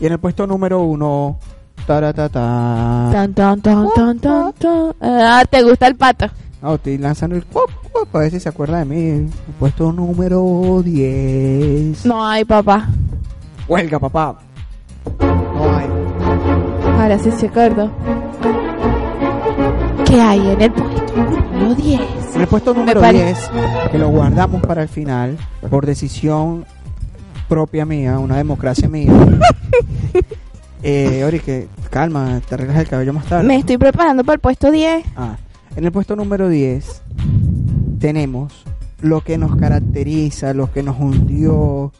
y 0.05 0.07
en 0.07 0.12
el 0.12 0.18
puesto 0.18 0.46
número 0.46 0.82
uno, 0.82 1.38
Taratata. 1.86 3.09
Tan, 3.11 3.32
tan, 3.32 3.62
tan, 3.62 3.88
tan, 3.94 4.18
tan, 4.18 4.52
tan. 4.52 4.92
Ah, 5.00 5.42
¿te 5.48 5.62
gusta 5.62 5.86
el 5.86 5.96
pato? 5.96 6.26
No, 6.61 6.74
estoy 6.74 6.98
lanzando 6.98 7.36
el 7.36 7.42
pop, 7.42 7.70
pop, 7.90 8.14
a 8.14 8.18
ver 8.18 8.30
si 8.30 8.38
se 8.38 8.50
acuerda 8.50 8.80
de 8.80 8.84
mí. 8.84 9.30
Puesto 9.59 9.90
número 9.92 10.82
10. 10.84 12.05
No 12.05 12.22
hay, 12.22 12.44
papá. 12.44 12.86
Huelga, 13.66 13.98
papá. 13.98 14.36
No 15.20 15.74
hay. 15.74 15.86
Ahora 17.00 17.18
sí 17.18 17.30
se 17.30 17.46
acuerdo. 17.46 17.90
¿Qué 20.05 20.20
hay 20.20 20.50
en 20.50 20.61
el 20.61 20.70
puesto 20.70 21.16
número 21.16 21.74
10? 21.76 22.00
En 22.34 22.40
el 22.42 22.46
puesto 22.46 22.74
número 22.74 23.00
pare- 23.00 23.24
10, 23.24 23.50
que 23.90 23.98
lo 23.98 24.09
guardamos 24.09 24.61
para 24.66 24.82
el 24.82 24.88
final, 24.88 25.38
por 25.70 25.86
decisión 25.86 26.66
propia 27.49 27.84
mía, 27.84 28.18
una 28.18 28.36
democracia 28.36 28.88
mía. 28.88 29.12
eh, 30.82 31.24
Ori, 31.24 31.40
que 31.40 31.68
calma, 31.90 32.40
te 32.49 32.55
arreglas 32.55 32.78
el 32.78 32.88
cabello 32.88 33.12
más 33.12 33.26
tarde. 33.26 33.45
Me 33.47 33.57
estoy 33.57 33.78
preparando 33.78 34.24
para 34.24 34.34
el 34.34 34.40
puesto 34.40 34.70
10. 34.70 35.05
Ah, 35.16 35.36
en 35.76 35.84
el 35.84 35.92
puesto 35.92 36.16
número 36.16 36.49
10 36.49 37.03
tenemos 37.99 38.64
lo 39.01 39.22
que 39.22 39.38
nos 39.38 39.57
caracteriza, 39.57 40.55
lo 40.55 40.72
que 40.72 40.82
nos 40.82 40.99
hundió 40.99 41.92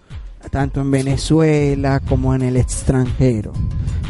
tanto 0.51 0.81
en 0.81 0.91
Venezuela 0.91 2.01
como 2.01 2.35
en 2.35 2.43
el 2.43 2.57
extranjero. 2.57 3.53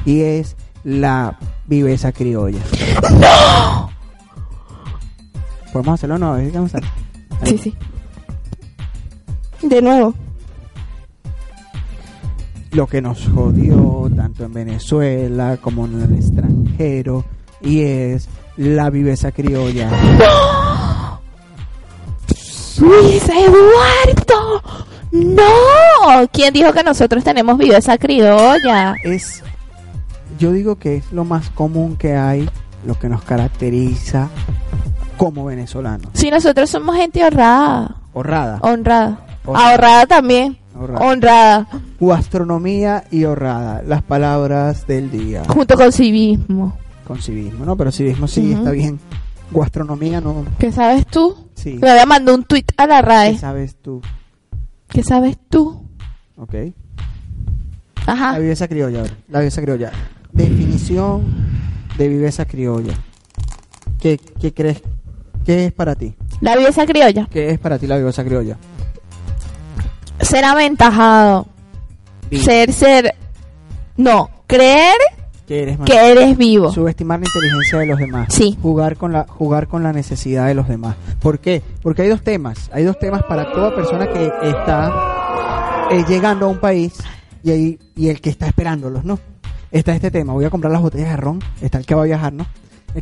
Y 0.04 0.20
es 0.22 0.56
la 0.82 1.38
viveza 1.66 2.12
criolla. 2.12 2.60
¿Podemos 5.72 5.94
hacerlo 5.94 6.16
o 6.16 6.18
no? 6.18 6.36
Vamos 6.52 6.74
a- 6.74 6.80
Sí, 7.44 7.58
sí. 7.58 7.74
De 9.62 9.80
nuevo. 9.82 10.14
Lo 12.74 12.86
que 12.86 13.00
nos 13.00 13.28
jodió 13.28 14.10
tanto 14.16 14.44
en 14.44 14.52
Venezuela 14.52 15.56
como 15.60 15.86
en 15.86 16.02
el 16.02 16.14
extranjero. 16.14 17.24
Y 17.60 17.80
es 17.82 18.28
la 18.56 18.90
viveza 18.90 19.32
criolla. 19.32 19.90
Luis 22.80 23.22
Eduardo. 23.28 24.62
No. 25.12 26.28
¿Quién 26.32 26.52
dijo 26.52 26.72
que 26.72 26.82
nosotros 26.82 27.22
tenemos 27.22 27.60
esa 27.60 27.96
criolla? 27.96 28.96
es 29.04 29.42
yo 30.36 30.50
digo 30.50 30.74
que 30.76 30.96
es 30.96 31.12
lo 31.12 31.24
más 31.24 31.50
común 31.50 31.96
que 31.96 32.16
hay 32.16 32.50
lo 32.84 32.98
que 32.98 33.08
nos 33.08 33.22
caracteriza 33.22 34.28
como 35.16 35.44
venezolanos 35.44 36.08
Si 36.14 36.28
nosotros 36.30 36.68
somos 36.68 36.96
gente 36.96 37.24
honrada. 37.24 37.94
honrada 38.12 38.58
Honrada. 38.62 39.18
Honrada. 39.44 39.70
Ahorrada 39.70 40.06
también. 40.06 40.58
Honrada. 40.76 41.06
Honrada. 41.06 41.68
gastronomía 42.00 43.04
y 43.10 43.24
honrada 43.24 43.82
las 43.86 44.02
palabras 44.02 44.86
del 44.86 45.10
día 45.10 45.42
Junto 45.48 45.76
con 45.76 45.92
civismo. 45.92 46.76
con 47.06 47.20
civismo 47.20 47.64
no 47.64 47.76
pero 47.76 47.92
civismo 47.92 48.26
sí 48.26 48.52
está 48.52 48.70
bien 48.70 48.98
gastronomía 49.52 50.20
no 50.20 50.44
¿Qué 50.58 50.72
sabes 50.72 51.06
tú? 51.06 51.36
sí 51.54 51.74
Le 51.74 51.90
voy 51.92 51.98
a 51.98 52.06
mandar 52.06 52.34
un 52.34 52.44
tweet 52.44 52.64
a 52.76 52.86
la 52.86 53.00
¿Qué 53.02 53.06
RAE. 53.06 53.38
sabes 53.38 53.76
tú 53.80 54.00
¿Qué 54.88 55.02
sabes 55.02 55.36
tú? 55.48 55.82
ok 56.36 56.54
Ajá. 58.06 58.32
la 58.32 58.38
viveza 58.38 58.68
criolla 58.68 59.00
ahora, 59.00 59.12
la 59.28 59.38
viveza 59.40 59.62
criolla 59.62 59.92
definición 60.32 61.22
de 61.96 62.08
viveza 62.08 62.44
criolla 62.46 62.94
¿qué, 64.00 64.18
qué 64.40 64.52
crees 64.52 64.82
qué 65.46 65.66
es 65.66 65.72
para 65.72 65.94
ti 65.94 66.14
La 66.40 66.56
viveza 66.56 66.84
criolla. 66.86 67.28
qué 67.30 67.50
es 67.50 67.58
para 67.58 67.78
ti 67.78 67.86
la 67.86 67.96
viveza 67.96 68.24
criolla 68.24 68.56
Ser 70.20 70.44
aventajado. 70.44 71.46
Ser, 72.32 72.72
ser. 72.72 73.14
No. 73.96 74.30
Creer 74.46 74.96
que 75.46 75.62
eres 75.62 75.78
más 75.78 75.86
que 75.88 76.10
eres 76.10 76.36
vivo. 76.38 76.72
subestimar 76.72 77.20
la 77.20 77.26
inteligencia 77.26 77.78
de 77.78 77.86
los 77.86 77.98
demás 77.98 78.28
Sí. 78.30 78.56
jugar 78.62 78.96
con 78.96 79.12
la 79.12 79.26
jugar 79.28 79.68
con 79.68 79.82
la 79.82 79.92
necesidad 79.92 80.46
de 80.46 80.54
los 80.54 80.68
demás 80.68 80.96
¿por 81.20 81.38
qué? 81.38 81.62
porque 81.82 82.00
hay 82.02 82.08
dos 82.08 82.22
temas 82.22 82.70
hay 82.72 82.84
dos 82.84 82.98
temas 82.98 83.22
para 83.24 83.52
toda 83.52 83.74
persona 83.74 84.06
que 84.08 84.30
está 84.42 85.88
eh, 85.90 86.02
llegando 86.08 86.46
a 86.46 86.48
un 86.48 86.58
país 86.60 86.94
y, 87.42 87.50
ahí- 87.50 87.78
y 87.94 88.08
el 88.08 88.22
que 88.22 88.30
está 88.30 88.46
esperándolos 88.46 89.04
¿no? 89.04 89.18
está 89.70 89.94
este 89.94 90.10
tema 90.10 90.32
voy 90.32 90.46
a 90.46 90.50
comprar 90.50 90.72
las 90.72 90.80
botellas 90.80 91.10
de 91.10 91.16
ron 91.18 91.40
está 91.60 91.76
el 91.76 91.84
que 91.84 91.94
va 91.94 92.02
a 92.02 92.06
viajar 92.06 92.32
¿no? 92.32 92.46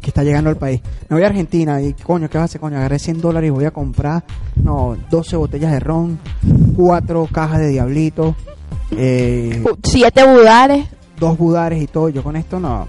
Que 0.00 0.08
está 0.10 0.22
llegando 0.24 0.48
al 0.50 0.56
país 0.56 0.80
me 1.08 1.16
voy 1.16 1.24
a 1.24 1.26
Argentina 1.28 1.80
y 1.82 1.92
coño 1.94 2.28
¿qué 2.30 2.38
va 2.38 2.42
a 2.42 2.44
hacer? 2.46 2.60
coño 2.60 2.76
agarré 2.78 2.98
100 2.98 3.20
dólares 3.20 3.48
y 3.48 3.50
voy 3.50 3.64
a 3.64 3.70
comprar 3.70 4.24
no 4.56 4.96
12 5.10 5.36
botellas 5.36 5.72
de 5.72 5.80
ron 5.80 6.18
cuatro 6.76 7.28
cajas 7.30 7.58
de 7.60 7.68
diablito 7.68 8.34
eh, 8.96 9.62
Siete 9.84 10.24
budares. 10.26 10.86
dos 11.18 11.36
budares 11.38 11.82
y 11.82 11.86
todo 11.86 12.08
yo 12.08 12.22
con 12.22 12.36
esto 12.36 12.58
no 12.60 12.86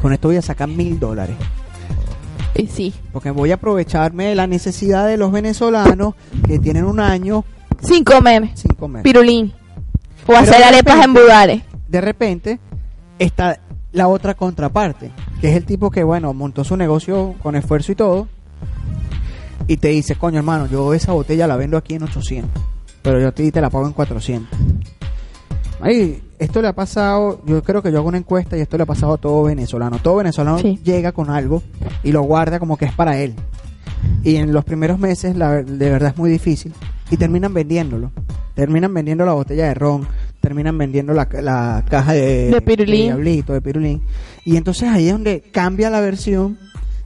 con 0.00 0.12
esto 0.12 0.28
voy 0.28 0.36
a 0.36 0.42
sacar 0.42 0.68
mil 0.68 0.98
dólares 0.98 1.36
Y 2.54 2.66
sí. 2.66 2.92
porque 3.12 3.30
voy 3.30 3.50
a 3.50 3.54
aprovecharme 3.54 4.26
de 4.26 4.34
la 4.34 4.46
necesidad 4.46 5.06
de 5.06 5.16
los 5.16 5.32
venezolanos 5.32 6.14
que 6.46 6.58
tienen 6.58 6.84
un 6.84 7.00
año 7.00 7.44
Sin 7.80 8.04
comer. 8.04 8.50
sin 8.54 8.74
comer. 8.74 9.02
Pirulín. 9.02 9.52
O 10.24 10.26
Pero 10.26 10.38
hacer 10.38 10.62
arepas 10.62 10.94
repente- 10.96 11.04
en 11.04 11.12
budares. 11.14 11.62
De 11.88 12.00
repente 12.00 12.60
está 13.18 13.58
la 13.92 14.08
otra 14.08 14.34
contraparte, 14.34 15.10
que 15.40 15.50
es 15.50 15.56
el 15.56 15.64
tipo 15.64 15.90
que, 15.90 16.02
bueno, 16.02 16.32
montó 16.34 16.64
su 16.64 16.76
negocio 16.76 17.34
con 17.42 17.56
esfuerzo 17.56 17.92
y 17.92 17.94
todo, 17.94 18.28
y 19.66 19.76
te 19.76 19.88
dice, 19.88 20.16
coño 20.16 20.38
hermano, 20.38 20.66
yo 20.66 20.92
esa 20.94 21.12
botella 21.12 21.46
la 21.46 21.56
vendo 21.56 21.76
aquí 21.76 21.94
en 21.94 22.02
800, 22.04 22.50
pero 23.02 23.20
yo 23.20 23.28
a 23.28 23.32
ti 23.32 23.50
te 23.52 23.60
la 23.60 23.70
pago 23.70 23.86
en 23.86 23.92
400. 23.92 24.48
Ahí, 25.80 26.22
esto 26.38 26.62
le 26.62 26.68
ha 26.68 26.72
pasado, 26.74 27.40
yo 27.44 27.62
creo 27.62 27.82
que 27.82 27.90
yo 27.90 27.98
hago 27.98 28.08
una 28.08 28.18
encuesta 28.18 28.56
y 28.56 28.60
esto 28.60 28.76
le 28.76 28.84
ha 28.84 28.86
pasado 28.86 29.14
a 29.14 29.18
todo 29.18 29.42
venezolano. 29.42 29.98
Todo 29.98 30.16
venezolano 30.16 30.58
Sí. 30.58 30.78
llega 30.84 31.10
con 31.12 31.28
algo 31.28 31.60
y 32.04 32.12
lo 32.12 32.22
guarda 32.22 32.60
como 32.60 32.76
que 32.76 32.84
es 32.84 32.92
para 32.92 33.18
él. 33.18 33.34
Y 34.22 34.36
en 34.36 34.52
los 34.52 34.64
primeros 34.64 34.98
meses, 35.00 35.36
la, 35.36 35.62
de 35.62 35.90
verdad 35.90 36.10
es 36.10 36.16
muy 36.16 36.30
difícil. 36.30 36.72
Y 37.10 37.16
terminan 37.16 37.52
vendiéndolo. 37.52 38.12
Terminan 38.54 38.94
vendiendo 38.94 39.24
la 39.26 39.32
botella 39.32 39.64
de 39.66 39.74
ron. 39.74 40.06
Terminan 40.42 40.76
vendiendo 40.76 41.14
la, 41.14 41.26
la 41.40 41.82
caja 41.88 42.12
de, 42.12 42.50
De 42.50 42.60
pirulín. 42.60 43.04
diablito, 43.06 43.54
de 43.54 43.62
pirulín. 43.62 44.02
Y 44.44 44.56
entonces 44.56 44.88
ahí 44.90 45.06
es 45.06 45.12
donde 45.12 45.40
cambia 45.40 45.88
la 45.88 46.00
versión 46.00 46.58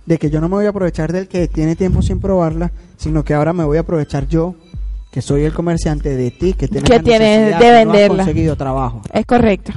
de 0.07 0.19
que 0.19 0.31
yo 0.31 0.41
no 0.41 0.49
me 0.49 0.57
voy 0.57 0.67
a 0.67 0.71
aprovechar 0.71 1.13
del 1.13 1.29
que 1.29 1.47
tiene 1.47 1.77
tiempo 1.77 2.01
sin 2.03 2.19
probarla, 2.19 2.73
sino 2.97 3.23
que 3.25 3.35
ahora 3.35 3.53
me 3.53 3.63
voy 3.65 3.77
a 3.77 3.81
aprovechar 3.81 4.27
yo, 4.27 4.55
que 5.13 5.21
soy 5.23 5.43
el 5.45 5.53
comerciante 5.53 6.17
de 6.17 6.31
ti, 6.31 6.55
que 6.55 6.67
tienes 6.67 6.91
Que 6.91 7.01
tienes 7.01 7.47
de 7.47 7.59
que 7.59 7.59
no 7.61 7.67
has 7.67 7.85
venderla. 7.85 8.17
conseguido 8.25 8.57
trabajo. 8.57 9.03
Es 9.13 9.27
correcto. 9.27 9.73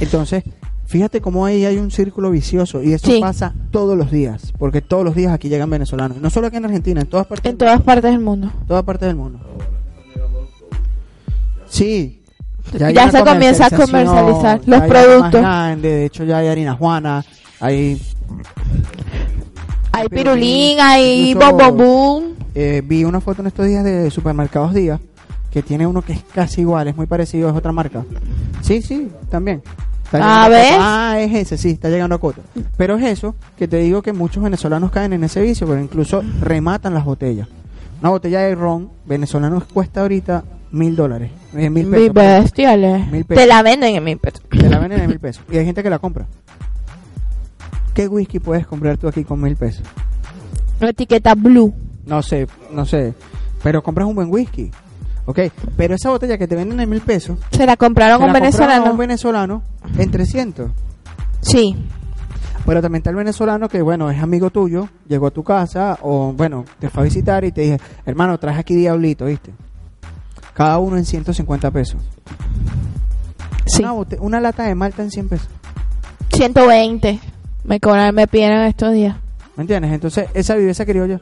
Entonces, 0.00 0.44
fíjate 0.86 1.20
cómo 1.22 1.46
ahí 1.46 1.64
hay 1.64 1.78
un 1.78 1.90
círculo 1.90 2.30
vicioso 2.30 2.82
y 2.82 2.92
eso 2.92 3.06
Sí. 3.06 3.20
pasa 3.20 3.54
todos 3.70 3.96
los 3.96 4.10
días, 4.10 4.52
porque 4.58 4.82
todos 4.82 5.04
los 5.04 5.14
días 5.14 5.32
aquí 5.32 5.48
llegan 5.48 5.70
venezolanos, 5.70 6.20
no 6.20 6.28
solo 6.28 6.48
aquí 6.48 6.56
en 6.58 6.66
Argentina, 6.66 7.00
en 7.00 7.06
todas 7.06 7.26
partes, 7.26 7.52
En 7.52 7.56
todas 7.58 7.80
partes 7.82 8.10
del 8.10 8.20
mundo. 8.20 8.52
todas 8.66 8.82
partes 8.84 9.06
del 9.06 9.16
mundo. 9.16 9.40
Sí. 11.66 12.17
Ya 12.72 13.10
se 13.10 13.24
comienza 13.24 13.66
a 13.66 13.70
comercializar 13.70 14.60
los 14.66 14.80
productos. 14.82 15.40
grande, 15.40 15.88
de 15.88 16.04
hecho 16.06 16.24
ya 16.24 16.38
hay 16.38 16.48
harina 16.48 16.74
juana, 16.74 17.24
hay 17.60 18.00
Hay 19.92 20.08
pirulín, 20.08 20.78
hay 20.80 21.30
incluso- 21.30 21.50
bom 21.52 21.58
bom 21.58 21.76
boom. 21.76 22.24
eh, 22.54 22.82
vi 22.84 23.04
una 23.04 23.20
foto 23.20 23.40
en 23.42 23.48
estos 23.48 23.66
días 23.66 23.84
de 23.84 24.10
supermercados 24.10 24.74
Díaz 24.74 25.00
que 25.50 25.62
tiene 25.62 25.86
uno 25.86 26.02
que 26.02 26.12
es 26.12 26.22
casi 26.34 26.60
igual, 26.60 26.88
es 26.88 26.96
muy 26.96 27.06
parecido, 27.06 27.48
es 27.48 27.56
otra 27.56 27.72
marca. 27.72 28.04
Sí, 28.60 28.82
sí, 28.82 29.08
también. 29.30 29.62
Ah, 30.12 30.44
a 30.44 30.48
cuota. 30.48 30.76
Ah, 31.12 31.20
es 31.20 31.34
ese, 31.34 31.56
sí, 31.58 31.70
está 31.70 31.88
llegando 31.88 32.14
a 32.14 32.18
cuota. 32.18 32.40
Pero 32.76 32.96
es 32.96 33.04
eso 33.04 33.34
que 33.56 33.66
te 33.68 33.78
digo 33.78 34.00
que 34.02 34.12
muchos 34.12 34.42
venezolanos 34.42 34.90
caen 34.90 35.12
en 35.14 35.24
ese 35.24 35.40
vicio, 35.40 35.66
pero 35.66 35.80
incluso 35.80 36.22
rematan 36.40 36.94
las 36.94 37.04
botellas. 37.04 37.48
Una 38.00 38.10
botella 38.10 38.40
de 38.40 38.54
ron 38.54 38.90
venezolano 39.06 39.62
cuesta 39.72 40.02
ahorita 40.02 40.44
mil 40.70 40.94
dólares, 40.96 41.30
eh, 41.54 41.70
mil 41.70 41.86
pesos. 41.88 42.12
bestiales. 42.14 43.10
Mil 43.10 43.24
pesos. 43.24 43.42
Te 43.42 43.48
la 43.48 43.62
venden 43.62 43.94
en 43.96 44.04
mil 44.04 44.18
pesos. 44.18 44.42
Te 44.48 44.68
la 44.68 44.78
venden 44.78 45.00
en 45.00 45.08
mil 45.08 45.20
pesos. 45.20 45.42
Y 45.50 45.56
hay 45.56 45.64
gente 45.64 45.82
que 45.82 45.90
la 45.90 45.98
compra. 45.98 46.26
¿Qué 47.94 48.06
whisky 48.06 48.38
puedes 48.38 48.66
comprar 48.66 48.96
tú 48.96 49.08
aquí 49.08 49.24
con 49.24 49.40
mil 49.40 49.56
pesos? 49.56 49.82
Una 50.80 50.90
etiqueta 50.90 51.34
blue. 51.34 51.74
No 52.06 52.22
sé, 52.22 52.46
no 52.72 52.84
sé. 52.86 53.14
Pero 53.62 53.82
compras 53.82 54.06
un 54.06 54.14
buen 54.14 54.30
whisky. 54.30 54.70
Ok, 55.26 55.40
pero 55.76 55.94
esa 55.94 56.10
botella 56.10 56.38
que 56.38 56.46
te 56.48 56.54
venden 56.54 56.80
en 56.80 56.88
mil 56.88 57.00
pesos, 57.02 57.38
Se 57.50 57.66
la 57.66 57.76
compraron 57.76 58.18
te 58.18 58.24
un 58.24 58.32
la 58.32 58.38
compraron 58.40 58.62
a 58.62 58.66
venezolano. 58.68 58.92
un 58.92 58.98
venezolano 58.98 59.62
en 59.98 60.10
300. 60.10 60.70
Sí. 61.42 61.76
Pero 62.64 62.80
también 62.80 63.00
está 63.00 63.10
el 63.10 63.16
venezolano 63.16 63.68
que, 63.68 63.82
bueno, 63.82 64.10
es 64.10 64.22
amigo 64.22 64.48
tuyo, 64.50 64.88
llegó 65.06 65.26
a 65.26 65.30
tu 65.30 65.42
casa 65.42 65.98
o, 66.02 66.32
bueno, 66.32 66.64
te 66.78 66.88
fue 66.88 67.02
a 67.02 67.04
visitar 67.04 67.44
y 67.44 67.52
te 67.52 67.60
dije, 67.62 67.80
hermano, 68.06 68.38
traes 68.38 68.58
aquí 68.58 68.74
diablito, 68.74 69.26
¿viste? 69.26 69.52
Cada 70.58 70.78
uno 70.78 70.96
en 70.96 71.04
150 71.06 71.70
pesos. 71.70 72.00
Sí. 73.64 73.84
Una, 74.18 74.40
lata 74.40 74.64
de 74.64 74.74
malta 74.74 75.02
en 75.04 75.10
100 75.12 75.28
pesos. 75.28 75.46
120. 76.32 77.20
Me 77.62 77.78
cobran, 77.78 78.12
me 78.12 78.26
pidieron 78.26 78.62
estos 78.64 78.92
días. 78.92 79.14
¿Me 79.56 79.62
entiendes? 79.62 79.92
Entonces, 79.92 80.26
esa 80.34 80.56
viveza 80.56 80.84
criolla, 80.84 81.20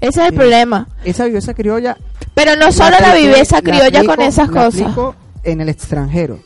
Ese 0.00 0.20
es 0.22 0.26
el 0.28 0.30
Sí. 0.32 0.36
problema. 0.38 0.88
esa 1.04 1.26
viveza 1.26 1.52
criolla 1.52 1.98
Pero 2.34 2.56
no 2.56 2.72
solo 2.72 2.96
la 2.98 3.12
apliqué- 3.12 3.26
viveza 3.26 3.56
la 3.56 3.62
criolla 3.62 3.98
aplico- 4.00 4.16
con 4.16 4.24
esas 4.24 4.48
la 4.48 4.64
cosas. 4.64 4.94
en 5.44 5.60
el 5.60 5.68
extranjero. 5.68 6.38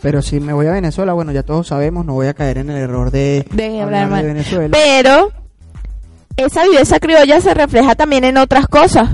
Pero 0.00 0.22
si 0.22 0.38
me 0.38 0.52
voy 0.52 0.68
a 0.68 0.72
Venezuela, 0.72 1.14
bueno, 1.14 1.32
ya 1.32 1.42
todos 1.42 1.66
sabemos, 1.66 2.06
no 2.06 2.12
voy 2.12 2.28
a 2.28 2.34
caer 2.34 2.58
en 2.58 2.70
el 2.70 2.76
error 2.76 3.10
de, 3.10 3.44
De 3.50 3.80
hablar 3.82 4.08
mal. 4.08 4.22
de 4.22 4.28
Venezuela. 4.28 4.68
Pero 4.70 5.32
esa 6.36 6.62
viveza 6.62 7.00
criolla 7.00 7.40
se 7.40 7.52
refleja 7.54 7.96
también 7.96 8.22
en 8.22 8.36
otras 8.36 8.68
cosas. 8.68 9.08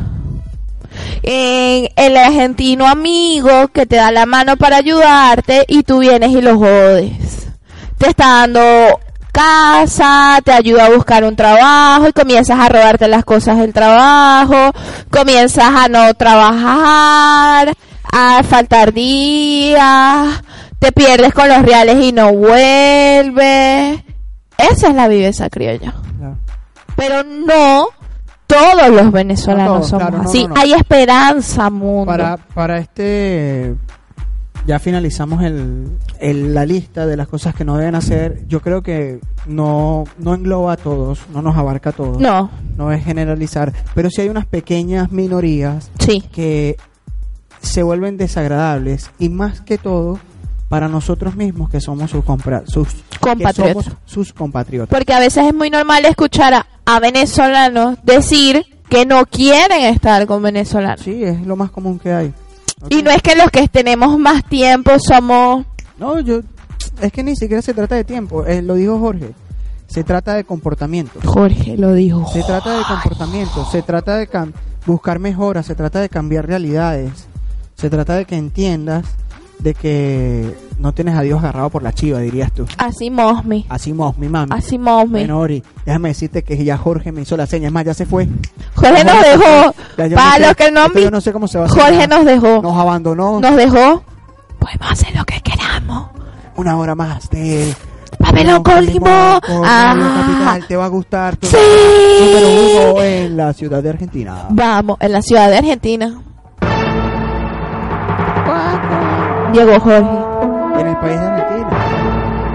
En 1.22 1.88
el 1.96 2.16
argentino 2.16 2.86
amigo 2.86 3.68
que 3.68 3.86
te 3.86 3.96
da 3.96 4.10
la 4.12 4.26
mano 4.26 4.56
para 4.56 4.76
ayudarte 4.76 5.64
y 5.68 5.82
tú 5.82 6.00
vienes 6.00 6.30
y 6.30 6.40
lo 6.40 6.58
jodes. 6.58 7.48
Te 7.98 8.10
está 8.10 8.46
dando 8.46 9.00
casa, 9.32 10.40
te 10.42 10.52
ayuda 10.52 10.86
a 10.86 10.90
buscar 10.90 11.22
un 11.24 11.36
trabajo 11.36 12.08
y 12.08 12.12
comienzas 12.12 12.58
a 12.58 12.68
robarte 12.68 13.06
las 13.06 13.24
cosas 13.24 13.58
del 13.58 13.74
trabajo, 13.74 14.72
comienzas 15.10 15.74
a 15.74 15.88
no 15.88 16.14
trabajar, 16.14 17.74
a 18.10 18.42
faltar 18.42 18.94
días, 18.94 20.42
te 20.78 20.90
pierdes 20.92 21.34
con 21.34 21.48
los 21.48 21.62
reales 21.62 22.02
y 22.02 22.12
no 22.12 22.32
vuelves. 22.32 24.00
Esa 24.56 24.88
es 24.88 24.94
la 24.94 25.08
viveza 25.08 25.50
criolla. 25.50 25.94
Pero 26.96 27.22
no 27.24 27.88
todos 28.46 28.90
los 28.90 29.12
venezolanos 29.12 29.66
No 29.66 29.74
todos, 29.76 29.88
somos 29.88 30.08
claro, 30.08 30.22
no, 30.22 30.28
así. 30.28 30.46
no. 30.46 30.54
Hay 30.56 30.72
esperanza, 30.72 31.70
mundo. 31.70 32.06
Para, 32.06 32.36
para 32.36 32.78
este, 32.78 33.74
ya 34.66 34.78
finalizamos 34.78 35.42
el, 35.42 35.88
el- 36.20 36.54
la 36.54 36.64
lista 36.64 37.06
de 37.06 37.16
las 37.16 37.28
cosas 37.28 37.54
que 37.54 37.64
no 37.64 37.76
deben 37.76 37.94
hacer. 37.94 38.44
Yo 38.48 38.60
creo 38.60 38.82
que 38.82 39.20
no, 39.46 40.04
no 40.18 40.34
engloba 40.34 40.72
a 40.74 40.76
todos, 40.76 41.20
no 41.32 41.42
nos 41.42 41.56
abarca 41.56 41.90
a 41.90 41.92
todos. 41.92 42.18
No, 42.18 42.50
No 42.76 42.92
es 42.92 43.04
generalizar, 43.04 43.72
pero 43.94 44.10
sí 44.10 44.20
hay 44.22 44.28
unas 44.28 44.46
pequeñas 44.46 45.10
minorías 45.12 45.90
sí. 45.98 46.22
que 46.32 46.76
se 47.60 47.82
vuelven 47.82 48.16
desagradables 48.16 49.10
y 49.18 49.28
más 49.28 49.60
que 49.60 49.76
todo 49.78 50.18
para 50.68 50.88
nosotros 50.88 51.36
mismos 51.36 51.70
que 51.70 51.80
somos 51.80 52.10
sus, 52.10 52.24
compra- 52.24 52.64
sus 52.66 52.88
Compatriotas. 53.20 53.84
somos 53.84 53.98
sus 54.04 54.32
compatriotas. 54.32 54.88
Porque 54.88 55.12
a 55.12 55.20
veces 55.20 55.44
es 55.46 55.54
muy 55.54 55.70
normal 55.70 56.04
escuchar 56.04 56.54
a, 56.54 56.66
a 56.84 57.00
venezolanos 57.00 57.98
decir 58.02 58.64
que 58.88 59.06
no 59.06 59.24
quieren 59.26 59.82
estar 59.84 60.26
con 60.26 60.42
venezolanos. 60.42 61.00
Sí, 61.00 61.22
es 61.24 61.46
lo 61.46 61.56
más 61.56 61.70
común 61.70 61.98
que 61.98 62.12
hay. 62.12 62.32
Y 62.90 63.02
no 63.02 63.10
es 63.10 63.22
que 63.22 63.34
los 63.36 63.50
que 63.50 63.68
tenemos 63.68 64.18
más 64.18 64.44
tiempo 64.44 64.92
somos... 64.98 65.64
No, 65.98 66.20
yo 66.20 66.40
es 67.00 67.12
que 67.12 67.22
ni 67.22 67.36
siquiera 67.36 67.62
se 67.62 67.74
trata 67.74 67.94
de 67.94 68.04
tiempo, 68.04 68.44
eh, 68.46 68.62
lo 68.62 68.74
dijo 68.74 68.98
Jorge. 68.98 69.32
Se 69.86 70.02
trata 70.02 70.34
de 70.34 70.44
comportamiento. 70.44 71.20
Jorge 71.24 71.76
lo 71.76 71.92
dijo. 71.92 72.26
Se 72.32 72.42
trata 72.42 72.76
de 72.76 72.82
comportamiento, 72.84 73.64
se 73.70 73.82
trata 73.82 74.16
de 74.16 74.28
buscar 74.84 75.18
mejoras, 75.20 75.66
se 75.66 75.74
trata 75.74 76.00
de 76.00 76.08
cambiar 76.08 76.46
realidades, 76.46 77.12
se 77.76 77.88
trata 77.88 78.16
de 78.16 78.24
que 78.24 78.36
entiendas 78.36 79.04
de 79.58 79.74
que 79.74 80.54
no 80.78 80.92
tienes 80.92 81.16
a 81.16 81.22
Dios 81.22 81.38
agarrado 81.40 81.70
por 81.70 81.82
la 81.82 81.92
chiva, 81.92 82.18
dirías 82.20 82.52
tú. 82.52 82.66
Así 82.78 83.10
Mosmi. 83.10 83.66
Así 83.68 83.92
mos, 83.92 84.16
mi 84.18 84.28
mami. 84.28 84.50
Así 84.54 84.78
Mosmi. 84.78 85.20
Bueno, 85.20 85.38
Ori, 85.40 85.62
déjame 85.84 86.10
decirte 86.10 86.42
que 86.44 86.62
ya 86.62 86.76
Jorge 86.76 87.12
me 87.12 87.22
hizo 87.22 87.36
la 87.36 87.46
seña, 87.46 87.68
es 87.68 87.72
más, 87.72 87.84
ya 87.84 87.94
se 87.94 88.04
fue. 88.06 88.28
Jorge 88.74 89.04
nos 89.04 89.22
dejó. 89.22 89.74
Para 90.14 90.38
no 90.38 90.46
los 90.46 90.56
que 90.56 90.70
no 90.70 90.86
esto 90.86 90.98
yo 91.00 91.10
no 91.10 91.20
sé 91.20 91.32
cómo 91.32 91.48
se 91.48 91.58
va 91.58 91.64
a 91.64 91.68
Jorge 91.68 92.06
nos 92.06 92.24
dejó. 92.24 92.60
Nos 92.62 92.76
abandonó 92.76 93.40
Nos 93.40 93.56
dejó. 93.56 94.02
Podemos 94.58 94.90
hacer 94.90 95.14
lo 95.16 95.24
que 95.24 95.40
queramos. 95.40 96.08
una 96.56 96.76
hora 96.76 96.94
más 96.94 97.28
de 97.30 97.74
Papelón 98.18 98.62
con 98.62 98.84
limón. 98.84 99.10
Ah. 99.10 99.94
Capital, 100.26 100.66
te 100.68 100.76
va 100.76 100.84
a 100.86 100.88
gustar. 100.88 101.36
tu- 101.36 101.46
Sí. 101.46 101.56
Número 102.20 102.92
uno 102.92 103.02
en 103.02 103.36
la 103.36 103.52
ciudad 103.52 103.82
de 103.82 103.90
Argentina. 103.90 104.46
Vamos, 104.50 104.96
en 105.00 105.12
la 105.12 105.20
ciudad 105.22 105.50
de 105.50 105.58
Argentina. 105.58 106.18
Llegó 109.56 109.80
Jorge. 109.80 110.80
En 110.80 110.86
el 110.86 110.96
país 110.98 111.18
de 111.18 111.26
Argentina. 111.26 111.70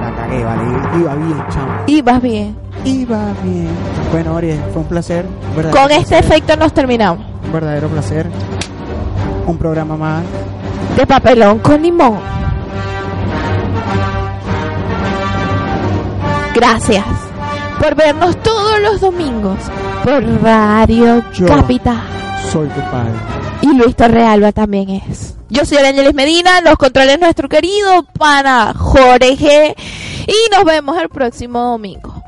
La 0.02 0.16
cagué, 0.16 0.43
vale. 0.43 0.99
Iba 0.99 1.16
bien, 1.16 1.45
chamo. 1.49 1.74
Y 1.88 2.02
vas 2.04 2.22
bien. 2.22 2.56
Iba 2.86 3.26
bien. 3.43 3.70
Bueno, 4.12 4.36
Ori, 4.36 4.60
fue 4.72 4.84
un 4.84 4.88
placer. 4.88 5.26
un 5.26 5.64
Con 5.72 5.89
este 5.89 6.06
placer, 6.10 6.24
efecto 6.26 6.56
nos 6.58 6.72
terminamos. 6.74 7.26
Un 7.43 7.52
verdadero 7.52 7.88
placer. 7.88 8.28
Un 9.47 9.58
programa 9.58 9.97
más. 9.97 10.24
De 10.95 11.08
papelón 11.08 11.58
con 11.58 11.82
limón. 11.82 12.20
Gracias 16.54 17.06
por 17.80 17.95
vernos 17.95 18.36
todos 18.43 18.80
los 18.80 19.02
domingos 19.02 19.58
por 20.04 20.24
Radio 20.43 21.24
Yo. 21.34 21.47
Capital. 21.47 21.97
Soy 22.52 22.68
tu 22.68 22.82
padre. 22.91 23.41
Y 23.62 23.74
Luis 23.76 23.95
Torrealba 23.95 24.51
también 24.51 24.89
es. 24.89 25.36
Yo 25.49 25.66
soy 25.66 25.78
Arangelis 25.78 26.14
Medina, 26.14 26.62
los 26.62 26.76
controles 26.76 27.20
nuestro 27.20 27.49
querido 27.49 28.03
pana 28.18 28.74
Jorge. 28.76 29.76
Y 30.28 30.55
nos 30.55 30.66
vemos 30.66 30.99
el 31.01 31.09
próximo 31.09 31.59
domingo. 31.59 32.24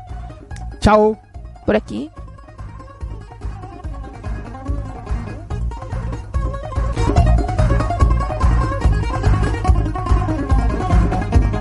Chao. 0.80 1.18
Por 1.64 1.76
aquí. 1.76 2.10